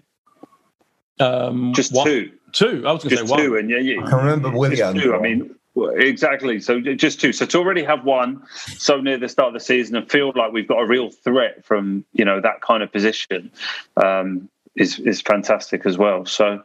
Um, 1.18 1.72
just 1.74 1.94
one, 1.94 2.06
two. 2.06 2.32
Two. 2.52 2.84
I 2.86 2.92
was 2.92 3.06
going 3.06 3.16
to 3.16 3.26
say 3.26 3.32
one. 3.32 3.40
Two, 3.40 3.56
and 3.56 3.70
yeah, 3.70 3.78
yeah. 3.78 4.04
I 4.04 4.10
can 4.10 4.18
remember 4.18 4.50
Willian. 4.52 5.00
Two. 5.00 5.16
I 5.16 5.20
mean, 5.20 5.56
exactly. 5.96 6.60
So 6.60 6.82
just 6.82 7.22
two. 7.22 7.32
So 7.32 7.46
to 7.46 7.58
already 7.58 7.86
have 7.86 8.04
one 8.04 8.44
so 8.78 9.00
near 9.00 9.18
the 9.18 9.30
start 9.30 9.48
of 9.48 9.54
the 9.54 9.62
season 9.62 9.96
and 9.96 10.12
feel 10.12 10.34
like 10.36 10.52
we've 10.52 10.68
got 10.68 10.80
a 10.80 10.86
real 10.86 11.10
threat 11.10 11.64
from 11.64 12.04
you 12.12 12.26
know 12.26 12.42
that 12.42 12.60
kind 12.60 12.84
of 12.84 12.92
position 12.92 13.50
um, 13.96 14.50
is 14.76 15.00
is 15.00 15.22
fantastic 15.22 15.86
as 15.86 15.98
well. 15.98 16.26
So. 16.26 16.62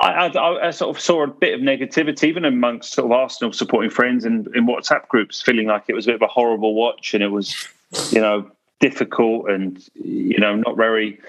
I, 0.00 0.28
I, 0.28 0.68
I, 0.68 0.70
sort 0.70 0.96
of 0.96 1.02
saw 1.02 1.24
a 1.24 1.26
bit 1.26 1.54
of 1.54 1.60
negativity, 1.60 2.28
even 2.28 2.44
amongst 2.44 2.92
sort 2.92 3.06
of 3.06 3.10
Arsenal 3.10 3.52
supporting 3.52 3.90
friends 3.90 4.24
and 4.24 4.46
in 4.54 4.64
WhatsApp 4.64 5.08
groups, 5.08 5.42
feeling 5.42 5.66
like 5.66 5.86
it 5.88 5.94
was 5.94 6.06
a 6.06 6.10
bit 6.10 6.14
of 6.14 6.22
a 6.22 6.28
horrible 6.28 6.74
watch, 6.74 7.14
and 7.14 7.24
it 7.24 7.32
was, 7.32 7.66
you 8.12 8.20
know, 8.20 8.48
difficult 8.80 9.50
and 9.50 9.82
you 9.94 10.38
know 10.38 10.54
not 10.56 10.76
very 10.76 11.20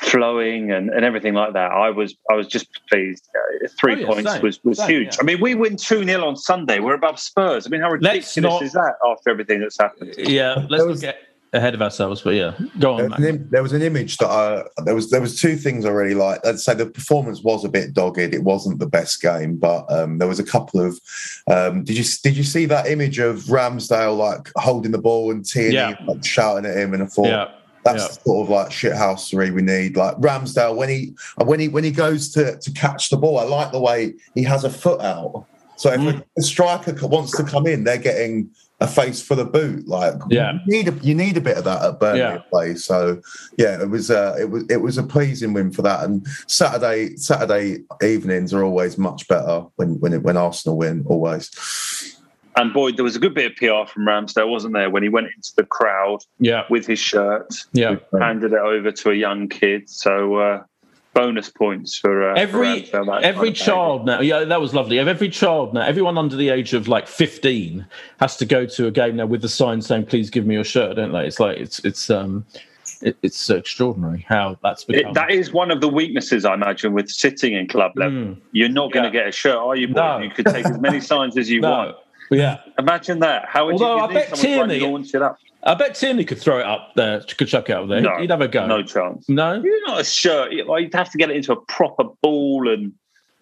flowing 0.00 0.70
and, 0.70 0.90
and 0.90 1.04
everything 1.04 1.34
like 1.34 1.54
that. 1.54 1.72
I 1.72 1.90
was 1.90 2.14
I 2.30 2.34
was 2.34 2.46
just 2.46 2.68
pleased. 2.90 3.28
Uh, 3.34 3.68
three 3.78 3.94
oh, 3.94 3.96
yeah, 3.96 4.06
points 4.06 4.32
same, 4.32 4.42
was 4.42 4.62
was 4.64 4.78
same, 4.78 4.88
huge. 4.88 5.14
Yeah. 5.14 5.20
I 5.20 5.24
mean, 5.24 5.40
we 5.40 5.54
win 5.54 5.76
two 5.76 6.04
0 6.04 6.24
on 6.24 6.36
Sunday. 6.36 6.80
We're 6.80 6.94
above 6.94 7.18
Spurs. 7.18 7.66
I 7.66 7.70
mean, 7.70 7.80
how 7.80 7.90
ridiculous 7.90 8.36
not, 8.36 8.62
is 8.62 8.72
that 8.72 8.94
after 9.06 9.30
everything 9.30 9.60
that's 9.60 9.78
happened? 9.78 10.14
Yeah, 10.18 10.66
let's 10.68 10.84
was, 10.84 11.00
get 11.00 11.18
ahead 11.56 11.74
of 11.74 11.82
ourselves. 11.82 12.22
But 12.22 12.34
yeah, 12.34 12.54
go 12.78 12.94
on. 12.94 12.98
There 12.98 13.08
was, 13.08 13.24
an, 13.24 13.48
there 13.50 13.62
was 13.62 13.72
an, 13.72 13.82
image 13.82 14.18
that 14.18 14.28
I, 14.28 14.62
there 14.84 14.94
was 14.94 15.10
there 15.10 15.20
was 15.20 15.40
two 15.40 15.56
things 15.56 15.84
I 15.84 15.90
really 15.90 16.14
liked. 16.14 16.46
I'd 16.46 16.60
say 16.60 16.74
the 16.74 16.86
performance 16.86 17.42
was 17.42 17.64
a 17.64 17.68
bit 17.68 17.92
dogged. 17.92 18.18
It 18.18 18.42
wasn't 18.42 18.78
the 18.78 18.86
best 18.86 19.20
game, 19.20 19.56
but 19.56 19.90
um, 19.90 20.18
there 20.18 20.28
was 20.28 20.38
a 20.38 20.44
couple 20.44 20.80
of. 20.80 21.00
Um, 21.48 21.84
did 21.84 21.96
you 21.96 22.04
did 22.22 22.36
you 22.36 22.44
see 22.44 22.66
that 22.66 22.86
image 22.86 23.18
of 23.18 23.38
Ramsdale 23.44 24.16
like 24.16 24.50
holding 24.56 24.92
the 24.92 24.98
ball 24.98 25.30
and 25.30 25.44
Tierney 25.44 25.74
yeah. 25.74 25.96
like, 26.06 26.24
shouting 26.24 26.66
at 26.70 26.76
him? 26.76 26.94
And 26.94 27.02
I 27.02 27.06
thought. 27.06 27.26
Yeah. 27.26 27.50
That's 27.84 28.02
yeah. 28.02 28.24
sort 28.24 28.44
of 28.44 28.50
like 28.50 28.70
shithousery 28.70 29.54
we 29.54 29.62
need. 29.62 29.96
Like 29.96 30.16
Ramsdale, 30.16 30.74
when 30.74 30.88
he 30.88 31.14
when 31.36 31.60
he 31.60 31.68
when 31.68 31.84
he 31.84 31.92
goes 31.92 32.30
to 32.30 32.58
to 32.58 32.72
catch 32.72 33.10
the 33.10 33.16
ball, 33.16 33.38
I 33.38 33.44
like 33.44 33.70
the 33.70 33.78
way 33.78 34.14
he 34.34 34.42
has 34.42 34.64
a 34.64 34.70
foot 34.70 35.00
out. 35.02 35.46
So 35.76 35.92
if 35.92 36.00
mm. 36.00 36.24
a 36.36 36.42
striker 36.42 37.06
wants 37.06 37.36
to 37.36 37.44
come 37.44 37.66
in, 37.66 37.84
they're 37.84 37.96
getting 37.98 38.50
a 38.80 38.86
face 38.86 39.22
for 39.22 39.34
the 39.34 39.44
boot. 39.44 39.86
Like, 39.88 40.14
yeah, 40.28 40.58
you 40.66 40.72
need 40.72 40.88
a, 40.88 40.92
you 41.02 41.14
need 41.14 41.36
a 41.36 41.40
bit 41.40 41.56
of 41.56 41.64
that 41.64 41.82
at 41.82 41.98
Burnley 41.98 42.20
yeah. 42.20 42.38
play. 42.50 42.74
So, 42.74 43.20
yeah, 43.56 43.80
it 43.80 43.88
was 43.88 44.10
uh, 44.10 44.36
it 44.38 44.50
was 44.50 44.64
it 44.68 44.78
was 44.78 44.98
a 44.98 45.02
pleasing 45.02 45.52
win 45.52 45.70
for 45.70 45.82
that. 45.82 46.04
And 46.04 46.26
Saturday 46.46 47.16
Saturday 47.16 47.84
evenings 48.02 48.52
are 48.52 48.62
always 48.62 48.98
much 48.98 49.26
better 49.28 49.64
when 49.76 49.98
when 50.00 50.12
it, 50.12 50.22
when 50.22 50.36
Arsenal 50.36 50.76
win. 50.76 51.04
Always. 51.06 51.50
And 52.58 52.72
boy, 52.72 52.92
there 52.92 53.04
was 53.04 53.16
a 53.16 53.18
good 53.18 53.34
bit 53.34 53.52
of 53.52 53.56
PR 53.58 53.90
from 53.90 54.06
Ramsdale, 54.06 54.48
wasn't 54.48 54.72
there, 54.72 54.88
when 54.88 55.02
he 55.02 55.10
went 55.10 55.26
into 55.26 55.52
the 55.56 55.64
crowd 55.64 56.20
yeah. 56.38 56.62
with 56.70 56.86
his 56.86 56.98
shirt, 56.98 57.52
yeah, 57.74 57.96
handed 58.18 58.54
it 58.54 58.58
over 58.58 58.92
to 58.92 59.10
a 59.10 59.14
young 59.14 59.48
kid. 59.48 59.88
So. 59.88 60.36
Uh, 60.36 60.62
bonus 61.16 61.48
points 61.48 61.96
for 61.96 62.30
uh, 62.30 62.34
every 62.36 62.82
for 62.84 63.18
every 63.20 63.50
child 63.50 64.04
now. 64.04 64.20
Yeah, 64.20 64.44
that 64.44 64.60
was 64.60 64.74
lovely. 64.74 64.98
Every 64.98 65.30
child 65.30 65.72
now, 65.72 65.80
everyone 65.80 66.18
under 66.18 66.36
the 66.36 66.50
age 66.50 66.74
of 66.74 66.88
like 66.88 67.08
fifteen 67.08 67.86
has 68.20 68.36
to 68.36 68.44
go 68.44 68.66
to 68.66 68.86
a 68.86 68.90
game 68.90 69.16
now 69.16 69.24
with 69.26 69.40
the 69.40 69.48
sign 69.48 69.80
saying 69.80 70.06
"Please 70.06 70.28
give 70.28 70.44
me 70.46 70.54
your 70.54 70.64
shirt," 70.64 70.96
don't 70.96 71.12
they? 71.12 71.26
It's 71.26 71.40
like 71.40 71.56
it's 71.56 71.78
it's 71.80 72.10
um 72.10 72.44
it, 73.00 73.16
it's 73.22 73.48
extraordinary 73.50 74.26
how 74.28 74.58
that's 74.62 74.84
become. 74.84 75.10
It, 75.10 75.14
that 75.14 75.30
is 75.30 75.52
one 75.52 75.70
of 75.70 75.80
the 75.80 75.88
weaknesses, 75.88 76.44
I 76.44 76.52
imagine, 76.54 76.92
with 76.92 77.08
sitting 77.08 77.54
in 77.54 77.66
club 77.66 77.92
level. 77.96 78.18
Mm. 78.18 78.40
You're 78.52 78.68
not 78.68 78.92
going 78.92 79.10
to 79.10 79.16
Yeah. 79.16 79.24
get 79.24 79.28
a 79.28 79.32
shirt, 79.32 79.56
are 79.56 79.74
you? 79.76 79.88
Boy? 79.88 79.94
No. 80.00 80.18
You 80.18 80.30
could 80.30 80.46
take 80.46 80.66
as 80.66 80.78
many 80.78 81.00
signs 81.12 81.36
as 81.38 81.50
you 81.50 81.60
No. 81.62 81.70
want. 81.70 81.96
yeah. 82.30 82.58
Imagine 82.78 83.18
that. 83.20 83.46
How 83.48 83.66
would 83.66 83.72
Although 83.74 83.96
you, 83.96 84.02
I 84.02 84.12
bet 84.14 84.36
someone 84.36 84.68
to, 84.68 84.74
like, 84.74 84.80
Tierney- 84.80 84.92
launch 84.92 85.14
it 85.14 85.22
up? 85.22 85.38
I 85.66 85.74
bet 85.74 85.94
Tierney 85.96 86.24
could 86.24 86.38
throw 86.38 86.58
it 86.60 86.64
up 86.66 86.92
there. 86.94 87.20
Could 87.20 87.48
chuck 87.48 87.68
it 87.68 87.72
up 87.72 87.88
there. 87.88 88.00
No, 88.00 88.16
He'd 88.18 88.30
have 88.30 88.40
a 88.40 88.48
go. 88.48 88.66
No 88.66 88.82
chance. 88.82 89.28
No? 89.28 89.60
You're 89.62 89.86
not 89.86 90.00
a 90.00 90.04
shirt. 90.04 90.52
You'd 90.52 90.94
have 90.94 91.10
to 91.10 91.18
get 91.18 91.30
it 91.30 91.36
into 91.36 91.52
a 91.52 91.60
proper 91.62 92.04
ball, 92.22 92.68
and 92.72 92.92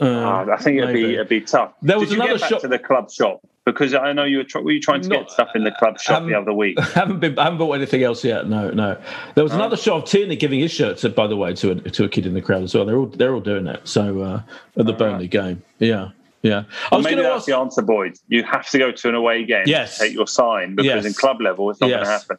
Uh, 0.01 0.07
ah, 0.09 0.47
I 0.53 0.57
think 0.57 0.79
it'd 0.79 0.93
be 0.95 1.15
it'd 1.15 1.29
be 1.29 1.41
tough. 1.43 1.73
There 1.83 1.99
was 1.99 2.09
Did 2.09 2.17
you 2.17 2.23
another 2.23 2.39
get 2.39 2.41
back 2.41 2.51
shop- 2.51 2.61
to 2.63 2.69
the 2.69 2.79
club 2.81 3.11
shop 3.13 3.41
because 3.65 3.95
I 3.95 4.13
know 4.13 4.25
you 4.25 4.39
were. 4.39 4.45
Try- 4.45 4.61
were 4.63 4.73
you 4.73 4.81
trying 4.81 5.03
to 5.03 5.09
Not- 5.09 5.19
get 5.21 5.31
stuff 5.31 5.51
in 5.55 5.63
the 5.65 5.71
club 5.71 6.01
shop 6.01 6.25
the 6.27 6.35
other 6.35 6.53
week? 6.53 6.79
I 6.81 6.85
haven't 6.95 7.21
been. 7.21 7.39
I 7.39 7.45
haven't 7.45 7.59
bought 7.61 7.75
anything 7.75 8.03
else 8.03 8.25
yet. 8.25 8.49
No, 8.49 8.71
no. 8.71 8.97
There 9.37 9.45
was 9.45 9.53
another 9.55 9.77
shot 9.77 10.03
of 10.03 10.05
Tierney 10.09 10.35
giving 10.37 10.59
his 10.61 10.73
shirt, 10.73 10.99
to, 10.99 11.11
by 11.11 11.27
the 11.29 11.37
way, 11.37 11.55
to 11.55 11.71
a, 11.71 11.75
to 11.77 12.05
a 12.05 12.09
kid 12.09 12.27
in 12.27 12.35
the 12.35 12.43
crowd 12.43 12.63
as 12.65 12.75
well. 12.75 12.85
They're 12.85 12.97
all 12.97 13.07
they're 13.07 13.35
all 13.35 13.41
doing 13.41 13.67
it. 13.69 13.87
So 13.87 14.21
uh, 14.23 14.43
at 14.77 14.87
the 14.87 14.93
Burnley 14.93 15.29
game, 15.29 15.63
yeah, 15.79 16.09
yeah. 16.45 16.63
I 16.93 16.97
was 16.97 17.05
maybe 17.05 17.17
going 17.17 17.25
to 17.25 17.31
that's 17.31 17.37
ask. 17.41 17.47
the 17.47 17.57
answer, 17.57 17.83
Boyd. 17.83 18.17
You 18.29 18.45
have 18.45 18.69
to 18.71 18.79
go 18.79 18.93
to 18.93 19.09
an 19.09 19.15
away 19.17 19.45
game 19.45 19.65
Yes. 19.67 19.99
to 19.99 20.05
take 20.05 20.13
your 20.15 20.29
sign 20.29 20.77
because 20.77 20.87
Yes. 20.87 21.05
in 21.07 21.15
club 21.15 21.41
level 21.41 21.71
it's 21.71 21.81
not 21.81 21.89
going 21.89 22.05
to 22.05 22.09
happen. 22.11 22.39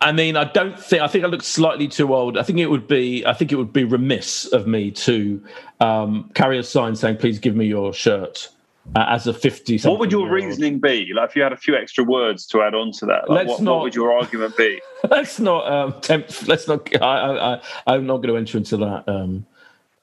I 0.00 0.12
mean, 0.12 0.36
I 0.36 0.44
don't 0.44 0.78
think. 0.78 1.00
I 1.02 1.06
think 1.06 1.24
I 1.24 1.28
look 1.28 1.42
slightly 1.42 1.88
too 1.88 2.14
old. 2.14 2.36
I 2.36 2.42
think 2.42 2.58
it 2.58 2.66
would 2.66 2.86
be. 2.88 3.24
I 3.24 3.32
think 3.32 3.52
it 3.52 3.56
would 3.56 3.72
be 3.72 3.84
remiss 3.84 4.44
of 4.52 4.66
me 4.66 4.90
to 4.90 5.42
um, 5.80 6.30
carry 6.34 6.58
a 6.58 6.62
sign 6.62 6.94
saying, 6.96 7.16
"Please 7.16 7.38
give 7.38 7.54
me 7.56 7.66
your 7.66 7.92
shirt." 7.94 8.48
Uh, 8.94 9.04
as 9.08 9.26
a 9.26 9.32
fifty. 9.34 9.78
What 9.80 9.98
would 9.98 10.12
your 10.12 10.30
reasoning 10.30 10.78
be? 10.78 11.10
Like 11.12 11.30
if 11.30 11.36
you 11.36 11.42
had 11.42 11.52
a 11.52 11.56
few 11.56 11.74
extra 11.74 12.04
words 12.04 12.46
to 12.48 12.62
add 12.62 12.72
on 12.74 12.92
to 12.92 13.06
that, 13.06 13.28
like 13.28 13.46
Let's 13.48 13.48
what, 13.48 13.62
not- 13.62 13.74
what 13.76 13.82
would 13.84 13.94
your 13.96 14.12
argument 14.12 14.56
be? 14.56 14.80
let's 15.10 15.40
not 15.40 15.66
um, 15.72 16.00
tempt. 16.02 16.46
Let's 16.46 16.68
not. 16.68 16.88
I, 17.02 17.06
I, 17.06 17.54
I, 17.54 17.60
I'm 17.88 18.06
not 18.06 18.18
going 18.18 18.28
to 18.28 18.36
enter 18.36 18.58
into 18.58 18.76
that. 18.76 19.04
Um, 19.08 19.44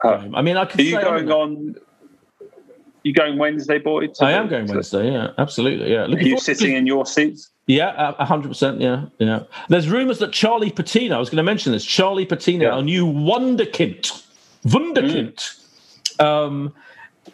Uh. 0.04 0.28
I 0.34 0.42
mean, 0.42 0.58
I 0.58 0.66
could. 0.66 0.82
Are 0.82 0.84
you 0.84 1.00
going 1.00 1.32
on? 1.32 1.76
You 3.04 3.14
going 3.14 3.38
Wednesday, 3.38 3.80
Boyd? 3.80 4.14
to 4.16 4.26
I 4.26 4.32
am 4.32 4.48
going 4.48 4.66
to- 4.68 4.74
Wednesday. 4.74 5.12
Yeah, 5.12 5.32
absolutely. 5.38 5.92
Yeah. 5.92 6.04
Are 6.04 6.10
you 6.10 6.18
forward 6.18 6.38
to- 6.40 6.44
sitting 6.56 6.76
in 6.76 6.88
your 6.88 7.06
seats? 7.06 7.50
Yeah, 7.68 8.14
a 8.20 8.26
hundred 8.26 8.50
percent. 8.50 8.82
Yeah, 8.82 9.06
yeah. 9.20 9.44
There's 9.70 9.90
rumours 9.90 10.20
that 10.20 10.34
Charlie 10.34 10.70
Patino. 10.72 11.16
I 11.16 11.20
was 11.20 11.30
going 11.30 11.38
to 11.38 11.44
mention 11.44 11.72
this. 11.72 11.86
Charlie 11.86 12.26
Patino, 12.26 12.70
our 12.70 12.82
new 12.82 13.06
wonderkind, 13.06 14.22
wunderkind, 14.66 16.20
um, 16.20 16.74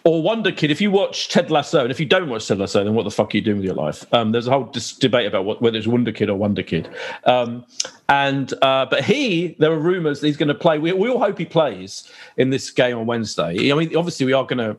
or 0.04 0.22
wonder 0.22 0.52
kid. 0.52 0.70
If 0.70 0.82
you 0.82 0.92
watch 0.92 1.30
Ted 1.30 1.50
Lasso, 1.50 1.82
and 1.82 1.90
if 1.90 2.00
you 2.00 2.06
don't 2.06 2.30
watch 2.30 2.48
Ted 2.48 2.60
Lasso, 2.60 2.84
then 2.84 2.94
what 2.94 3.04
the 3.06 3.12
fuck 3.12 3.34
are 3.34 3.38
you 3.38 3.42
doing 3.42 3.58
with 3.58 3.66
your 3.66 3.74
life? 3.74 4.06
Um, 4.14 4.32
there's 4.32 4.46
a 4.46 4.52
whole 4.52 4.66
dis- 4.66 4.94
debate 4.94 5.26
about 5.26 5.46
what, 5.46 5.64
whether 5.64 5.80
it's 5.80 5.88
Wonder 5.88 6.12
Kid 6.12 6.30
or 6.30 6.36
Wonder 6.38 6.62
Kid. 6.62 6.90
Um, 7.26 7.66
and 8.08 8.54
uh, 8.62 8.86
but 8.86 9.04
he, 9.04 9.56
there 9.58 9.72
are 9.72 9.80
rumours 9.80 10.20
that 10.20 10.28
he's 10.28 10.38
going 10.38 10.50
to 10.50 10.54
play. 10.56 10.78
We, 10.78 10.92
we 10.94 11.10
all 11.10 11.20
hope 11.20 11.40
he 11.40 11.46
plays 11.46 12.08
in 12.38 12.52
this 12.52 12.70
game 12.70 13.00
on 13.00 13.08
Wednesday. 13.08 13.72
I 13.72 13.76
mean, 13.76 13.96
obviously 13.96 14.28
we 14.28 14.34
are 14.34 14.44
going 14.46 14.60
to 14.60 14.78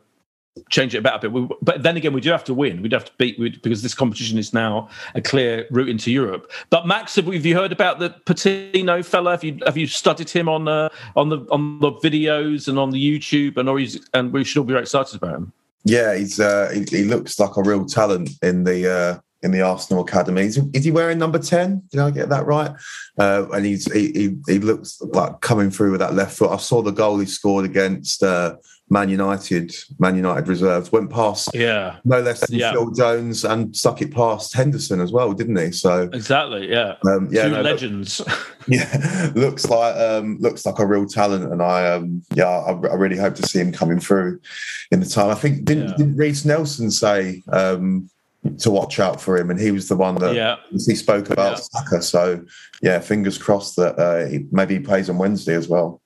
change 0.69 0.95
it 0.95 0.99
about 0.99 1.17
a 1.17 1.19
bit. 1.19 1.31
We, 1.31 1.47
but 1.61 1.83
then 1.83 1.97
again, 1.97 2.13
we 2.13 2.21
do 2.21 2.29
have 2.29 2.43
to 2.45 2.53
win. 2.53 2.81
We'd 2.81 2.91
have 2.91 3.05
to 3.05 3.11
beat 3.17 3.39
we, 3.39 3.49
because 3.49 3.81
this 3.81 3.93
competition 3.93 4.37
is 4.37 4.53
now 4.53 4.89
a 5.15 5.21
clear 5.21 5.65
route 5.71 5.89
into 5.89 6.11
Europe. 6.11 6.51
But 6.69 6.87
Max, 6.87 7.15
have, 7.15 7.27
you 7.27 7.55
heard 7.55 7.71
about 7.71 7.99
the 7.99 8.09
Patino 8.25 9.01
fella? 9.03 9.31
Have 9.31 9.43
you 9.43 9.59
have 9.65 9.77
you 9.77 9.87
studied 9.87 10.29
him 10.29 10.49
on 10.49 10.67
uh, 10.67 10.89
on 11.15 11.29
the 11.29 11.39
on 11.51 11.79
the 11.79 11.91
videos 11.93 12.67
and 12.67 12.77
on 12.77 12.91
the 12.91 12.99
YouTube? 12.99 13.57
And 13.57 13.69
or 13.69 13.79
he's, 13.79 14.05
and 14.13 14.33
we 14.33 14.43
should 14.43 14.59
all 14.59 14.65
be 14.65 14.73
very 14.73 14.83
excited 14.83 15.15
about 15.15 15.35
him. 15.35 15.53
Yeah, 15.83 16.15
he's 16.15 16.39
uh, 16.39 16.69
he, 16.73 16.97
he 16.97 17.03
looks 17.05 17.39
like 17.39 17.55
a 17.57 17.63
real 17.63 17.85
talent 17.85 18.29
in 18.43 18.65
the 18.65 18.91
uh, 18.91 19.19
in 19.43 19.51
the 19.51 19.61
Arsenal 19.61 20.03
academy. 20.03 20.43
Is, 20.43 20.57
is 20.73 20.83
he 20.83 20.91
wearing 20.91 21.17
number 21.17 21.39
ten? 21.39 21.81
Did 21.91 22.01
I 22.01 22.11
get 22.11 22.29
that 22.29 22.45
right? 22.45 22.71
Uh, 23.17 23.47
and 23.51 23.65
he's 23.65 23.91
he, 23.91 24.11
he 24.11 24.37
he 24.47 24.59
looks 24.59 25.01
like 25.01 25.41
coming 25.41 25.71
through 25.71 25.91
with 25.91 26.01
that 26.01 26.13
left 26.13 26.37
foot. 26.37 26.51
I 26.51 26.57
saw 26.57 26.81
the 26.81 26.91
goal 26.91 27.19
he 27.19 27.25
scored 27.25 27.65
against 27.65 28.21
uh, 28.21 28.57
Man 28.91 29.07
United. 29.07 29.73
Man 29.99 30.17
United 30.17 30.49
reserves 30.49 30.91
went 30.91 31.09
past 31.09 31.49
Yeah, 31.53 31.95
no 32.03 32.19
less 32.19 32.45
than 32.45 32.59
Yeah. 32.59 32.73
Phil 32.73 32.91
Jones 32.91 33.45
and 33.45 33.73
stuck 33.73 34.01
it 34.01 34.13
past 34.13 34.53
Henderson 34.53 34.99
as 34.99 35.13
well, 35.13 35.31
didn't 35.31 35.55
he? 35.55 35.71
So 35.71 36.09
exactly. 36.11 36.69
Yeah, 36.69 36.95
um, 37.07 37.29
yeah, 37.31 37.43
two 37.45 37.49
no, 37.51 37.55
look- 37.57 37.65
legends. 37.65 38.21
yeah, 38.67 39.31
looks 39.33 39.67
like 39.69 39.95
um, 39.95 40.37
looks 40.39 40.65
like 40.65 40.77
a 40.77 40.85
real 40.85 41.05
talent, 41.07 41.51
and 41.51 41.63
I 41.63 41.87
um, 41.93 42.21
yeah, 42.35 42.47
I, 42.47 42.71
I 42.73 42.93
really 42.95 43.17
hope 43.17 43.33
to 43.35 43.43
see 43.47 43.59
him 43.59 43.71
coming 43.71 43.99
through 43.99 44.39
in 44.91 44.99
the 44.99 45.05
time. 45.07 45.29
I 45.29 45.35
think 45.35 45.63
didn't, 45.65 45.89
Yeah. 45.89 45.95
didn't 45.97 46.17
Reiss 46.17 46.43
Nelson 46.45 46.91
say 46.91 47.41
um, 47.51 48.09
to 48.59 48.69
watch 48.69 48.99
out 48.99 49.21
for 49.21 49.37
him, 49.37 49.49
and 49.49 49.59
he 49.59 49.71
was 49.71 49.87
the 49.87 49.95
one 49.95 50.15
that 50.15 50.35
Yeah. 50.35 50.57
he 50.69 50.95
spoke 50.95 51.29
about 51.29 51.57
Yeah. 51.57 51.63
Saka. 51.81 52.01
So 52.01 52.43
yeah, 52.83 52.99
fingers 52.99 53.37
crossed 53.37 53.77
that 53.77 53.97
uh, 53.97 54.25
he, 54.27 54.45
maybe 54.51 54.73
he 54.75 54.79
plays 54.81 55.09
on 55.09 55.17
Wednesday 55.17 55.55
as 55.55 55.69
well. 55.69 56.00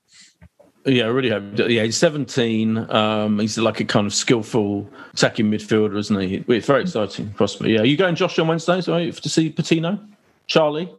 Yeah, 0.85 1.05
I 1.05 1.07
really 1.07 1.29
hope. 1.29 1.43
Yeah, 1.57 1.83
he's 1.83 1.97
17. 1.97 2.77
Um, 2.91 3.39
he's 3.39 3.57
like 3.57 3.79
a 3.79 3.85
kind 3.85 4.05
of 4.05 4.13
skillful 4.13 4.87
attacking 5.13 5.49
midfielder, 5.49 5.97
isn't 5.97 6.19
he? 6.19 6.43
It's 6.47 6.67
very 6.67 6.83
exciting 6.83 7.31
prospect. 7.31 7.71
Yeah, 7.71 7.81
Are 7.81 7.85
you 7.85 7.97
going 7.97 8.13
Josh 8.15 8.37
on 8.37 8.47
Wednesday 8.47 8.81
so 8.81 9.09
to 9.09 9.29
see 9.29 9.49
Patino, 9.49 9.99
Charlie? 10.45 10.93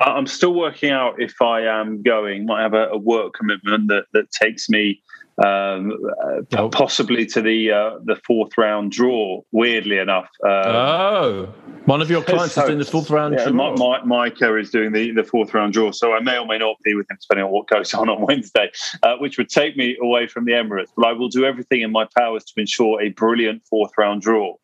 I'm 0.00 0.26
still 0.26 0.54
working 0.54 0.92
out 0.92 1.20
if 1.20 1.42
I 1.42 1.62
am 1.62 2.02
going. 2.02 2.46
Might 2.46 2.62
have 2.62 2.72
a, 2.72 2.88
a 2.90 2.98
work 2.98 3.34
commitment 3.34 3.88
that, 3.88 4.04
that 4.12 4.30
takes 4.30 4.70
me 4.70 5.02
um, 5.44 5.92
uh, 6.24 6.40
Oh. 6.56 6.68
possibly 6.68 7.26
to 7.26 7.40
the 7.42 7.70
uh, 7.70 7.98
the 8.04 8.16
fourth 8.26 8.56
round 8.58 8.92
draw. 8.92 9.40
Weirdly 9.52 9.98
enough, 9.98 10.28
uh, 10.46 10.48
oh, 10.66 11.54
one 11.84 12.00
of 12.02 12.10
your 12.10 12.22
clients 12.30 12.54
so- 12.54 12.62
is 12.62 12.66
doing 12.68 12.78
the 12.78 12.84
fourth 12.84 13.10
round. 13.10 13.34
Yeah, 13.38 13.48
draw. 13.50 13.74
Mi- 14.00 14.06
Micah 14.06 14.56
is 14.58 14.70
doing 14.70 14.92
the, 14.92 15.12
the 15.12 15.24
fourth 15.24 15.52
round 15.54 15.72
draw, 15.72 15.90
so 15.92 16.12
I 16.12 16.20
may 16.20 16.38
or 16.38 16.46
may 16.46 16.58
not 16.58 16.76
be 16.84 16.94
with 16.94 17.10
him, 17.10 17.18
depending 17.20 17.44
on 17.46 17.50
what 17.52 17.68
goes 17.68 17.92
on 18.00 18.08
on 18.08 18.22
Wednesday, 18.26 18.70
uh, 19.02 19.16
which 19.18 19.38
would 19.38 19.48
take 19.48 19.76
me 19.76 19.96
away 20.02 20.26
from 20.26 20.44
the 20.44 20.52
Emirates. 20.52 20.88
But 20.96 21.06
I 21.06 21.12
will 21.12 21.28
do 21.28 21.44
everything 21.44 21.80
in 21.82 21.92
my 21.92 22.06
powers 22.16 22.44
to 22.44 22.52
ensure 22.60 23.00
a 23.00 23.10
brilliant 23.10 23.62
fourth 23.68 23.92
round 23.98 24.22
draw. 24.22 24.54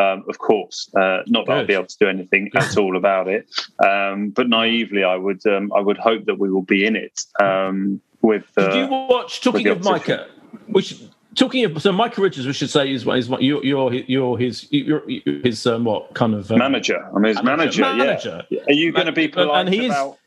Um, 0.00 0.24
of 0.28 0.38
course, 0.38 0.90
uh, 0.98 1.18
not 1.26 1.46
that 1.46 1.52
I'll 1.58 1.66
be 1.66 1.74
able 1.74 1.86
to 1.86 1.96
do 2.00 2.08
anything 2.08 2.50
at 2.56 2.76
all 2.76 2.96
about 2.96 3.28
it, 3.28 3.46
um, 3.84 4.30
but 4.30 4.48
naively, 4.48 5.04
I 5.04 5.16
would 5.16 5.46
um, 5.46 5.72
I 5.74 5.80
would 5.80 5.98
hope 5.98 6.24
that 6.26 6.38
we 6.38 6.50
will 6.50 6.62
be 6.62 6.84
in 6.84 6.96
it. 6.96 7.20
Um, 7.42 8.00
with 8.26 8.50
uh, 8.56 8.68
Did 8.68 8.74
you 8.76 8.86
watch? 8.90 9.40
Talking 9.40 9.68
of 9.68 9.82
Micah, 9.84 10.26
which 10.66 11.00
talking 11.36 11.64
of 11.64 11.80
so 11.80 11.92
Micah 11.92 12.20
Richards, 12.20 12.46
we 12.46 12.52
should 12.52 12.70
say 12.70 12.90
is 12.92 13.06
is 13.06 13.28
what 13.28 13.42
you're 13.42 13.64
you're 13.64 13.92
you're 13.94 14.36
his 14.36 14.66
you're 14.70 15.02
his 15.42 15.66
um, 15.66 15.84
what 15.84 16.12
kind 16.14 16.34
of 16.34 16.50
um, 16.50 16.58
manager? 16.58 16.98
I'm 17.14 17.22
his 17.22 17.42
manager. 17.42 17.82
Manager. 17.82 18.44
Yeah. 18.50 18.60
Are 18.68 18.72
you 18.72 18.92
going 18.92 19.06
to 19.06 19.12
be 19.12 19.28
polite 19.28 19.60
and 19.66 19.74
he 19.74 19.86
is- 19.86 19.92
about? 19.92 20.18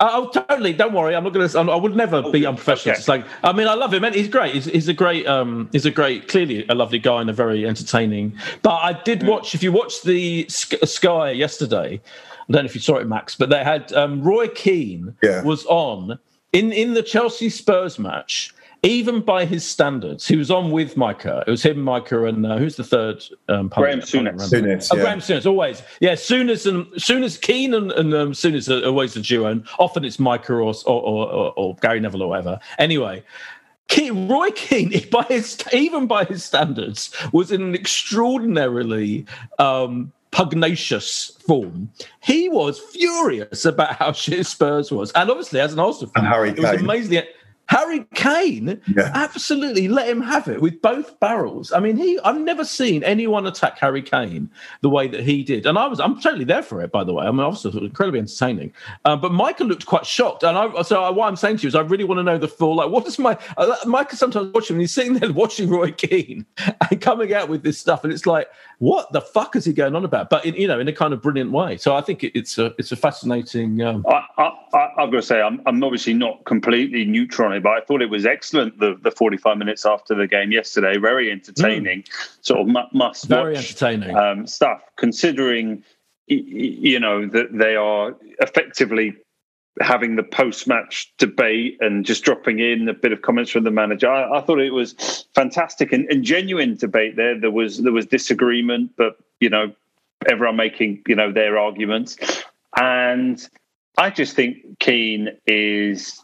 Oh, 0.00 0.30
oh, 0.32 0.40
totally. 0.42 0.72
Don't 0.72 0.92
worry. 0.94 1.16
I'm 1.16 1.24
not 1.24 1.32
going 1.32 1.48
to. 1.48 1.58
I 1.58 1.74
would 1.74 1.96
never 1.96 2.30
be 2.30 2.46
unprofessional. 2.46 2.92
okay. 2.92 2.98
It's 3.00 3.08
like, 3.08 3.26
I 3.42 3.52
mean, 3.52 3.66
I 3.66 3.74
love 3.74 3.92
him, 3.92 4.04
and 4.04 4.14
he's 4.14 4.28
great. 4.28 4.54
He's, 4.54 4.66
he's 4.66 4.86
a 4.86 4.92
great. 4.94 5.26
Um, 5.26 5.68
he's 5.72 5.86
a 5.86 5.90
great, 5.90 6.28
clearly 6.28 6.64
a 6.68 6.74
lovely 6.76 7.00
guy 7.00 7.20
and 7.20 7.28
a 7.28 7.32
very 7.32 7.66
entertaining. 7.66 8.38
But 8.62 8.74
I 8.76 8.92
did 9.02 9.26
watch. 9.26 9.56
If 9.56 9.62
you 9.64 9.72
watched 9.72 10.04
the 10.04 10.46
Sky 10.48 11.32
yesterday, 11.32 12.00
I 12.04 12.52
don't 12.52 12.62
know 12.62 12.66
if 12.66 12.76
you 12.76 12.80
saw 12.80 12.98
it, 12.98 13.08
Max, 13.08 13.34
but 13.34 13.50
they 13.50 13.64
had 13.64 13.92
um, 13.92 14.22
Roy 14.22 14.46
Keane 14.46 15.16
Yeah. 15.20 15.42
was 15.42 15.66
on 15.66 16.20
in 16.52 16.72
in 16.72 16.94
the 16.94 17.02
Chelsea 17.02 17.50
Spurs 17.50 17.98
match. 17.98 18.54
Even 18.84 19.22
by 19.22 19.44
his 19.44 19.68
standards, 19.68 20.28
he 20.28 20.36
was 20.36 20.52
on 20.52 20.70
with 20.70 20.96
Micah. 20.96 21.42
It 21.48 21.50
was 21.50 21.64
him, 21.64 21.82
Micah, 21.82 22.26
and 22.26 22.46
uh, 22.46 22.58
who's 22.58 22.76
the 22.76 22.84
third? 22.84 23.24
Um, 23.48 23.66
Graeme 23.70 23.98
pundit? 23.98 24.14
I 24.14 24.22
can't 24.22 24.36
Souness. 24.36 24.52
remember. 24.52 24.84
Oh. 24.92 24.96
Graeme 24.96 25.18
Souness, 25.18 25.46
always. 25.46 25.82
Yeah, 25.98 26.12
Souness 26.12 26.64
and 26.64 26.86
Souness, 26.92 27.40
Keane 27.40 27.74
and, 27.74 27.90
and 27.90 28.14
um, 28.14 28.32
Souness 28.34 28.70
are 28.70 28.86
always 28.86 29.14
the 29.14 29.20
duo. 29.20 29.50
And 29.50 29.66
often 29.80 30.04
it's 30.04 30.20
Micah 30.20 30.52
or, 30.54 30.72
or, 30.86 31.02
or, 31.02 31.52
or 31.56 31.74
Gary 31.82 31.98
Neville 31.98 32.22
or 32.22 32.28
whatever. 32.28 32.60
Anyway, 32.78 33.24
Keane, 33.88 34.28
Roy 34.28 34.50
Keane, 34.50 34.92
by 35.10 35.24
his, 35.24 35.58
even 35.72 36.06
by 36.06 36.24
his 36.24 36.44
standards, 36.44 37.12
was 37.32 37.50
in 37.50 37.62
an 37.62 37.74
extraordinarily 37.74 39.26
um, 39.58 40.12
pugnacious 40.30 41.38
form. 41.46 41.90
He 42.20 42.48
was 42.48 42.78
furious 42.78 43.64
about 43.64 43.94
how 43.94 44.12
shit 44.12 44.46
Spurs 44.46 44.90
was. 44.90 45.12
And 45.12 45.30
obviously, 45.30 45.60
as 45.60 45.72
an 45.72 45.78
Arsenal 45.78 46.10
fan, 46.12 46.24
And 46.24 46.32
Harry 46.32 46.50
it 46.50 46.58
was 46.58 46.70
Kane. 46.78 46.86
Amazing. 47.70 47.78
Harry 47.88 48.06
Kane 48.14 48.80
Yeah. 48.96 49.10
absolutely 49.14 49.88
let 49.88 50.08
him 50.08 50.20
have 50.20 50.48
it 50.48 50.60
with 50.60 50.80
both 50.82 51.18
barrels. 51.20 51.72
I 51.72 51.80
mean, 51.80 51.96
he 51.96 52.18
I've 52.24 52.40
never 52.40 52.64
seen 52.64 53.02
anyone 53.04 53.46
attack 53.46 53.78
Harry 53.78 54.02
Kane 54.02 54.50
the 54.80 54.88
way 54.88 55.08
that 55.08 55.22
he 55.22 55.42
did. 55.42 55.66
And 55.66 55.78
I 55.78 55.86
was 55.86 56.00
I'm 56.00 56.20
totally 56.20 56.44
there 56.44 56.62
for 56.62 56.80
it, 56.82 56.90
by 56.92 57.04
the 57.04 57.12
way. 57.12 57.26
I 57.26 57.30
mean, 57.30 57.40
obviously, 57.40 57.70
it 57.70 57.74
was 57.74 57.84
incredibly 57.84 58.20
entertaining. 58.20 58.72
Uh, 59.04 59.16
but 59.16 59.32
Micah 59.32 59.64
looked 59.64 59.86
quite 59.86 60.06
shocked. 60.06 60.42
And 60.42 60.56
I 60.56 60.82
so 60.82 61.10
what 61.12 61.28
I'm 61.28 61.36
saying 61.36 61.58
to 61.58 61.62
you 61.64 61.68
is 61.68 61.74
I 61.74 61.80
really 61.80 62.04
want 62.04 62.18
to 62.18 62.22
know 62.22 62.38
the 62.38 62.48
full 62.48 62.76
like 62.76 62.90
what 62.90 63.06
is 63.06 63.18
my 63.18 63.38
uh, 63.56 63.76
Micah 63.86 64.16
sometimes 64.16 64.52
watching 64.54 64.74
and 64.74 64.80
he's 64.80 64.92
sitting 64.92 65.14
there 65.14 65.32
watching 65.38 65.68
Roy 65.68 65.92
Keane 65.92 66.46
and 66.90 67.00
coming 67.00 67.34
out 67.34 67.48
with 67.48 67.62
this 67.62 67.78
stuff, 67.78 68.04
and 68.04 68.12
it's 68.12 68.26
like, 68.26 68.48
what 68.78 69.12
the 69.12 69.20
fuck 69.20 69.56
is 69.56 69.64
he 69.64 69.72
going 69.72 69.94
on 69.94 70.04
about? 70.04 70.30
But 70.30 70.44
in, 70.46 70.54
you 70.54 70.68
know, 70.68 70.78
in 70.78 70.88
a 70.88 70.92
kind 70.92 71.12
of 71.12 71.20
brilliant 71.22 71.50
way. 71.50 71.76
So 71.76 71.94
I 71.96 72.00
think 72.00 72.24
it, 72.24 72.38
it's 72.38 72.58
a 72.58 72.74
it's 72.78 72.92
a 72.92 72.96
fascinating 72.96 73.82
um, 73.82 74.04
I, 74.08 74.24
I, 74.38 74.52
I, 74.72 74.88
I've 74.98 75.10
got 75.10 75.18
to 75.18 75.22
say, 75.22 75.40
I'm, 75.40 75.60
I'm 75.66 75.82
obviously 75.82 76.14
not 76.14 76.44
completely 76.44 77.04
neutral 77.04 77.48
on 77.48 77.56
it, 77.56 77.57
but 77.58 77.70
I 77.70 77.80
thought 77.80 78.02
it 78.02 78.10
was 78.10 78.26
excellent. 78.26 78.78
The, 78.78 78.98
the 79.02 79.10
45 79.10 79.58
minutes 79.58 79.86
after 79.86 80.14
the 80.14 80.26
game 80.26 80.52
yesterday, 80.52 80.98
very 80.98 81.30
entertaining, 81.30 82.04
sort 82.40 82.60
of 82.60 82.66
mu- 82.66 82.80
must 82.92 83.26
very 83.26 83.54
watch 83.54 83.64
entertaining. 83.64 84.16
um, 84.16 84.46
stuff. 84.46 84.82
Considering, 84.96 85.84
you 86.26 87.00
know, 87.00 87.26
that 87.26 87.56
they 87.56 87.76
are 87.76 88.16
effectively 88.40 89.14
having 89.80 90.16
the 90.16 90.22
post-match 90.22 91.12
debate 91.18 91.78
and 91.80 92.04
just 92.04 92.24
dropping 92.24 92.58
in 92.58 92.88
a 92.88 92.94
bit 92.94 93.12
of 93.12 93.22
comments 93.22 93.50
from 93.50 93.64
the 93.64 93.70
manager. 93.70 94.10
I, 94.10 94.38
I 94.38 94.40
thought 94.40 94.60
it 94.60 94.72
was 94.72 95.26
fantastic 95.34 95.92
and, 95.92 96.10
and, 96.10 96.24
genuine 96.24 96.76
debate. 96.76 97.16
There, 97.16 97.38
there 97.38 97.50
was 97.50 97.78
there 97.82 97.92
was 97.92 98.06
disagreement, 98.06 98.92
but 98.96 99.16
you 99.40 99.50
know, 99.50 99.72
everyone 100.28 100.56
making 100.56 101.02
you 101.06 101.14
know 101.14 101.32
their 101.32 101.58
arguments, 101.58 102.16
and 102.76 103.46
I 103.96 104.10
just 104.10 104.34
think 104.34 104.78
Keane 104.78 105.30
is. 105.46 106.22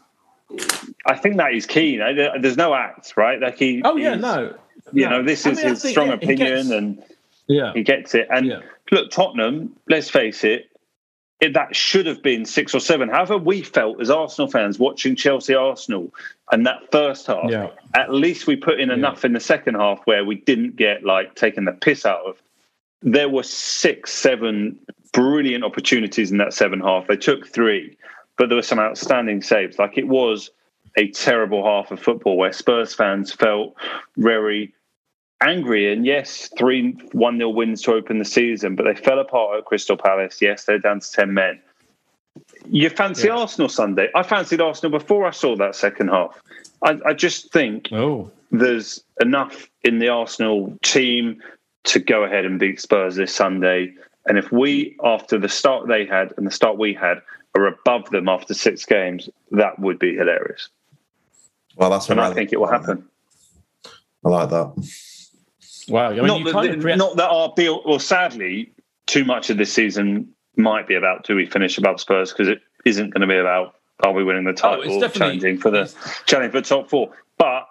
I 1.05 1.15
think 1.15 1.37
that 1.37 1.53
is 1.53 1.65
Keane. 1.65 1.99
There's 1.99 2.57
no 2.57 2.73
act, 2.73 3.13
right? 3.15 3.39
Like 3.39 3.57
he. 3.57 3.81
Oh 3.83 3.95
yeah, 3.95 4.15
no. 4.15 4.55
You 4.91 5.09
know, 5.09 5.23
this 5.23 5.45
is 5.45 5.57
mean, 5.57 5.67
his 5.69 5.81
strong 5.81 6.09
opinion, 6.09 6.67
gets, 6.67 6.69
and 6.69 7.03
yeah, 7.47 7.73
he 7.73 7.83
gets 7.83 8.13
it. 8.13 8.27
And 8.29 8.47
yeah. 8.47 8.59
look, 8.91 9.11
Tottenham. 9.11 9.75
Let's 9.87 10.09
face 10.09 10.43
it 10.43 10.69
it, 11.41 11.53
that 11.53 11.75
should 11.75 12.05
have 12.05 12.23
been 12.23 12.45
six 12.45 12.73
or 12.73 12.79
seven. 12.79 13.09
However, 13.09 13.37
we 13.37 13.61
felt 13.61 13.99
as 13.99 14.09
Arsenal 14.09 14.49
fans 14.49 14.79
watching 14.79 15.15
Chelsea 15.15 15.53
Arsenal 15.53 16.13
and 16.51 16.65
that 16.65 16.91
first 16.91 17.27
half, 17.27 17.49
yeah. 17.49 17.69
at 17.93 18.13
least 18.13 18.47
we 18.47 18.55
put 18.55 18.79
in 18.79 18.89
enough 18.89 19.23
yeah. 19.23 19.27
in 19.27 19.33
the 19.33 19.39
second 19.39 19.75
half 19.75 19.99
where 20.05 20.23
we 20.23 20.35
didn't 20.35 20.75
get 20.75 21.03
like 21.03 21.35
taken 21.35 21.65
the 21.65 21.73
piss 21.73 22.05
out 22.05 22.25
of. 22.25 22.41
There 23.01 23.29
were 23.29 23.43
six, 23.43 24.13
seven 24.13 24.79
brilliant 25.11 25.63
opportunities 25.63 26.31
in 26.31 26.37
that 26.37 26.53
seven 26.53 26.79
half. 26.79 27.07
They 27.07 27.17
took 27.17 27.47
three, 27.47 27.97
but 28.37 28.47
there 28.47 28.55
were 28.55 28.61
some 28.61 28.79
outstanding 28.79 29.41
saves. 29.41 29.77
Like 29.77 29.97
it 29.97 30.07
was 30.07 30.49
a 30.97 31.09
terrible 31.11 31.63
half 31.63 31.91
of 31.91 31.99
football 31.99 32.37
where 32.37 32.53
Spurs 32.53 32.93
fans 32.93 33.31
felt 33.31 33.75
very 34.17 34.73
angry. 35.41 35.91
And 35.91 36.05
yes, 36.05 36.49
three 36.57 36.91
1 37.11 37.37
0 37.37 37.49
wins 37.49 37.81
to 37.83 37.93
open 37.93 38.19
the 38.19 38.25
season, 38.25 38.75
but 38.75 38.83
they 38.83 38.95
fell 38.95 39.19
apart 39.19 39.57
at 39.57 39.65
Crystal 39.65 39.97
Palace. 39.97 40.41
Yes, 40.41 40.65
they're 40.65 40.79
down 40.79 40.99
to 40.99 41.11
10 41.11 41.33
men. 41.33 41.59
You 42.69 42.89
fancy 42.89 43.27
yeah. 43.27 43.35
Arsenal 43.35 43.69
Sunday? 43.69 44.09
I 44.15 44.23
fancied 44.23 44.59
Arsenal 44.59 44.97
before 44.97 45.25
I 45.25 45.31
saw 45.31 45.55
that 45.55 45.75
second 45.75 46.09
half. 46.09 46.41
I, 46.83 46.99
I 47.05 47.13
just 47.13 47.51
think 47.51 47.89
oh. 47.91 48.29
there's 48.51 49.03
enough 49.21 49.69
in 49.83 49.99
the 49.99 50.09
Arsenal 50.09 50.77
team 50.83 51.41
to 51.85 51.99
go 51.99 52.23
ahead 52.23 52.45
and 52.45 52.59
beat 52.59 52.81
Spurs 52.81 53.15
this 53.15 53.33
Sunday. 53.33 53.93
And 54.25 54.37
if 54.37 54.51
we, 54.51 54.97
after 55.03 55.37
the 55.37 55.47
start 55.47 55.87
they 55.87 56.05
had 56.05 56.33
and 56.35 56.47
the 56.47 56.51
start 56.51 56.77
we 56.77 56.93
had, 56.93 57.21
are 57.55 57.67
above 57.67 58.09
them 58.09 58.27
after 58.27 58.53
six 58.53 58.85
games, 58.85 59.29
that 59.51 59.79
would 59.79 59.99
be 59.99 60.15
hilarious. 60.15 60.69
Well, 61.75 61.89
that's 61.89 62.09
and 62.09 62.21
I 62.21 62.33
think 62.33 62.53
it 62.53 62.59
will 62.59 62.67
happen. 62.67 63.05
I 64.23 64.29
like 64.29 64.49
that. 64.49 64.91
Wow. 65.87 66.09
I 66.09 66.13
mean, 66.15 66.43
not, 66.43 66.63
that, 66.63 66.79
pre- 66.79 66.95
not 66.95 67.15
that 67.17 67.29
our 67.29 67.53
bill, 67.55 67.81
well, 67.85 67.99
sadly, 67.99 68.71
too 69.05 69.23
much 69.23 69.49
of 69.49 69.57
this 69.57 69.71
season 69.71 70.33
might 70.55 70.87
be 70.87 70.95
about 70.95 71.25
do 71.25 71.35
we 71.35 71.45
finish 71.45 71.77
above 71.77 71.99
Spurs 71.99 72.31
because 72.31 72.47
it 72.47 72.61
isn't 72.85 73.11
going 73.11 73.21
to 73.21 73.27
be 73.27 73.37
about 73.37 73.75
are 74.01 74.13
we 74.13 74.23
winning 74.23 74.43
the 74.43 74.51
oh, 74.51 74.53
title 74.53 74.83
oh, 74.87 75.05
or 75.05 75.09
challenging 75.09 75.57
for 75.57 75.71
the 75.71 75.93
challenge 76.25 76.51
for 76.51 76.61
the 76.61 76.67
top 76.67 76.89
four. 76.89 77.11
But 77.37 77.67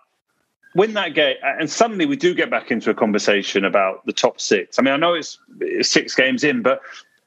win 0.75 0.95
that 0.95 1.15
game, 1.15 1.37
and 1.43 1.71
suddenly 1.71 2.07
we 2.07 2.17
do 2.17 2.35
get 2.35 2.51
back 2.51 2.71
into 2.71 2.91
a 2.91 2.95
conversation 2.95 3.65
about 3.65 4.05
the 4.07 4.13
top 4.13 4.41
six. 4.41 4.79
I 4.79 4.83
mean, 4.83 4.95
I 4.95 4.97
know 4.97 5.15
it's, 5.15 5.39
it's 5.61 5.91
six 5.91 6.15
games 6.15 6.45
in, 6.45 6.63
but 6.63 6.81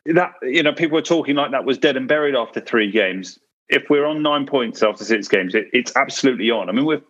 that 0.05 0.33
you 0.41 0.63
know 0.63 0.73
people 0.73 0.95
were 0.95 1.01
talking 1.01 1.35
like 1.35 1.51
that 1.51 1.65
was 1.65 1.77
dead 1.77 1.97
and 1.97 2.07
buried 2.07 2.35
after 2.35 2.59
three 2.59 2.91
games. 2.91 3.39
If 3.69 3.89
we're 3.89 4.05
on 4.05 4.21
nine 4.21 4.45
points 4.45 4.81
after 4.81 5.03
six 5.03 5.27
games, 5.27 5.55
it, 5.55 5.67
it's 5.73 5.95
absolutely 5.95 6.49
on. 6.51 6.69
I 6.69 6.71
mean, 6.71 6.85
we're 6.85 7.01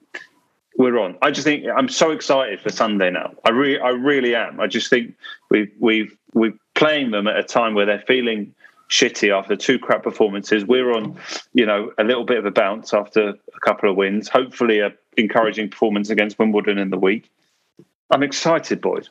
we're 0.78 0.99
on. 0.99 1.18
I 1.22 1.32
just 1.32 1.45
think 1.45 1.66
I'm 1.76 1.89
so 1.89 2.12
excited 2.12 2.62
for 2.62 2.70
Sunday 2.70 3.10
now. 3.10 3.34
I 3.43 3.49
really, 3.49 3.80
I 3.80 3.89
really 3.89 4.36
am. 4.36 4.60
I 4.60 4.68
just 4.68 4.89
think 4.89 5.16
we've 5.49 5.72
we've 5.80 6.16
we're 6.34 6.53
playing 6.76 7.12
them 7.12 7.28
at 7.28 7.38
a 7.38 7.43
time 7.43 7.74
where 7.74 7.86
they're 7.86 8.03
feeling 8.08 8.53
shitty 8.89 9.36
after 9.36 9.55
two 9.55 9.80
crap 9.80 10.03
performances. 10.03 10.66
We're 10.66 10.93
on, 10.93 11.18
you 11.53 11.66
know, 11.66 11.91
a 11.97 12.03
little 12.03 12.24
bit 12.24 12.38
of 12.38 12.45
a 12.45 12.51
bounce 12.51 12.93
after 12.93 13.30
a 13.30 13.60
couple 13.66 13.89
of 13.89 13.97
wins. 13.97 14.30
Hopefully, 14.30 14.80
a 14.80 14.93
encouraging 15.18 15.70
performance 15.70 16.10
against 16.10 16.38
Wimbledon 16.38 16.78
in 16.78 16.91
the 16.91 16.97
week. 16.97 17.30
I'm 18.12 18.24
excited, 18.24 18.80
boys. 18.80 19.10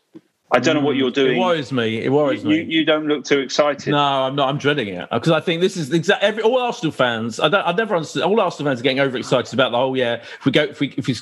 I 0.53 0.61
don't 0.61 0.77
know 0.77 0.81
what 0.81 0.97
you're 0.97 1.11
mm. 1.11 1.15
doing. 1.15 1.37
It 1.37 1.41
worries 1.41 1.73
me. 1.73 2.05
It 2.05 2.13
worries 2.13 2.45
you, 2.45 2.51
me. 2.51 2.57
You, 2.57 2.63
you, 2.63 2.85
don't 2.85 3.07
look 3.07 3.25
too 3.25 3.41
excited. 3.41 3.91
No, 3.91 3.99
I'm 3.99 4.37
not. 4.37 4.49
I'm 4.49 4.59
dreading 4.59 4.89
it 4.89 5.09
because 5.11 5.33
I 5.33 5.41
think 5.41 5.61
this 5.61 5.77
is 5.77 5.93
exactly 5.93 6.43
all 6.43 6.59
Arsenal 6.59 6.93
fans. 6.93 7.41
I 7.41 7.49
don't. 7.49 7.67
I 7.67 7.73
never 7.73 7.97
understood. 7.97 8.23
All 8.23 8.41
Arsenal 8.41 8.71
fans 8.71 8.81
are 8.81 8.85
getting 8.85 9.01
overexcited 9.01 9.53
about 9.53 9.73
the 9.73 9.79
whole. 9.79 9.97
Yeah, 9.97 10.15
if 10.15 10.45
we 10.45 10.53
go, 10.53 10.63
if 10.63 10.81
we 10.81 10.95
if 10.97 11.09
we 11.09 11.17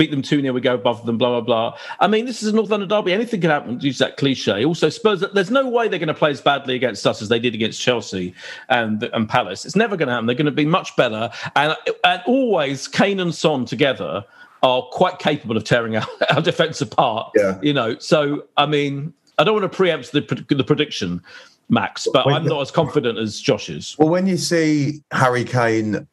beat 0.00 0.10
them 0.10 0.22
2 0.22 0.40
0, 0.40 0.54
we 0.54 0.62
go 0.62 0.74
above 0.74 1.04
them, 1.04 1.18
blah, 1.18 1.28
blah, 1.28 1.40
blah. 1.42 1.78
I 2.00 2.08
mean, 2.08 2.24
this 2.24 2.42
is 2.42 2.48
a 2.48 2.56
North 2.56 2.70
London 2.70 2.88
derby. 2.88 3.12
Anything 3.12 3.42
can 3.42 3.50
happen, 3.50 3.78
use 3.80 3.98
that 3.98 4.16
cliche. 4.16 4.64
Also, 4.64 4.88
Spurs, 4.88 5.22
there's 5.34 5.50
no 5.50 5.68
way 5.68 5.88
they're 5.88 5.98
going 5.98 6.08
to 6.08 6.14
play 6.14 6.30
as 6.30 6.40
badly 6.40 6.74
against 6.74 7.06
us 7.06 7.20
as 7.20 7.28
they 7.28 7.38
did 7.38 7.54
against 7.54 7.82
Chelsea 7.82 8.32
and, 8.70 9.02
and 9.02 9.28
Palace. 9.28 9.66
It's 9.66 9.76
never 9.76 9.98
going 9.98 10.06
to 10.06 10.14
happen. 10.14 10.24
They're 10.26 10.34
going 10.34 10.46
to 10.46 10.52
be 10.52 10.64
much 10.64 10.96
better. 10.96 11.30
And, 11.54 11.76
and 12.02 12.22
always, 12.26 12.88
Kane 12.88 13.20
and 13.20 13.34
Son 13.34 13.66
together 13.66 14.24
are 14.62 14.82
quite 14.92 15.18
capable 15.18 15.56
of 15.56 15.64
tearing 15.64 15.96
our, 15.98 16.06
our 16.34 16.42
defence 16.42 16.80
apart. 16.80 17.32
Yeah. 17.36 17.58
You 17.62 17.72
know, 17.72 17.98
so, 17.98 18.46
I 18.56 18.66
mean, 18.66 19.12
I 19.38 19.44
don't 19.44 19.54
want 19.54 19.70
to 19.70 19.76
preempt 19.76 20.12
the, 20.12 20.20
the 20.48 20.64
prediction, 20.64 21.22
Max, 21.68 22.08
but 22.12 22.26
when, 22.26 22.34
I'm 22.34 22.44
not 22.44 22.60
as 22.60 22.70
confident 22.70 23.18
as 23.18 23.40
Josh 23.40 23.70
is. 23.70 23.96
Well, 23.98 24.08
when 24.08 24.26
you 24.26 24.36
see 24.36 25.02
Harry 25.12 25.44
Kane 25.44 26.06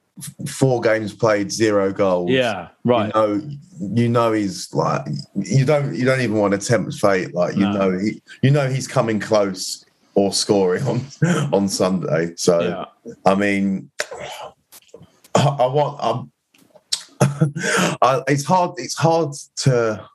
four 0.47 0.81
games 0.81 1.13
played, 1.13 1.51
zero 1.51 1.91
goals. 1.91 2.31
Yeah, 2.31 2.69
right. 2.83 3.11
You 3.13 3.21
know, 3.21 3.49
you 3.79 4.09
know 4.09 4.31
he's 4.31 4.73
like 4.73 5.05
you 5.35 5.65
don't 5.65 5.95
you 5.95 6.05
don't 6.05 6.21
even 6.21 6.37
want 6.37 6.59
to 6.59 6.65
tempt 6.65 6.93
fate. 6.95 7.33
Like 7.33 7.55
you 7.55 7.61
no. 7.61 7.71
know 7.73 7.97
he 7.97 8.21
you 8.41 8.51
know 8.51 8.69
he's 8.69 8.87
coming 8.87 9.19
close 9.19 9.85
or 10.15 10.33
scoring 10.33 10.83
on 10.87 11.05
on 11.53 11.67
Sunday. 11.67 12.33
So 12.35 12.59
yeah. 13.05 13.13
I 13.25 13.35
mean, 13.35 13.89
I, 15.35 15.47
I 15.59 15.65
want. 15.67 15.99
I'm, 16.01 16.31
I, 18.01 18.23
it's 18.27 18.45
hard. 18.45 18.75
It's 18.77 18.95
hard 18.95 19.33
to 19.57 20.07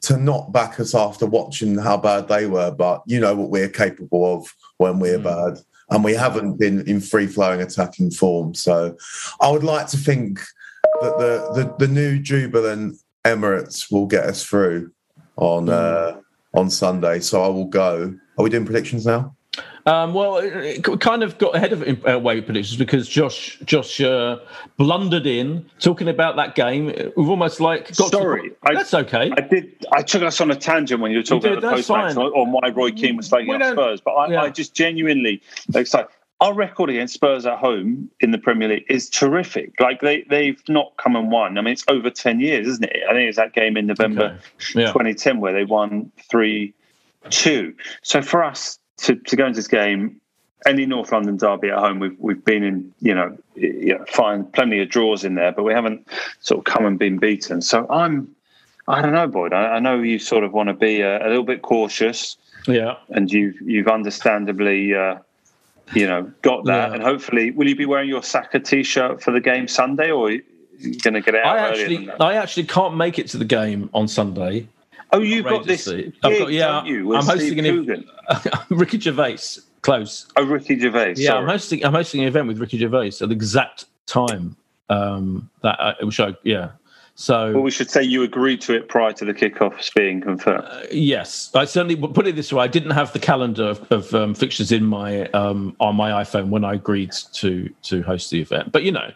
to 0.00 0.16
not 0.16 0.52
back 0.52 0.78
us 0.78 0.94
after 0.94 1.26
watching 1.26 1.76
how 1.76 1.96
bad 1.96 2.28
they 2.28 2.46
were, 2.46 2.70
but 2.70 3.02
you 3.06 3.20
know 3.20 3.34
what 3.34 3.50
we're 3.50 3.68
capable 3.68 4.36
of 4.36 4.54
when 4.76 5.00
we're 5.00 5.18
mm. 5.18 5.24
bad 5.24 5.62
and 5.90 6.04
we 6.04 6.14
haven't 6.14 6.58
been 6.58 6.86
in 6.88 7.00
free 7.00 7.26
flowing 7.26 7.60
attacking 7.60 8.10
form. 8.10 8.54
So 8.54 8.96
I 9.40 9.50
would 9.50 9.64
like 9.64 9.88
to 9.88 9.96
think 9.96 10.40
that 11.00 11.18
the 11.18 11.52
the, 11.54 11.86
the 11.86 11.92
new 11.92 12.18
jubilant 12.18 12.96
Emirates 13.24 13.90
will 13.90 14.06
get 14.06 14.24
us 14.24 14.44
through 14.44 14.92
on 15.36 15.64
hmm. 15.64 15.72
uh, 15.72 16.12
on 16.54 16.70
Sunday. 16.70 17.20
So 17.20 17.42
I 17.42 17.48
will 17.48 17.66
go. 17.66 18.14
Are 18.36 18.44
we 18.44 18.50
doing 18.50 18.64
predictions 18.64 19.04
now? 19.04 19.34
Um, 19.88 20.12
well, 20.12 20.36
it 20.36 20.82
kind 21.00 21.22
of 21.22 21.38
got 21.38 21.56
ahead 21.56 21.72
of 21.72 22.06
uh, 22.06 22.18
way 22.18 22.42
predictions 22.42 22.76
because 22.76 23.08
Josh 23.08 23.58
Josh 23.64 24.00
uh, 24.02 24.38
blundered 24.76 25.26
in 25.26 25.64
talking 25.78 26.08
about 26.08 26.36
that 26.36 26.54
game. 26.54 26.86
We've 27.16 27.30
almost 27.30 27.58
like 27.58 27.94
sorry. 27.94 28.50
To, 28.50 28.56
I, 28.64 28.74
that's 28.74 28.92
okay. 28.92 29.30
I 29.34 29.40
did. 29.40 29.86
I 29.92 30.02
took 30.02 30.22
us 30.22 30.42
on 30.42 30.50
a 30.50 30.56
tangent 30.56 31.00
when 31.00 31.10
you 31.10 31.18
were 31.18 31.22
talking 31.22 31.52
you 31.52 31.56
about 31.56 31.70
the 31.70 31.76
post 31.76 31.88
match 31.88 32.16
or, 32.16 32.30
or 32.30 32.46
why 32.46 32.68
Roy 32.68 32.90
Keane 32.90 33.16
was 33.16 33.30
slagging 33.30 33.62
up 33.62 33.72
Spurs, 33.72 34.02
but 34.02 34.10
I, 34.12 34.30
yeah. 34.30 34.42
I 34.42 34.50
just 34.50 34.74
genuinely 34.74 35.40
excited. 35.74 36.08
Our 36.40 36.52
record 36.52 36.90
against 36.90 37.14
Spurs 37.14 37.46
at 37.46 37.58
home 37.58 38.10
in 38.20 38.30
the 38.30 38.38
Premier 38.38 38.68
League 38.68 38.84
is 38.90 39.08
terrific. 39.08 39.72
Like 39.80 40.02
they 40.02 40.26
they've 40.28 40.62
not 40.68 40.92
come 40.98 41.16
and 41.16 41.32
won. 41.32 41.56
I 41.56 41.62
mean, 41.62 41.72
it's 41.72 41.84
over 41.88 42.10
ten 42.10 42.40
years, 42.40 42.66
isn't 42.68 42.84
it? 42.84 43.02
I 43.08 43.14
think 43.14 43.28
it's 43.28 43.38
that 43.38 43.54
game 43.54 43.78
in 43.78 43.86
November 43.86 44.24
okay. 44.24 44.80
yeah. 44.80 44.86
2010 44.88 45.40
where 45.40 45.54
they 45.54 45.64
won 45.64 46.12
three 46.30 46.74
two. 47.30 47.74
So 48.02 48.20
for 48.20 48.44
us 48.44 48.78
to, 48.98 49.16
to 49.16 49.36
go 49.36 49.46
into 49.46 49.56
this 49.56 49.68
game, 49.68 50.20
any 50.66 50.86
North 50.86 51.12
London 51.12 51.36
derby 51.36 51.70
at 51.70 51.78
home, 51.78 52.00
we've 52.00 52.18
we've 52.18 52.44
been 52.44 52.64
in, 52.64 52.92
you 53.00 53.14
know, 53.14 53.36
you 53.54 53.96
know, 53.96 54.04
find 54.06 54.52
plenty 54.52 54.80
of 54.80 54.88
draws 54.88 55.24
in 55.24 55.34
there, 55.34 55.52
but 55.52 55.62
we 55.62 55.72
haven't 55.72 56.06
sort 56.40 56.58
of 56.58 56.64
come 56.64 56.84
and 56.84 56.98
been 56.98 57.18
beaten. 57.18 57.62
So 57.62 57.86
I'm, 57.88 58.34
I 58.88 59.00
don't 59.00 59.12
know, 59.12 59.28
Boyd. 59.28 59.52
I, 59.52 59.76
I 59.76 59.78
know 59.78 60.00
you 60.00 60.18
sort 60.18 60.44
of 60.44 60.52
want 60.52 60.68
to 60.68 60.74
be 60.74 61.00
a, 61.00 61.24
a, 61.24 61.28
little 61.28 61.44
bit 61.44 61.62
cautious, 61.62 62.36
yeah, 62.66 62.96
and 63.10 63.32
you've 63.32 63.60
you've 63.60 63.88
understandably, 63.88 64.94
uh, 64.94 65.18
you 65.94 66.06
know, 66.06 66.30
got 66.42 66.64
that, 66.64 66.88
yeah. 66.88 66.94
and 66.94 67.02
hopefully, 67.02 67.52
will 67.52 67.68
you 67.68 67.76
be 67.76 67.86
wearing 67.86 68.08
your 68.08 68.22
Saka 68.22 68.58
t-shirt 68.58 69.22
for 69.22 69.30
the 69.30 69.40
game 69.40 69.68
Sunday, 69.68 70.10
or? 70.10 70.32
going 71.02 71.14
to 71.14 71.20
get 71.20 71.34
out. 71.34 71.44
I 71.44 71.68
actually, 71.68 72.10
I 72.20 72.34
actually 72.34 72.64
can't 72.64 72.96
make 72.96 73.18
it 73.18 73.26
to 73.30 73.36
the 73.36 73.44
game 73.44 73.90
on 73.92 74.06
Sunday. 74.06 74.68
Oh, 75.12 75.20
you've 75.20 75.44
got 75.44 75.66
this. 75.66 75.88
Gig, 75.88 76.14
I've 76.22 76.38
got, 76.38 76.52
yeah, 76.52 76.84
you, 76.84 77.14
I'm 77.16 77.24
hosting 77.24 77.58
an 77.58 77.66
event. 77.66 78.06
With 78.68 78.70
Ricky 78.78 79.00
Gervais, 79.00 79.60
close. 79.82 80.26
Oh, 80.36 80.44
Ricky 80.44 80.78
Gervais. 80.78 81.14
Yeah, 81.16 81.28
sorry. 81.28 81.42
I'm 81.42 81.48
hosting. 81.48 81.84
I'm 81.84 81.94
hosting 81.94 82.22
an 82.22 82.28
event 82.28 82.48
with 82.48 82.58
Ricky 82.58 82.78
Gervais 82.78 83.12
at 83.20 83.28
the 83.28 83.30
exact 83.30 83.86
time 84.06 84.56
um, 84.88 85.48
that 85.62 85.80
I, 85.80 86.04
which 86.04 86.20
I 86.20 86.34
yeah. 86.42 86.70
So, 87.14 87.52
well, 87.52 87.62
we 87.64 87.72
should 87.72 87.90
say 87.90 88.00
you 88.00 88.22
agreed 88.22 88.60
to 88.60 88.74
it 88.74 88.88
prior 88.88 89.12
to 89.14 89.24
the 89.24 89.34
kickoffs 89.34 89.92
being 89.92 90.20
confirmed. 90.20 90.64
Uh, 90.64 90.82
yes, 90.92 91.50
I 91.52 91.64
certainly 91.64 91.96
put 91.96 92.28
it 92.28 92.36
this 92.36 92.52
way. 92.52 92.62
I 92.62 92.68
didn't 92.68 92.92
have 92.92 93.12
the 93.12 93.18
calendar 93.18 93.70
of, 93.70 93.90
of 93.90 94.14
um, 94.14 94.34
fixtures 94.36 94.70
in 94.70 94.84
my 94.84 95.24
um, 95.30 95.74
on 95.80 95.96
my 95.96 96.22
iPhone 96.22 96.50
when 96.50 96.64
I 96.64 96.74
agreed 96.74 97.10
to 97.32 97.68
to 97.82 98.02
host 98.02 98.30
the 98.30 98.40
event. 98.40 98.70
But 98.70 98.84
you 98.84 98.92
know, 98.92 99.10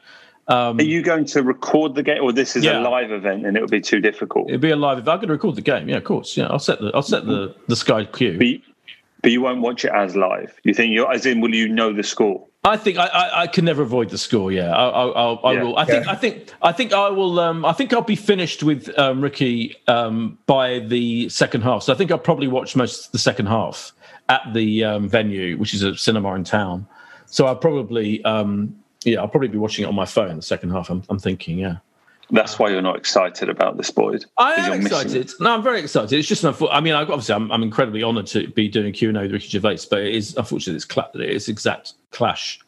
um, 0.52 0.78
Are 0.78 0.82
you 0.82 1.00
going 1.02 1.24
to 1.26 1.42
record 1.42 1.94
the 1.94 2.02
game, 2.02 2.22
or 2.22 2.30
this 2.30 2.56
is 2.56 2.64
yeah. 2.64 2.78
a 2.78 2.82
live 2.82 3.10
event 3.10 3.46
and 3.46 3.56
it 3.56 3.60
would 3.60 3.70
be 3.70 3.80
too 3.80 4.00
difficult? 4.00 4.50
It'd 4.50 4.60
be 4.60 4.70
a 4.70 4.76
live 4.76 4.98
event. 4.98 5.08
I'm 5.08 5.16
going 5.16 5.28
to 5.28 5.32
record 5.32 5.56
the 5.56 5.62
game. 5.62 5.88
Yeah, 5.88 5.96
of 5.96 6.04
course. 6.04 6.36
Yeah, 6.36 6.48
I'll 6.48 6.58
set 6.58 6.80
the 6.80 6.90
I'll 6.94 7.02
set 7.02 7.24
the 7.24 7.54
the 7.68 7.76
Sky 7.76 8.04
Q. 8.04 8.36
But 8.36 8.46
you, 8.46 8.60
but 9.22 9.30
you 9.30 9.40
won't 9.40 9.62
watch 9.62 9.84
it 9.86 9.92
as 9.94 10.14
live. 10.14 10.60
You 10.62 10.74
think 10.74 10.92
you, 10.92 11.06
as 11.06 11.24
in, 11.24 11.40
will 11.40 11.54
you 11.54 11.68
know 11.68 11.94
the 11.94 12.02
score? 12.02 12.46
I 12.64 12.76
think 12.76 12.98
I, 12.98 13.06
I, 13.06 13.42
I, 13.42 13.46
can 13.46 13.64
never 13.64 13.82
avoid 13.82 14.10
the 14.10 14.18
score. 14.18 14.52
Yeah, 14.52 14.70
I, 14.70 14.88
I, 14.88 15.32
I 15.32 15.52
yeah. 15.52 15.62
will. 15.62 15.78
I 15.78 15.84
think. 15.86 16.04
Yeah. 16.04 16.12
I 16.12 16.14
think. 16.16 16.54
I 16.60 16.72
think 16.72 16.92
I 16.92 17.08
will. 17.08 17.40
Um, 17.40 17.64
I 17.64 17.72
think 17.72 17.94
I'll 17.94 18.02
be 18.02 18.14
finished 18.14 18.62
with 18.62 18.96
um, 18.98 19.22
Ricky 19.22 19.74
um, 19.88 20.38
by 20.46 20.80
the 20.80 21.30
second 21.30 21.62
half. 21.62 21.84
So 21.84 21.94
I 21.94 21.96
think 21.96 22.10
I'll 22.10 22.18
probably 22.18 22.48
watch 22.48 22.76
most 22.76 23.06
of 23.06 23.12
the 23.12 23.18
second 23.18 23.46
half 23.46 23.92
at 24.28 24.42
the 24.52 24.84
um, 24.84 25.08
venue, 25.08 25.56
which 25.56 25.72
is 25.72 25.82
a 25.82 25.96
cinema 25.96 26.34
in 26.34 26.44
town. 26.44 26.86
So 27.26 27.46
I'll 27.46 27.56
probably, 27.56 28.22
um, 28.24 28.76
yeah, 29.04 29.20
I'll 29.20 29.28
probably 29.28 29.48
be 29.48 29.58
watching 29.58 29.84
it 29.84 29.88
on 29.88 29.94
my 29.94 30.06
phone 30.06 30.36
the 30.36 30.42
second 30.42 30.70
half. 30.70 30.90
I'm, 30.90 31.02
I'm 31.08 31.18
thinking, 31.18 31.58
yeah. 31.58 31.76
That's 32.30 32.58
why 32.58 32.70
you're 32.70 32.80
not 32.80 32.96
excited 32.96 33.50
about 33.50 33.76
this, 33.76 33.90
Boyd. 33.90 34.24
I 34.38 34.54
am 34.54 34.80
excited. 34.80 35.30
No, 35.38 35.54
I'm 35.54 35.62
very 35.62 35.80
excited. 35.80 36.12
It's 36.18 36.28
just, 36.28 36.44
I 36.44 36.80
mean, 36.80 36.94
obviously, 36.94 37.34
I'm, 37.34 37.52
I'm 37.52 37.62
incredibly 37.62 38.02
honoured 38.02 38.26
to 38.28 38.48
be 38.48 38.68
doing 38.68 38.92
Q 38.94 39.10
and 39.10 39.18
A 39.18 39.22
with 39.22 39.32
Ricky 39.32 39.48
Gervais, 39.48 39.80
but 39.90 40.00
it 40.00 40.14
is 40.14 40.34
unfortunately 40.36 40.76
it's, 40.76 40.86
cla- 40.86 41.10
it's 41.14 41.48
exact 41.48 41.94
clash 42.10 42.60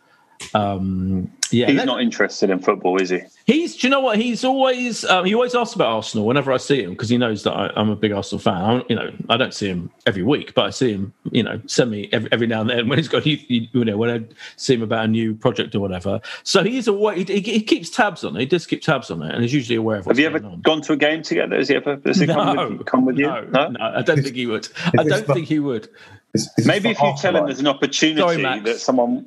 um, 0.55 1.31
yeah, 1.51 1.71
he's 1.71 1.85
not 1.85 2.01
interested 2.01 2.51
in 2.51 2.59
football, 2.59 3.01
is 3.01 3.11
he? 3.11 3.21
He's. 3.47 3.77
Do 3.77 3.87
you 3.87 3.91
know 3.91 4.01
what? 4.01 4.19
He's 4.19 4.45
always. 4.45 5.05
Um, 5.05 5.25
he 5.25 5.35
always 5.35 5.55
asks 5.55 5.75
about 5.75 5.89
Arsenal 5.89 6.27
whenever 6.27 6.53
I 6.53 6.57
see 6.57 6.83
him 6.83 6.91
because 6.91 7.09
he 7.09 7.19
knows 7.19 7.45
that 7.45 7.53
I, 7.53 7.81
am 7.81 7.91
a 7.91 7.97
big 7.97 8.13
Arsenal 8.13 8.41
fan. 8.41 8.57
I 8.57 8.83
you 8.89 8.97
know, 8.97 9.13
I 9.29 9.37
don't 9.37 9.55
see 9.55 9.69
him 9.69 9.91
every 10.07 10.23
week, 10.23 10.55
but 10.55 10.67
I 10.67 10.71
see 10.71 10.93
him. 10.93 11.13
You 11.31 11.43
know, 11.43 11.61
send 11.67 11.91
me 11.91 12.09
every, 12.13 12.33
every 12.33 12.47
now 12.47 12.63
and 12.63 12.71
then 12.71 12.89
when 12.89 12.99
he's 12.99 13.09
got. 13.09 13.25
You, 13.25 13.39
you 13.49 13.85
know, 13.85 13.97
when 13.97 14.11
I 14.11 14.35
see 14.57 14.75
him 14.75 14.83
about 14.83 15.05
a 15.05 15.09
new 15.09 15.35
project 15.35 15.75
or 15.75 15.81
whatever. 15.81 16.21
So 16.43 16.65
he's 16.65 16.89
away. 16.89 17.25
He, 17.25 17.41
he, 17.41 17.63
keeps 17.63 17.91
tabs 17.91 18.25
on 18.25 18.37
it. 18.37 18.41
He 18.41 18.47
does 18.47 18.67
keep 18.67 18.83
tabs 18.83 19.11
on 19.11 19.23
it, 19.23 19.33
and 19.33 19.43
he's 19.43 19.55
usually 19.55 19.77
aware 19.77 19.99
of. 19.99 20.07
It. 20.07 20.11
Have 20.11 20.19
you 20.19 20.27
ever 20.27 20.45
on. 20.45 20.61
gone 20.61 20.83
to 20.83 20.93
a 20.93 20.97
game 20.97 21.23
together? 21.23 21.57
Has 21.57 21.69
he 21.69 21.77
ever? 21.77 22.01
Has 22.05 22.19
he 22.19 22.27
no, 22.27 22.35
come, 22.35 22.79
with, 22.79 22.87
come 22.87 23.05
with 23.07 23.19
you? 23.19 23.27
No, 23.27 23.43
no, 23.43 23.69
no, 23.69 23.81
I 23.81 24.03
don't 24.03 24.23
think 24.23 24.35
he 24.35 24.47
would. 24.47 24.69
I 24.99 25.05
don't 25.05 25.27
think 25.27 25.47
he 25.47 25.59
would. 25.59 25.89
Is, 26.35 26.51
is 26.59 26.67
Maybe 26.67 26.91
if 26.91 27.01
you 27.01 27.15
tell 27.17 27.37
him 27.37 27.47
there's 27.47 27.61
an 27.61 27.69
opportunity 27.69 28.43
Sorry, 28.43 28.61
that 28.61 28.81
someone 28.81 29.27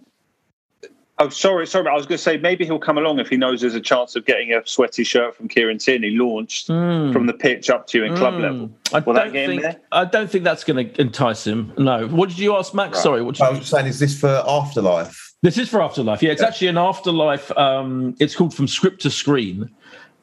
Oh, 1.20 1.30
sorry, 1.30 1.66
sorry. 1.66 1.88
I 1.88 1.96
was 1.96 2.06
going 2.06 2.18
to 2.18 2.24
say 2.24 2.38
maybe 2.38 2.64
he'll 2.64 2.78
come 2.78 2.98
along 2.98 3.20
if 3.20 3.28
he 3.28 3.38
knows 3.38 3.62
there's 3.62 3.74
a 3.74 3.82
chance 3.82 4.16
of 4.16 4.26
getting 4.26 4.54
a 4.54 4.62
sweaty 4.68 5.04
shirt 5.04 5.36
from 5.36 5.48
Kieran 5.48 5.80
Tierney 5.80 6.12
launched 6.12 6.68
mm. 6.68 7.12
from 7.12 7.26
the 7.26 7.34
pitch 7.34 7.72
up 7.72 7.88
to 7.88 7.98
you 7.98 8.04
in 8.04 8.14
mm. 8.14 8.18
club 8.18 8.36
hmm. 8.36 8.42
level. 8.42 8.72
I 8.94 9.00
Will 9.00 9.14
don't 9.16 9.32
think 9.32 9.66
I 9.92 10.06
don't 10.06 10.30
think 10.30 10.44
that's 10.44 10.64
going 10.64 10.90
to 10.90 11.02
entice 11.02 11.46
him. 11.48 11.74
No. 11.78 12.08
What 12.08 12.30
did 12.30 12.38
you 12.38 12.56
ask, 12.56 12.74
Max? 12.76 12.98
Right. 12.98 13.04
Sorry, 13.04 13.22
what 13.24 13.42
I 13.42 13.50
was 13.50 13.68
saying, 13.68 13.88
is 13.88 14.00
this 14.00 14.20
for 14.20 14.44
Afterlife? 14.48 15.34
This 15.42 15.58
is 15.58 15.70
for 15.70 15.82
Afterlife. 15.82 16.22
Yeah, 16.22 16.32
it's 16.32 16.42
yeah. 16.42 16.48
actually 16.48 16.68
an 16.68 16.78
Afterlife. 16.78 17.52
Um, 17.58 18.16
it's 18.20 18.36
called 18.36 18.54
From 18.54 18.68
Script 18.68 19.02
to 19.02 19.10
Screen 19.10 19.70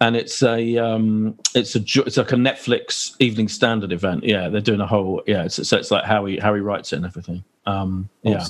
and 0.00 0.16
it's 0.16 0.42
a 0.42 0.76
um, 0.78 1.38
it's 1.54 1.76
a 1.76 1.78
it's 1.78 2.16
like 2.16 2.32
a 2.32 2.36
Netflix 2.36 3.14
Evening 3.20 3.48
Standard 3.48 3.92
event. 3.92 4.24
Yeah, 4.24 4.48
they're 4.48 4.60
doing 4.60 4.80
a 4.80 4.86
whole 4.86 5.22
yeah. 5.26 5.44
It's, 5.44 5.66
so 5.66 5.76
it's 5.76 5.90
like 5.90 6.04
how 6.04 6.24
he 6.26 6.38
how 6.38 6.54
he 6.54 6.60
writes 6.60 6.92
it 6.92 6.96
and 6.96 7.06
everything. 7.06 7.44
Um, 7.66 8.10
yeah, 8.22 8.44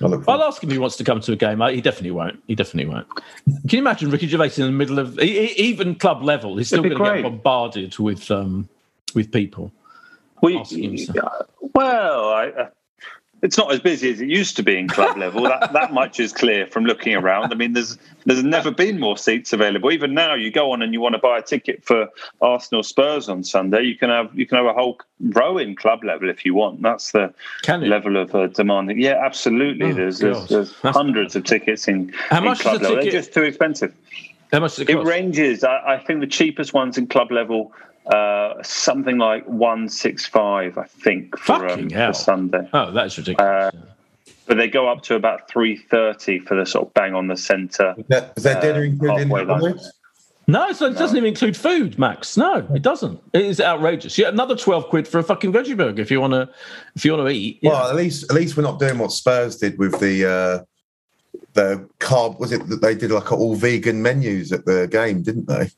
I'll 0.00 0.42
ask 0.42 0.62
him 0.62 0.70
if 0.70 0.74
he 0.74 0.78
wants 0.78 0.96
to 0.96 1.04
come 1.04 1.20
to 1.20 1.32
a 1.32 1.36
game. 1.36 1.60
He 1.60 1.80
definitely 1.80 2.12
won't. 2.12 2.40
He 2.46 2.54
definitely 2.54 2.92
won't. 2.92 3.08
Can 3.44 3.70
you 3.70 3.78
imagine 3.78 4.10
Ricky 4.10 4.28
Gervais 4.28 4.52
in 4.56 4.66
the 4.66 4.72
middle 4.72 4.98
of 4.98 5.18
even 5.18 5.96
club 5.96 6.22
level? 6.22 6.56
He's 6.56 6.68
still 6.68 6.82
going 6.82 6.96
to 6.96 7.04
get 7.04 7.22
bombarded 7.22 7.98
with 7.98 8.30
um, 8.30 8.68
with 9.14 9.32
people. 9.32 9.72
Well, 10.42 10.64
well, 11.74 12.28
I, 12.28 12.68
it's 13.42 13.56
not 13.56 13.72
as 13.72 13.80
busy 13.80 14.12
as 14.12 14.20
it 14.20 14.28
used 14.28 14.56
to 14.56 14.62
be 14.62 14.76
in 14.76 14.88
club 14.88 15.16
level. 15.16 15.42
that 15.44 15.72
that 15.72 15.92
much 15.92 16.20
is 16.20 16.32
clear 16.32 16.66
from 16.66 16.84
looking 16.84 17.14
around. 17.14 17.52
I 17.52 17.56
mean, 17.56 17.72
there's 17.72 17.98
there's 18.26 18.42
never 18.42 18.70
been 18.70 19.00
more 19.00 19.16
seats 19.16 19.52
available. 19.52 19.90
Even 19.90 20.14
now, 20.14 20.34
you 20.34 20.50
go 20.50 20.72
on 20.72 20.82
and 20.82 20.92
you 20.92 21.00
want 21.00 21.14
to 21.14 21.18
buy 21.18 21.38
a 21.38 21.42
ticket 21.42 21.84
for 21.84 22.08
Arsenal 22.40 22.82
Spurs 22.82 23.28
on 23.28 23.44
Sunday, 23.44 23.82
you 23.82 23.96
can 23.96 24.10
have 24.10 24.30
you 24.38 24.46
can 24.46 24.58
have 24.58 24.66
a 24.66 24.72
whole 24.72 24.98
row 25.20 25.58
in 25.58 25.76
club 25.76 26.04
level 26.04 26.28
if 26.28 26.44
you 26.44 26.54
want. 26.54 26.82
That's 26.82 27.12
the 27.12 27.32
level 27.68 28.16
of 28.16 28.34
uh, 28.34 28.48
demand. 28.48 28.90
Yeah, 29.00 29.20
absolutely. 29.24 29.90
Oh, 29.90 29.94
there's, 29.94 30.18
there's, 30.18 30.48
there's 30.48 30.72
hundreds 30.74 31.36
of 31.36 31.44
tickets 31.44 31.88
in, 31.88 32.12
How 32.28 32.38
in 32.38 32.44
much 32.44 32.60
club 32.60 32.82
level. 32.82 33.00
They're 33.00 33.10
just 33.10 33.32
too 33.32 33.42
expensive. 33.42 33.94
How 34.52 34.60
much 34.60 34.78
it, 34.78 34.90
it 34.90 34.98
ranges. 35.04 35.62
I, 35.64 35.94
I 35.94 35.98
think 35.98 36.20
the 36.20 36.26
cheapest 36.26 36.74
ones 36.74 36.98
in 36.98 37.06
club 37.06 37.30
level 37.30 37.72
uh, 38.06 38.62
something 38.62 39.18
like 39.18 39.44
one 39.46 39.88
six 39.88 40.26
five, 40.26 40.78
I 40.78 40.84
think, 40.84 41.38
for, 41.38 41.68
um, 41.68 41.90
for 41.90 42.12
Sunday. 42.12 42.68
Oh, 42.72 42.90
that's 42.90 43.18
ridiculous. 43.18 43.48
Uh, 43.48 43.70
but 44.46 44.56
they 44.56 44.68
go 44.68 44.88
up 44.88 45.02
to 45.04 45.14
about 45.14 45.48
three 45.48 45.76
thirty 45.76 46.38
for 46.40 46.56
the 46.56 46.66
sort 46.66 46.88
of 46.88 46.94
bang 46.94 47.14
on 47.14 47.28
the 47.28 47.36
centre. 47.36 47.94
Is 47.96 48.06
that, 48.08 48.32
is 48.36 48.42
that 48.42 48.56
uh, 48.56 48.60
dinner 48.60 48.84
included 48.84 49.30
in 49.30 49.80
No, 50.48 50.72
so 50.72 50.86
it 50.86 50.96
doesn't 50.96 51.16
even 51.16 51.28
include 51.28 51.56
food, 51.56 51.98
Max. 51.98 52.36
No, 52.36 52.66
it 52.74 52.82
doesn't. 52.82 53.22
It 53.32 53.42
is 53.42 53.60
outrageous. 53.60 54.18
Yeah, 54.18 54.28
another 54.28 54.56
twelve 54.56 54.88
quid 54.88 55.06
for 55.06 55.18
a 55.18 55.22
fucking 55.22 55.52
veggie 55.52 55.76
burger 55.76 56.02
if 56.02 56.10
you 56.10 56.20
want 56.20 56.32
to, 56.32 56.48
if 56.96 57.04
you 57.04 57.12
want 57.12 57.28
to 57.28 57.32
eat. 57.32 57.60
Yeah. 57.62 57.70
Well, 57.70 57.90
at 57.90 57.94
least 57.94 58.24
at 58.24 58.34
least 58.34 58.56
we're 58.56 58.64
not 58.64 58.80
doing 58.80 58.98
what 58.98 59.12
Spurs 59.12 59.56
did 59.56 59.78
with 59.78 60.00
the 60.00 60.28
uh, 60.28 60.64
the 61.54 61.88
carb 61.98 62.38
was 62.38 62.52
it 62.52 62.68
that 62.68 62.80
they 62.80 62.94
did 62.94 63.10
like 63.10 63.32
all 63.32 63.54
vegan 63.54 64.02
menus 64.02 64.52
at 64.52 64.64
the 64.66 64.86
game, 64.88 65.22
didn't 65.22 65.46
they? 65.46 65.70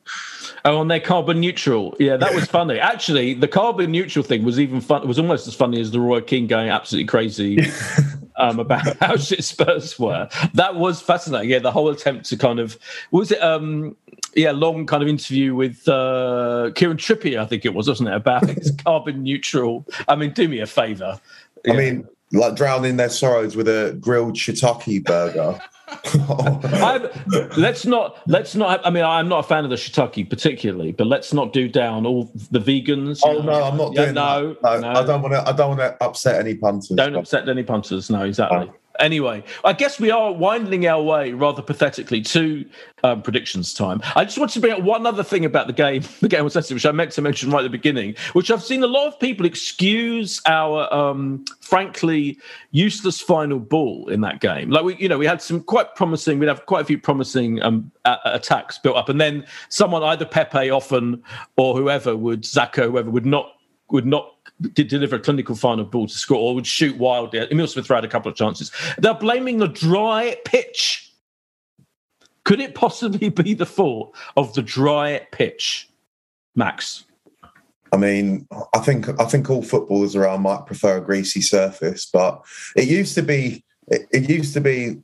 Oh, 0.65 0.81
and 0.81 0.91
they're 0.91 0.99
carbon 0.99 1.39
neutral. 1.39 1.95
Yeah, 1.99 2.17
that 2.17 2.33
was 2.33 2.45
funny. 2.45 2.79
Actually, 2.79 3.33
the 3.33 3.47
carbon 3.47 3.91
neutral 3.91 4.23
thing 4.23 4.43
was 4.43 4.59
even 4.59 4.81
fun. 4.81 5.01
It 5.01 5.07
was 5.07 5.19
almost 5.19 5.47
as 5.47 5.55
funny 5.55 5.81
as 5.81 5.91
the 5.91 5.99
Roy 5.99 6.21
Keane 6.21 6.47
going 6.47 6.69
absolutely 6.69 7.07
crazy 7.07 7.59
um, 8.37 8.59
about 8.59 8.97
how 8.99 9.17
shit 9.17 9.43
Spurs 9.43 9.97
were. 9.97 10.29
That 10.53 10.75
was 10.75 11.01
fascinating. 11.01 11.49
Yeah, 11.49 11.59
the 11.59 11.71
whole 11.71 11.89
attempt 11.89 12.25
to 12.29 12.37
kind 12.37 12.59
of 12.59 12.77
was 13.11 13.31
it 13.31 13.41
um 13.41 13.95
yeah, 14.35 14.51
long 14.51 14.85
kind 14.85 15.03
of 15.03 15.09
interview 15.09 15.53
with 15.55 15.87
uh, 15.87 16.71
Kieran 16.75 16.97
Trippier, 16.97 17.39
I 17.39 17.45
think 17.45 17.65
it 17.65 17.73
was, 17.73 17.87
wasn't 17.87 18.09
it, 18.09 18.15
about 18.15 18.49
his 18.49 18.71
carbon 18.83 19.23
neutral. 19.23 19.85
I 20.07 20.15
mean, 20.15 20.31
do 20.31 20.47
me 20.47 20.59
a 20.59 20.65
favour. 20.65 21.19
I 21.67 21.73
mean, 21.73 22.07
like 22.33 22.55
drowning 22.55 22.97
their 22.97 23.09
sorrows 23.09 23.55
with 23.55 23.67
a 23.67 23.97
grilled 24.01 24.35
shiitake 24.35 25.03
burger. 25.03 25.59
let's 27.57 27.85
not 27.85 28.17
let's 28.27 28.55
not. 28.55 28.85
I 28.85 28.89
mean, 28.89 29.03
I'm 29.03 29.29
not 29.29 29.45
a 29.45 29.47
fan 29.47 29.63
of 29.63 29.69
the 29.69 29.75
shiitake 29.75 30.29
particularly, 30.29 30.91
but 30.91 31.07
let's 31.07 31.33
not 31.33 31.53
do 31.53 31.67
down 31.67 32.05
all 32.05 32.31
the 32.51 32.59
vegans. 32.59 33.21
Oh 33.23 33.33
know? 33.33 33.41
no, 33.41 33.63
I'm 33.63 33.77
not 33.77 33.93
yeah, 33.93 34.03
doing 34.03 34.15
no, 34.15 34.57
that. 34.63 34.81
No, 34.81 34.93
no, 34.93 34.99
I 34.99 35.05
don't 35.05 35.21
want 35.21 35.33
to. 35.33 35.47
I 35.47 35.51
don't 35.51 35.77
want 35.77 35.79
to 35.81 36.03
upset 36.03 36.39
any 36.39 36.55
punters. 36.55 36.87
Don't 36.87 37.15
upset 37.15 37.47
any 37.47 37.63
punters. 37.63 38.09
No, 38.09 38.23
exactly. 38.23 38.71
Anyway, 38.99 39.43
I 39.63 39.73
guess 39.73 39.99
we 39.99 40.11
are 40.11 40.31
winding 40.31 40.85
our 40.85 41.01
way 41.01 41.33
rather 41.33 41.61
pathetically 41.61 42.21
to 42.21 42.65
um, 43.03 43.21
predictions 43.21 43.73
time. 43.73 44.01
I 44.15 44.23
just 44.23 44.37
wanted 44.37 44.53
to 44.53 44.59
bring 44.59 44.73
up 44.73 44.81
one 44.81 45.05
other 45.05 45.23
thing 45.23 45.45
about 45.45 45.67
the 45.67 45.73
game, 45.73 46.03
the 46.21 46.27
game 46.27 46.43
was 46.43 46.55
which 46.55 46.85
I 46.85 46.91
meant 46.91 47.11
to 47.13 47.21
mention 47.21 47.49
right 47.49 47.59
at 47.59 47.63
the 47.63 47.69
beginning, 47.69 48.15
which 48.33 48.51
I've 48.51 48.63
seen 48.63 48.83
a 48.83 48.87
lot 48.87 49.07
of 49.07 49.19
people 49.19 49.45
excuse 49.45 50.41
our 50.45 50.91
um, 50.93 51.43
frankly 51.61 52.37
useless 52.71 53.19
final 53.19 53.59
ball 53.59 54.07
in 54.09 54.21
that 54.21 54.39
game. 54.39 54.69
Like 54.69 54.83
we, 54.83 54.95
you 54.97 55.09
know, 55.09 55.17
we 55.17 55.25
had 55.25 55.41
some 55.41 55.61
quite 55.61 55.95
promising, 55.95 56.39
we'd 56.39 56.47
have 56.47 56.65
quite 56.65 56.81
a 56.81 56.85
few 56.85 56.99
promising 56.99 57.61
um, 57.63 57.91
a- 58.05 58.19
attacks 58.25 58.77
built 58.77 58.95
up, 58.95 59.09
and 59.09 59.19
then 59.19 59.45
someone, 59.69 60.03
either 60.03 60.25
Pepe 60.25 60.69
often 60.69 61.23
or 61.57 61.75
whoever 61.75 62.15
would 62.15 62.43
Xhaka, 62.43 62.85
whoever 62.85 63.09
would 63.09 63.25
not 63.25 63.53
would 63.89 64.05
not 64.05 64.32
did 64.73 64.87
deliver 64.87 65.17
a 65.17 65.19
clinical 65.19 65.55
final 65.55 65.85
ball 65.85 66.07
to 66.07 66.13
score 66.13 66.37
or 66.37 66.55
would 66.55 66.67
shoot 66.67 66.97
wildly. 66.97 67.39
Emile 67.51 67.67
Smith 67.67 67.87
had 67.87 68.05
a 68.05 68.07
couple 68.07 68.31
of 68.31 68.37
chances. 68.37 68.71
They're 68.97 69.13
blaming 69.13 69.59
the 69.59 69.67
dry 69.67 70.37
pitch. 70.45 71.11
Could 72.45 72.59
it 72.59 72.75
possibly 72.75 73.29
be 73.29 73.53
the 73.53 73.65
fault 73.65 74.15
of 74.35 74.53
the 74.53 74.61
dry 74.61 75.25
pitch, 75.31 75.89
Max? 76.55 77.05
I 77.93 77.97
mean, 77.97 78.47
I 78.73 78.79
think 78.79 79.07
I 79.21 79.25
think 79.25 79.49
all 79.49 79.61
footballers 79.61 80.15
around 80.15 80.41
might 80.41 80.65
prefer 80.65 80.97
a 80.97 81.01
greasy 81.01 81.41
surface, 81.41 82.07
but 82.11 82.43
it 82.75 82.87
used 82.87 83.13
to 83.15 83.21
be 83.21 83.63
it, 83.87 84.07
it 84.11 84.29
used 84.29 84.53
to 84.55 84.61
be 84.61 84.97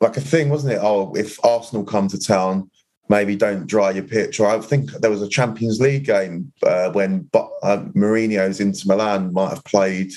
like 0.00 0.16
a 0.16 0.20
thing, 0.20 0.48
wasn't 0.48 0.74
it? 0.74 0.80
Oh, 0.80 1.12
if 1.14 1.44
Arsenal 1.44 1.84
come 1.84 2.06
to 2.08 2.18
town, 2.18 2.70
maybe 3.08 3.36
don't 3.36 3.66
dry 3.66 3.90
your 3.90 4.04
pitch. 4.04 4.40
Or 4.40 4.48
I 4.48 4.60
think 4.60 4.90
there 4.92 5.10
was 5.10 5.22
a 5.22 5.28
Champions 5.28 5.80
League 5.80 6.04
game 6.04 6.52
uh, 6.62 6.90
when 6.90 7.28
uh, 7.34 7.84
Mourinho's 7.94 8.60
Inter 8.60 8.82
Milan 8.86 9.32
might 9.32 9.50
have 9.50 9.64
played 9.64 10.12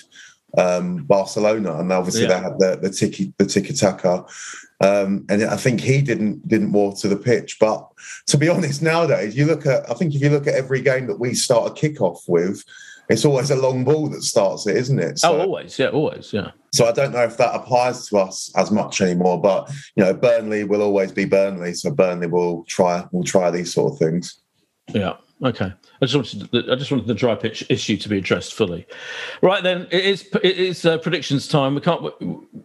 um, 0.58 1.04
Barcelona, 1.04 1.80
and 1.80 1.92
obviously 1.92 2.24
yeah. 2.24 2.28
they 2.28 2.40
had 2.40 2.60
the 2.60 2.80
the 2.82 2.90
tiki 2.90 3.34
the 3.38 3.46
tiki 3.46 3.74
taka. 3.74 4.26
Um, 4.82 5.26
and 5.30 5.44
I 5.44 5.58
think 5.58 5.80
he 5.80 6.02
didn't 6.02 6.48
didn't 6.48 6.72
water 6.72 7.08
the 7.08 7.16
pitch. 7.16 7.58
But 7.60 7.88
to 8.28 8.38
be 8.38 8.50
honest, 8.50 8.82
nowadays 8.82 9.36
you 9.36 9.46
look 9.46 9.66
at 9.66 9.90
I 9.90 9.94
think 9.94 10.16
if 10.16 10.22
you 10.22 10.30
look 10.30 10.48
at 10.48 10.56
every 10.56 10.82
game 10.82 11.08
that 11.08 11.20
we 11.20 11.34
start 11.34 11.72
a 11.72 11.74
kickoff 11.74 12.28
with, 12.28 12.64
it's 13.12 13.26
always 13.26 13.52
a 13.52 13.56
long 13.56 13.84
ball 13.84 14.08
that 14.10 14.24
starts 14.24 14.66
it, 14.68 14.78
isn't 14.78 15.00
it? 15.00 15.12
Oh, 15.12 15.16
so, 15.16 15.38
oh, 15.38 15.42
always, 15.42 15.78
yeah, 15.78 15.88
always, 15.88 16.32
yeah. 16.32 16.52
So 16.74 16.88
I 16.88 16.94
don't 16.94 17.12
know 17.12 17.24
if 17.24 17.36
that 17.38 17.54
applies 17.54 18.08
to 18.08 18.18
us 18.18 18.50
as 18.56 18.72
much 18.72 19.02
anymore, 19.02 19.42
but 19.42 19.70
you 19.96 20.04
know, 20.04 20.14
Burnley 20.14 20.64
will 20.64 20.82
always 20.82 21.12
be 21.12 21.26
Burnley, 21.26 21.74
so 21.74 21.92
Burnley 21.92 22.28
will 22.28 22.64
try 22.66 23.06
will 23.12 23.24
try 23.24 23.52
these 23.52 23.74
sort 23.74 23.94
of 23.94 24.00
things. 24.00 24.42
Yeah. 24.94 25.18
Okay. 25.44 25.74
I 26.02 26.06
just 26.06 26.16
wanted 26.16 26.52
the, 26.52 26.72
I 26.72 26.76
just 26.76 26.92
wanted 26.92 27.08
the 27.08 27.16
dry 27.16 27.34
pitch 27.34 27.66
issue 27.70 27.98
to 27.98 28.10
be 28.10 28.18
addressed 28.18 28.54
fully. 28.54 28.86
Right 29.42 29.64
then, 29.64 29.88
it 29.90 30.06
is 30.06 30.30
it 30.44 30.58
is 30.58 30.86
uh, 30.86 31.00
predictions 31.00 31.48
time. 31.48 31.76
We 31.76 31.82
can't. 31.82 32.14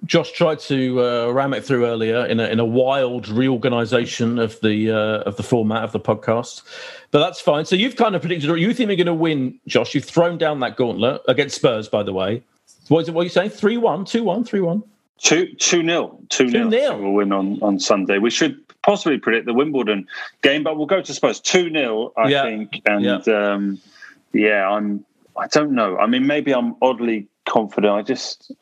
Josh 0.07 0.33
tried 0.33 0.59
to 0.61 1.03
uh, 1.03 1.31
ram 1.33 1.55
it 1.55 1.65
through 1.65 1.87
earlier 1.87 2.27
in 2.27 2.39
a 2.39 2.49
in 2.49 2.61
a 2.61 2.65
wild 2.65 3.29
reorganisation 3.29 4.39
of 4.39 4.61
the 4.61 4.91
uh, 4.91 5.23
of 5.23 5.37
the 5.37 5.43
format 5.43 5.85
of 5.85 5.93
the 5.93 6.01
podcast, 6.01 6.63
but 7.11 7.21
that's 7.21 7.41
fine. 7.41 7.65
So 7.65 7.77
you've 7.77 7.97
kind 7.97 8.15
of 8.15 8.21
predicted. 8.21 8.51
Or 8.51 8.59
you 8.59 8.75
think 8.75 8.89
you're 8.89 8.97
going 8.97 9.07
to 9.07 9.15
win, 9.15 9.59
Josh? 9.67 9.95
You've 9.95 10.05
thrown 10.05 10.37
down 10.37 10.61
that 10.61 10.77
gauntlet 10.77 11.23
against 11.29 11.57
Spurs, 11.57 11.89
by 11.89 12.03
the 12.03 12.13
way. 12.13 12.43
What 12.89 13.01
is 13.01 13.09
it? 13.09 13.15
What 13.15 13.23
are 13.23 13.25
you 13.25 13.31
saying? 13.31 13.51
Three 13.51 13.79
one, 13.79 14.05
two 14.05 14.23
one, 14.23 14.45
three 14.45 14.61
one. 14.61 14.83
Two 15.19 15.47
two 15.55 15.83
nil 15.83 16.21
two 16.29 16.45
nil. 16.47 16.69
2-0. 16.69 17.01
We'll 17.01 17.13
win 17.13 17.33
on 17.33 17.59
on 17.63 17.81
Sunday. 17.81 18.19
We 18.19 18.31
should 18.31 18.66
possibly 18.87 19.19
predict 19.19 19.45
the 19.47 19.53
Wimbledon 19.53 20.07
game, 20.43 20.63
but 20.63 20.77
we'll 20.79 20.87
go 20.87 21.03
to 21.03 21.13
Spurs 21.13 21.41
two 21.41 21.71
0 21.71 22.13
I 22.17 22.29
Yeah. 22.29 22.43
think. 22.45 22.81
And 22.87 23.29
um, 23.29 23.79
yeah, 24.33 24.67
I'm. 24.69 25.05
I 25.37 25.49
don't 25.49 25.73
know. 25.73 25.99
I 25.99 26.07
mean, 26.07 26.27
maybe 26.27 26.55
I'm 26.55 26.77
oddly 26.81 27.29
confident. 27.45 27.93
I 27.93 28.01
just 28.03 28.53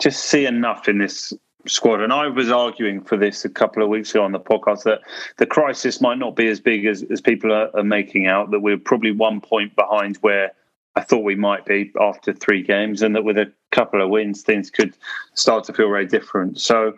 just 0.00 0.24
see 0.24 0.46
enough 0.46 0.88
in 0.88 0.98
this 0.98 1.32
squad. 1.66 2.00
And 2.00 2.12
I 2.12 2.26
was 2.28 2.50
arguing 2.50 3.02
for 3.02 3.16
this 3.16 3.44
a 3.44 3.48
couple 3.48 3.82
of 3.82 3.88
weeks 3.88 4.10
ago 4.10 4.24
on 4.24 4.32
the 4.32 4.40
podcast 4.40 4.84
that 4.84 5.00
the 5.36 5.46
crisis 5.46 6.00
might 6.00 6.18
not 6.18 6.34
be 6.34 6.48
as 6.48 6.58
big 6.60 6.86
as, 6.86 7.02
as 7.10 7.20
people 7.20 7.52
are, 7.52 7.68
are 7.76 7.84
making 7.84 8.26
out, 8.26 8.50
that 8.50 8.60
we're 8.60 8.78
probably 8.78 9.12
one 9.12 9.40
point 9.40 9.76
behind 9.76 10.16
where 10.18 10.52
I 10.96 11.02
thought 11.02 11.22
we 11.22 11.34
might 11.36 11.66
be 11.66 11.92
after 12.00 12.32
three 12.32 12.62
games, 12.62 13.02
and 13.02 13.14
that 13.14 13.22
with 13.24 13.38
a 13.38 13.52
couple 13.70 14.02
of 14.02 14.10
wins, 14.10 14.42
things 14.42 14.70
could 14.70 14.94
start 15.34 15.64
to 15.64 15.72
feel 15.72 15.88
very 15.88 16.06
different. 16.06 16.60
So, 16.60 16.94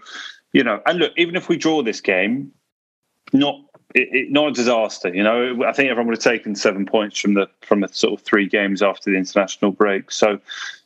you 0.53 0.63
know, 0.63 0.81
and 0.87 0.99
look, 0.99 1.13
even 1.17 1.37
if 1.37 1.49
we 1.49 1.57
draw 1.57 1.83
this 1.83 2.01
game, 2.01 2.53
not 3.33 3.57
it, 3.95 4.09
it, 4.13 4.31
not 4.31 4.49
a 4.49 4.53
disaster. 4.53 5.15
You 5.15 5.23
know, 5.23 5.65
I 5.65 5.73
think 5.73 5.91
everyone 5.91 6.09
would 6.09 6.17
have 6.17 6.25
taken 6.25 6.55
seven 6.55 6.87
points 6.87 7.19
from 7.19 7.35
the 7.35 7.49
from 7.61 7.81
the 7.81 7.89
sort 7.89 8.19
of 8.19 8.25
three 8.25 8.49
games 8.49 8.83
after 8.83 9.11
the 9.11 9.17
international 9.17 9.71
break. 9.71 10.11
So, 10.11 10.39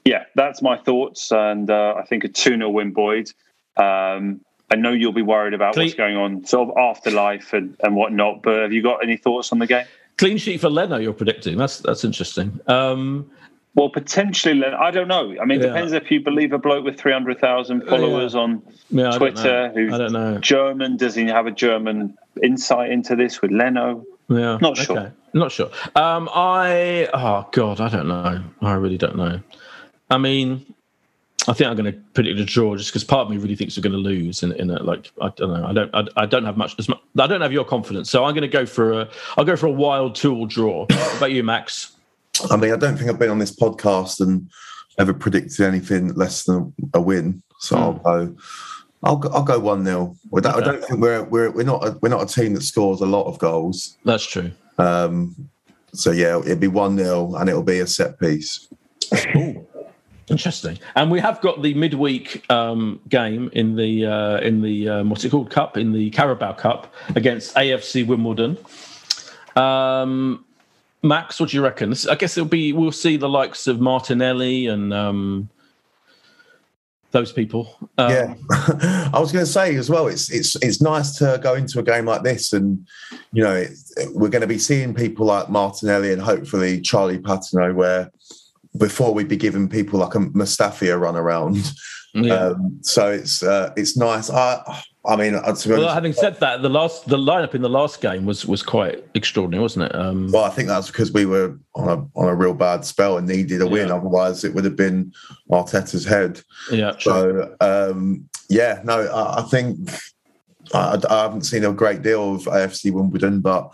yeah, 0.05 0.25
that's 0.35 0.63
my 0.63 0.77
thoughts, 0.77 1.31
and 1.33 1.71
uh, 1.71 1.95
I 1.97 2.05
think 2.05 2.25
a 2.25 2.29
two 2.29 2.57
0 2.57 2.71
win, 2.71 2.93
Boyd. 2.93 3.31
Um, 3.77 4.41
I 4.71 4.75
know 4.77 4.93
you'll 4.93 5.13
be 5.13 5.23
worried 5.23 5.55
about 5.55 5.75
Cle- 5.75 5.85
what's 5.85 5.95
going 5.95 6.17
on, 6.17 6.45
sort 6.45 6.71
of 6.71 6.77
afterlife 6.77 7.53
and, 7.53 7.77
and 7.81 7.95
whatnot. 7.95 8.43
But 8.43 8.63
have 8.63 8.73
you 8.73 8.83
got 8.83 9.03
any 9.03 9.17
thoughts 9.17 9.53
on 9.53 9.59
the 9.59 9.67
game? 9.67 9.87
Clean 10.19 10.39
sheet 10.39 10.61
for 10.61 10.71
Leno, 10.71 10.97
you're 10.97 11.13
predicting. 11.13 11.57
That's 11.57 11.79
that's 11.79 12.05
interesting. 12.05 12.59
Um, 12.67 13.31
Well, 13.77 13.91
potentially, 13.91 14.65
I 14.65 14.91
don't 14.91 15.07
know. 15.07 15.35
I 15.41 15.45
mean, 15.45 15.61
it 15.61 15.65
Yeah. 15.65 15.69
depends 15.69 15.93
if 15.93 16.11
you 16.11 16.21
believe 16.21 16.53
a 16.53 16.59
bloke 16.59 16.85
with 16.85 16.99
300,000 16.99 17.83
followers 17.83 18.35
on 18.35 18.63
yeah, 18.89 19.09
I 19.09 19.11
don't 19.11 19.19
Twitter 19.19 19.71
who's 19.75 19.93
I 19.93 19.99
don't 19.99 20.13
know. 20.13 20.39
German. 20.39 20.97
Does 20.97 21.15
he 21.15 21.27
have 21.27 21.47
a 21.47 21.51
German 21.51 22.17
insight 22.43 22.91
into 22.91 23.15
this 23.15 23.43
with 23.43 23.51
Leno? 23.53 24.05
Yeah, 24.29 24.57
Not 24.63 24.79
sure. 24.79 24.99
Okay. 24.99 25.11
Not 25.35 25.53
sure. 25.53 25.71
Um, 25.95 26.29
I 26.35 27.09
oh 27.13 27.47
god, 27.53 27.81
I 27.81 27.89
don't 27.91 28.09
know. 28.09 28.43
I 28.63 28.73
really 28.73 28.97
don't 28.97 29.17
know. 29.17 29.41
I 30.11 30.17
mean, 30.17 30.65
I 31.47 31.53
think 31.53 31.69
I'm 31.69 31.77
going 31.77 31.93
to 31.93 31.99
put 32.15 32.27
it 32.27 32.31
in 32.31 32.43
a 32.43 32.47
draw 32.47 32.75
just 32.77 32.91
because 32.91 33.05
part 33.05 33.27
of 33.27 33.31
me 33.31 33.37
really 33.37 33.57
thinks 33.57 33.77
we're 33.77 33.83
going 33.83 33.93
to 33.93 33.99
lose. 33.99 34.43
In, 34.43 34.53
in 34.53 34.71
a, 34.71 34.83
like, 34.83 35.13
I 35.21 35.29
don't 35.37 35.53
know. 35.53 35.67
I 35.67 35.73
don't. 35.75 35.95
I, 35.95 36.23
I 36.23 36.27
don't 36.27 36.45
have 36.45 36.57
much, 36.57 36.75
as 36.79 36.89
much. 36.89 36.99
I 37.19 37.27
don't 37.27 37.43
have 37.43 37.53
your 37.53 37.65
confidence, 37.65 38.11
so 38.11 38.25
I'm 38.25 38.33
going 38.33 38.43
to 38.43 38.49
go 38.49 38.65
for 38.65 39.03
a. 39.03 39.09
I'll 39.37 39.45
go 39.45 39.55
for 39.57 39.67
a 39.67 39.71
wild 39.71 40.15
two-all 40.15 40.47
draw. 40.47 40.87
What 40.87 41.17
about 41.19 41.33
you, 41.33 41.45
Max? 41.45 41.93
I 42.51 42.57
mean, 42.57 42.73
I 42.73 42.77
don't 42.77 42.97
think 42.97 43.11
I've 43.11 43.19
been 43.19 43.31
on 43.31 43.39
this 43.39 43.55
podcast 43.55 44.21
and 44.21 44.51
ever 44.99 45.13
predicted 45.15 45.61
anything 45.61 46.15
less 46.15 46.45
than 46.45 46.73
a 46.95 47.01
win. 47.01 47.43
So 47.61 47.77
I'll 47.77 47.93
go. 47.95 48.37
I'll 49.03 49.17
go, 49.17 49.29
I'll 49.31 49.43
go 49.45 49.59
one 49.59 49.85
0 49.85 50.17
I 50.35 50.39
Okay. 50.39 50.61
don't 50.65 50.85
think 50.85 51.01
we're 51.01 51.23
we're 51.25 51.51
we're 51.51 51.65
not 51.65 51.87
a, 51.87 51.99
we're 52.03 52.09
not 52.09 52.23
a 52.23 52.27
team 52.35 52.55
that 52.55 52.63
scores 52.63 53.01
a 53.01 53.07
lot 53.07 53.25
of 53.25 53.39
goals. 53.39 53.97
That's 54.05 54.25
true. 54.25 54.51
Um, 54.79 55.49
so 55.93 56.11
yeah, 56.11 56.39
it'll 56.39 56.57
be 56.57 56.67
one 56.69 56.97
0 56.99 57.35
and 57.37 57.49
it'll 57.49 57.63
be 57.63 57.79
a 57.81 57.87
set 57.87 58.19
piece. 58.19 58.69
Interesting. 60.29 60.79
And 60.97 61.11
we 61.11 61.21
have 61.21 61.41
got 61.41 61.63
the 61.63 61.73
midweek 61.75 62.51
um, 62.51 63.01
game 63.09 63.49
in 63.53 63.77
the 63.77 64.07
uh, 64.07 64.39
in 64.39 64.61
the 64.61 64.89
um, 64.89 65.11
what's 65.11 65.25
it 65.25 65.31
called 65.31 65.51
cup 65.51 65.77
in 65.77 65.93
the 65.93 66.11
Carabao 66.11 66.55
Cup 66.55 66.93
against 67.15 67.55
AFC 67.55 68.05
Wimbledon. 68.05 68.59
Um, 69.55 70.45
Max, 71.07 71.39
what 71.41 71.51
do 71.51 71.57
you 71.57 71.63
reckon? 71.63 71.95
I 72.11 72.15
guess 72.15 72.37
it'll 72.37 72.49
be 72.49 72.73
we'll 72.73 72.93
see 72.93 73.17
the 73.17 73.29
likes 73.29 73.67
of 73.67 73.81
Martinelli 73.81 74.67
and 74.67 74.93
um, 74.93 75.49
those 77.13 77.33
people. 77.33 77.75
Um, 77.99 78.11
yeah, 78.11 78.35
I 79.13 79.19
was 79.19 79.33
going 79.33 79.45
to 79.45 79.51
say 79.51 79.75
as 79.77 79.89
well. 79.89 80.07
It's 80.07 80.31
it's 80.31 80.57
it's 80.57 80.83
nice 80.83 81.17
to 81.19 81.39
go 81.43 81.55
into 81.55 81.79
a 81.79 81.83
game 81.83 82.07
like 82.07 82.23
this, 82.23 82.53
and 82.53 82.87
you 83.33 83.43
know 83.43 83.55
it, 83.55 83.71
we're 84.13 84.29
going 84.29 84.43
to 84.43 84.47
be 84.47 84.59
seeing 84.59 84.95
people 84.95 85.27
like 85.27 85.49
Martinelli 85.49 86.13
and 86.13 86.21
hopefully 86.21 86.81
Charlie 86.81 87.19
Patino, 87.19 87.73
where 87.73 88.11
before 88.77 89.15
we'd 89.15 89.29
be 89.29 89.37
giving 89.37 89.69
people 89.69 89.99
like 90.01 90.15
a 90.15 90.19
Mustafi 90.19 90.93
a 90.93 90.99
run 90.99 91.17
around. 91.17 91.73
Yeah. 92.25 92.35
Um, 92.35 92.79
so 92.83 93.11
it's 93.11 93.43
uh, 93.43 93.73
it's 93.77 93.97
nice. 93.97 94.31
I 94.31 94.83
I 95.05 95.15
mean, 95.15 95.35
uh, 95.35 95.55
be 95.65 95.71
Well, 95.71 95.95
having 95.95 96.13
said 96.13 96.41
that, 96.41 96.63
the 96.63 96.69
last 96.69 97.09
the 97.09 97.17
lineup 97.17 97.55
in 97.55 97.63
the 97.63 97.69
last 97.69 98.01
game 98.01 98.25
was 98.25 98.45
was 98.45 98.63
quite 98.63 99.05
extraordinary, 99.15 99.63
wasn't 99.63 99.87
it? 99.87 99.95
Um, 99.95 100.33
well, 100.33 100.45
I 100.45 100.51
think 100.51 100.69
that's 100.69 100.89
because 100.89 101.13
we 101.13 101.27
were 101.27 101.57
on 101.75 101.89
a 101.89 102.19
on 102.19 102.29
a 102.29 102.35
real 102.35 102.55
bad 102.55 102.85
spell 102.85 103.17
and 103.19 103.29
needed 103.29 103.61
a 103.63 103.67
win. 103.67 103.89
Yeah. 103.89 103.95
Otherwise, 103.95 104.43
it 104.43 104.53
would 104.55 104.65
have 104.65 104.77
been 104.77 105.13
Arteta's 105.51 106.05
head. 106.05 106.41
yeah, 106.73 106.93
true. 106.93 107.13
So 107.13 107.57
um, 107.61 108.29
yeah, 108.49 108.81
no, 108.83 109.03
I, 109.07 109.41
I 109.41 109.43
think 109.43 109.91
I, 110.75 111.01
I 111.09 111.23
haven't 111.23 111.43
seen 111.43 111.65
a 111.65 111.73
great 111.73 112.03
deal 112.03 112.35
of 112.35 112.43
AFC 112.43 112.93
Wimbledon, 112.93 113.41
but 113.41 113.73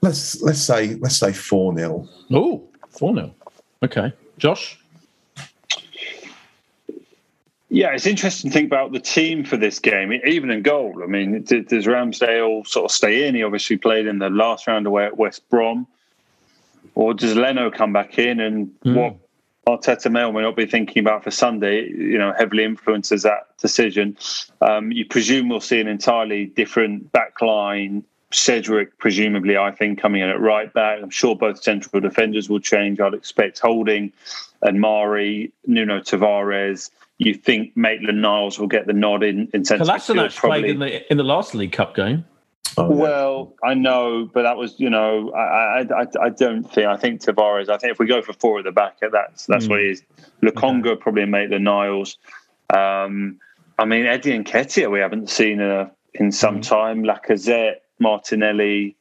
let's 0.00 0.40
let's 0.40 0.60
say 0.60 0.94
let's 0.94 1.18
say 1.18 1.32
four 1.32 1.76
0 1.76 2.08
Oh, 2.30 2.66
4 2.90 3.14
0. 3.14 3.34
Okay. 3.82 4.12
Josh? 4.38 4.79
Yeah, 7.72 7.94
it's 7.94 8.06
interesting 8.06 8.50
to 8.50 8.54
think 8.54 8.66
about 8.66 8.90
the 8.90 8.98
team 8.98 9.44
for 9.44 9.56
this 9.56 9.78
game, 9.78 10.12
even 10.26 10.50
in 10.50 10.62
goal. 10.62 11.02
I 11.04 11.06
mean, 11.06 11.44
does 11.44 11.86
Ramsdale 11.86 12.66
sort 12.66 12.86
of 12.86 12.90
stay 12.90 13.28
in? 13.28 13.36
He 13.36 13.44
obviously 13.44 13.76
played 13.76 14.06
in 14.06 14.18
the 14.18 14.28
last 14.28 14.66
round 14.66 14.88
away 14.88 15.04
at 15.06 15.16
West 15.16 15.48
Brom. 15.48 15.86
Or 16.96 17.14
does 17.14 17.36
Leno 17.36 17.70
come 17.70 17.92
back 17.92 18.18
in? 18.18 18.40
And 18.40 18.74
what 18.96 19.16
Arteta 19.68 20.10
may 20.10 20.24
or 20.24 20.32
may 20.32 20.42
not 20.42 20.56
be 20.56 20.66
thinking 20.66 21.00
about 21.00 21.22
for 21.22 21.30
Sunday, 21.30 21.88
you 21.88 22.18
know, 22.18 22.34
heavily 22.36 22.64
influences 22.64 23.22
that 23.22 23.56
decision. 23.58 24.16
Um, 24.60 24.90
you 24.90 25.04
presume 25.06 25.48
we'll 25.48 25.60
see 25.60 25.80
an 25.80 25.86
entirely 25.86 26.46
different 26.46 27.12
back 27.12 27.40
line. 27.40 28.04
Cedric, 28.32 28.98
presumably, 28.98 29.56
I 29.56 29.70
think, 29.70 30.00
coming 30.00 30.22
in 30.22 30.28
at 30.28 30.40
right 30.40 30.72
back. 30.72 31.00
I'm 31.02 31.10
sure 31.10 31.36
both 31.36 31.62
central 31.62 32.00
defenders 32.00 32.48
will 32.48 32.60
change. 32.60 33.00
I'd 33.00 33.14
expect 33.14 33.60
Holding 33.60 34.12
and 34.62 34.80
Mari, 34.80 35.52
Nuno 35.66 36.00
Tavares. 36.00 36.90
You 37.22 37.34
think 37.34 37.76
Maitland 37.76 38.22
Niles 38.22 38.58
will 38.58 38.66
get 38.66 38.86
the 38.86 38.94
nod 38.94 39.22
in, 39.22 39.46
in 39.52 39.62
centre 39.66 39.84
midfield, 39.84 40.16
Kolasinac 40.16 40.36
played 40.40 40.64
in 40.64 40.78
the 40.78 41.10
in 41.12 41.18
the 41.18 41.22
last 41.22 41.54
League 41.54 41.70
Cup 41.72 41.94
game. 41.94 42.24
well, 42.78 43.52
I 43.62 43.74
know, 43.74 44.24
but 44.32 44.44
that 44.44 44.56
was, 44.56 44.80
you 44.80 44.88
know, 44.88 45.30
I, 45.32 45.82
I, 45.82 46.02
I, 46.02 46.06
I 46.22 46.28
don't 46.30 46.62
think. 46.64 46.86
I 46.86 46.96
think 46.96 47.20
Tavares. 47.20 47.68
I 47.68 47.76
think 47.76 47.92
if 47.92 47.98
we 47.98 48.06
go 48.06 48.22
for 48.22 48.32
four 48.32 48.58
at 48.60 48.64
the 48.64 48.72
back, 48.72 49.00
that's 49.00 49.44
that's 49.44 49.66
Mm. 49.66 49.68
what 49.70 49.80
it 49.80 49.90
is. 49.90 50.02
Lokonga 50.42 50.98
probably 50.98 51.26
make 51.26 51.50
the 51.50 51.58
Niles. 51.58 52.16
Um, 52.72 53.38
I 53.78 53.84
mean, 53.84 54.06
Eddie 54.06 54.38
Nketiah, 54.38 54.90
we 54.90 55.00
haven't 55.00 55.28
seen 55.28 55.60
uh, 55.60 55.90
in 56.14 56.32
some 56.32 56.60
Mm. 56.60 56.68
time. 56.68 57.02
Lacazette, 57.04 57.80
Martinelli. 57.98 58.96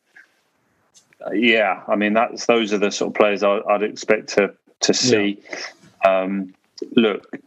Uh, 1.26 1.32
yeah, 1.32 1.84
I 1.88 1.96
mean, 1.96 2.14
that's 2.14 2.48
those 2.48 2.74
are 2.74 2.78
the 2.80 2.92
sort 2.92 3.12
of 3.12 3.16
players 3.16 3.44
I, 3.44 3.60
I'd 3.70 3.84
expect 3.84 4.28
to 4.36 4.54
to 4.82 4.94
see. 4.94 5.40
Um, 6.06 6.54
look, 6.96 7.38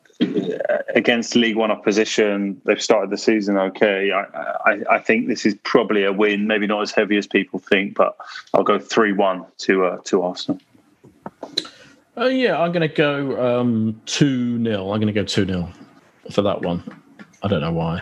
against 0.95 1.37
League 1.37 1.57
One 1.57 1.71
opposition, 1.71 2.61
they've 2.65 2.83
started 2.83 3.11
the 3.11 3.19
season 3.19 3.57
okay. 3.57 4.13
I, 4.13 4.23
I, 4.65 4.83
I 4.91 4.99
think 4.99 5.29
this 5.29 5.45
is 5.47 5.55
probably 5.63 6.05
a 6.05 6.13
win, 6.13 6.47
maybe 6.47 6.67
not 6.67 6.83
as 6.83 6.93
heavy 6.93 7.17
as 7.17 7.27
people 7.27 7.59
think, 7.59 7.95
but 7.95 8.17
I'll 8.55 8.63
go 8.63 8.79
three-one 8.79 9.45
to 9.59 9.87
uh, 9.87 9.99
to 10.05 10.23
Arsenal. 10.23 10.61
Oh 12.17 12.29
yeah, 12.29 12.61
I'm 12.61 12.73
going 12.73 12.89
to 12.89 12.95
go 12.95 13.61
um, 13.61 14.01
two 14.07 14.63
0 14.63 14.91
I'm 14.91 15.01
going 15.01 15.07
to 15.07 15.13
go 15.13 15.25
two 15.25 15.47
0 15.47 15.73
for 16.31 16.43
that 16.43 16.63
one. 16.63 16.83
I 17.43 17.49
don't 17.49 17.61
know 17.61 17.73
why. 17.73 18.01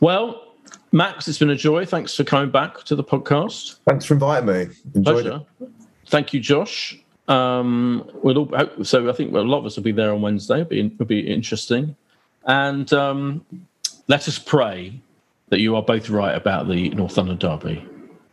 Well, 0.00 0.44
Max, 0.92 1.28
it's 1.28 1.38
been 1.38 1.50
a 1.50 1.56
joy. 1.56 1.84
Thanks 1.84 2.14
for 2.14 2.24
coming 2.24 2.50
back 2.50 2.84
to 2.84 2.94
the 2.94 3.04
podcast. 3.04 3.78
Thanks 3.86 4.04
for 4.04 4.14
inviting 4.14 4.46
me. 4.46 4.74
Enjoyed 4.94 5.22
Pleasure. 5.22 5.44
it. 5.60 5.68
Thank 6.06 6.32
you, 6.32 6.40
Josh. 6.40 6.98
Um, 7.28 8.10
we'll 8.22 8.38
all, 8.38 8.84
so 8.84 9.08
I 9.08 9.12
think 9.12 9.34
a 9.34 9.40
lot 9.40 9.58
of 9.58 9.66
us 9.66 9.76
will 9.76 9.84
be 9.84 9.92
there 9.92 10.12
on 10.12 10.22
Wednesday. 10.22 10.62
It'll 10.62 10.68
be, 10.68 10.86
it'll 10.86 11.06
be 11.06 11.20
interesting. 11.20 11.94
And 12.44 12.90
um, 12.92 13.44
let 14.08 14.26
us 14.26 14.38
pray 14.38 15.00
that 15.50 15.60
you 15.60 15.76
are 15.76 15.82
both 15.82 16.08
right 16.08 16.34
about 16.34 16.68
the 16.68 16.88
North 16.90 17.16
London 17.16 17.36
Derby. 17.36 17.86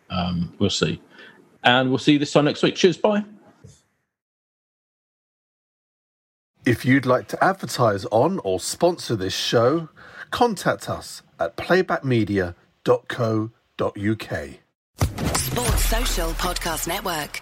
Um, 0.10 0.54
we'll 0.60 0.70
see. 0.70 1.02
And 1.64 1.90
we'll 1.90 1.98
see 1.98 2.14
you 2.14 2.20
this 2.20 2.32
time 2.32 2.46
next 2.46 2.64
week. 2.64 2.76
Cheers. 2.76 2.98
Bye. 2.98 3.26
If 6.66 6.86
you'd 6.86 7.06
like 7.06 7.28
to 7.28 7.44
advertise 7.44 8.06
on 8.06 8.40
or 8.44 8.60
sponsor 8.60 9.16
this 9.16 9.36
show, 9.36 9.90
contact 10.32 10.90
us 10.90 11.22
at 11.40 11.56
playbackmedia.co.uk. 11.58 14.50
Sports 15.38 15.86
Social 15.86 16.30
Podcast 16.32 16.88
Network. 16.88 17.42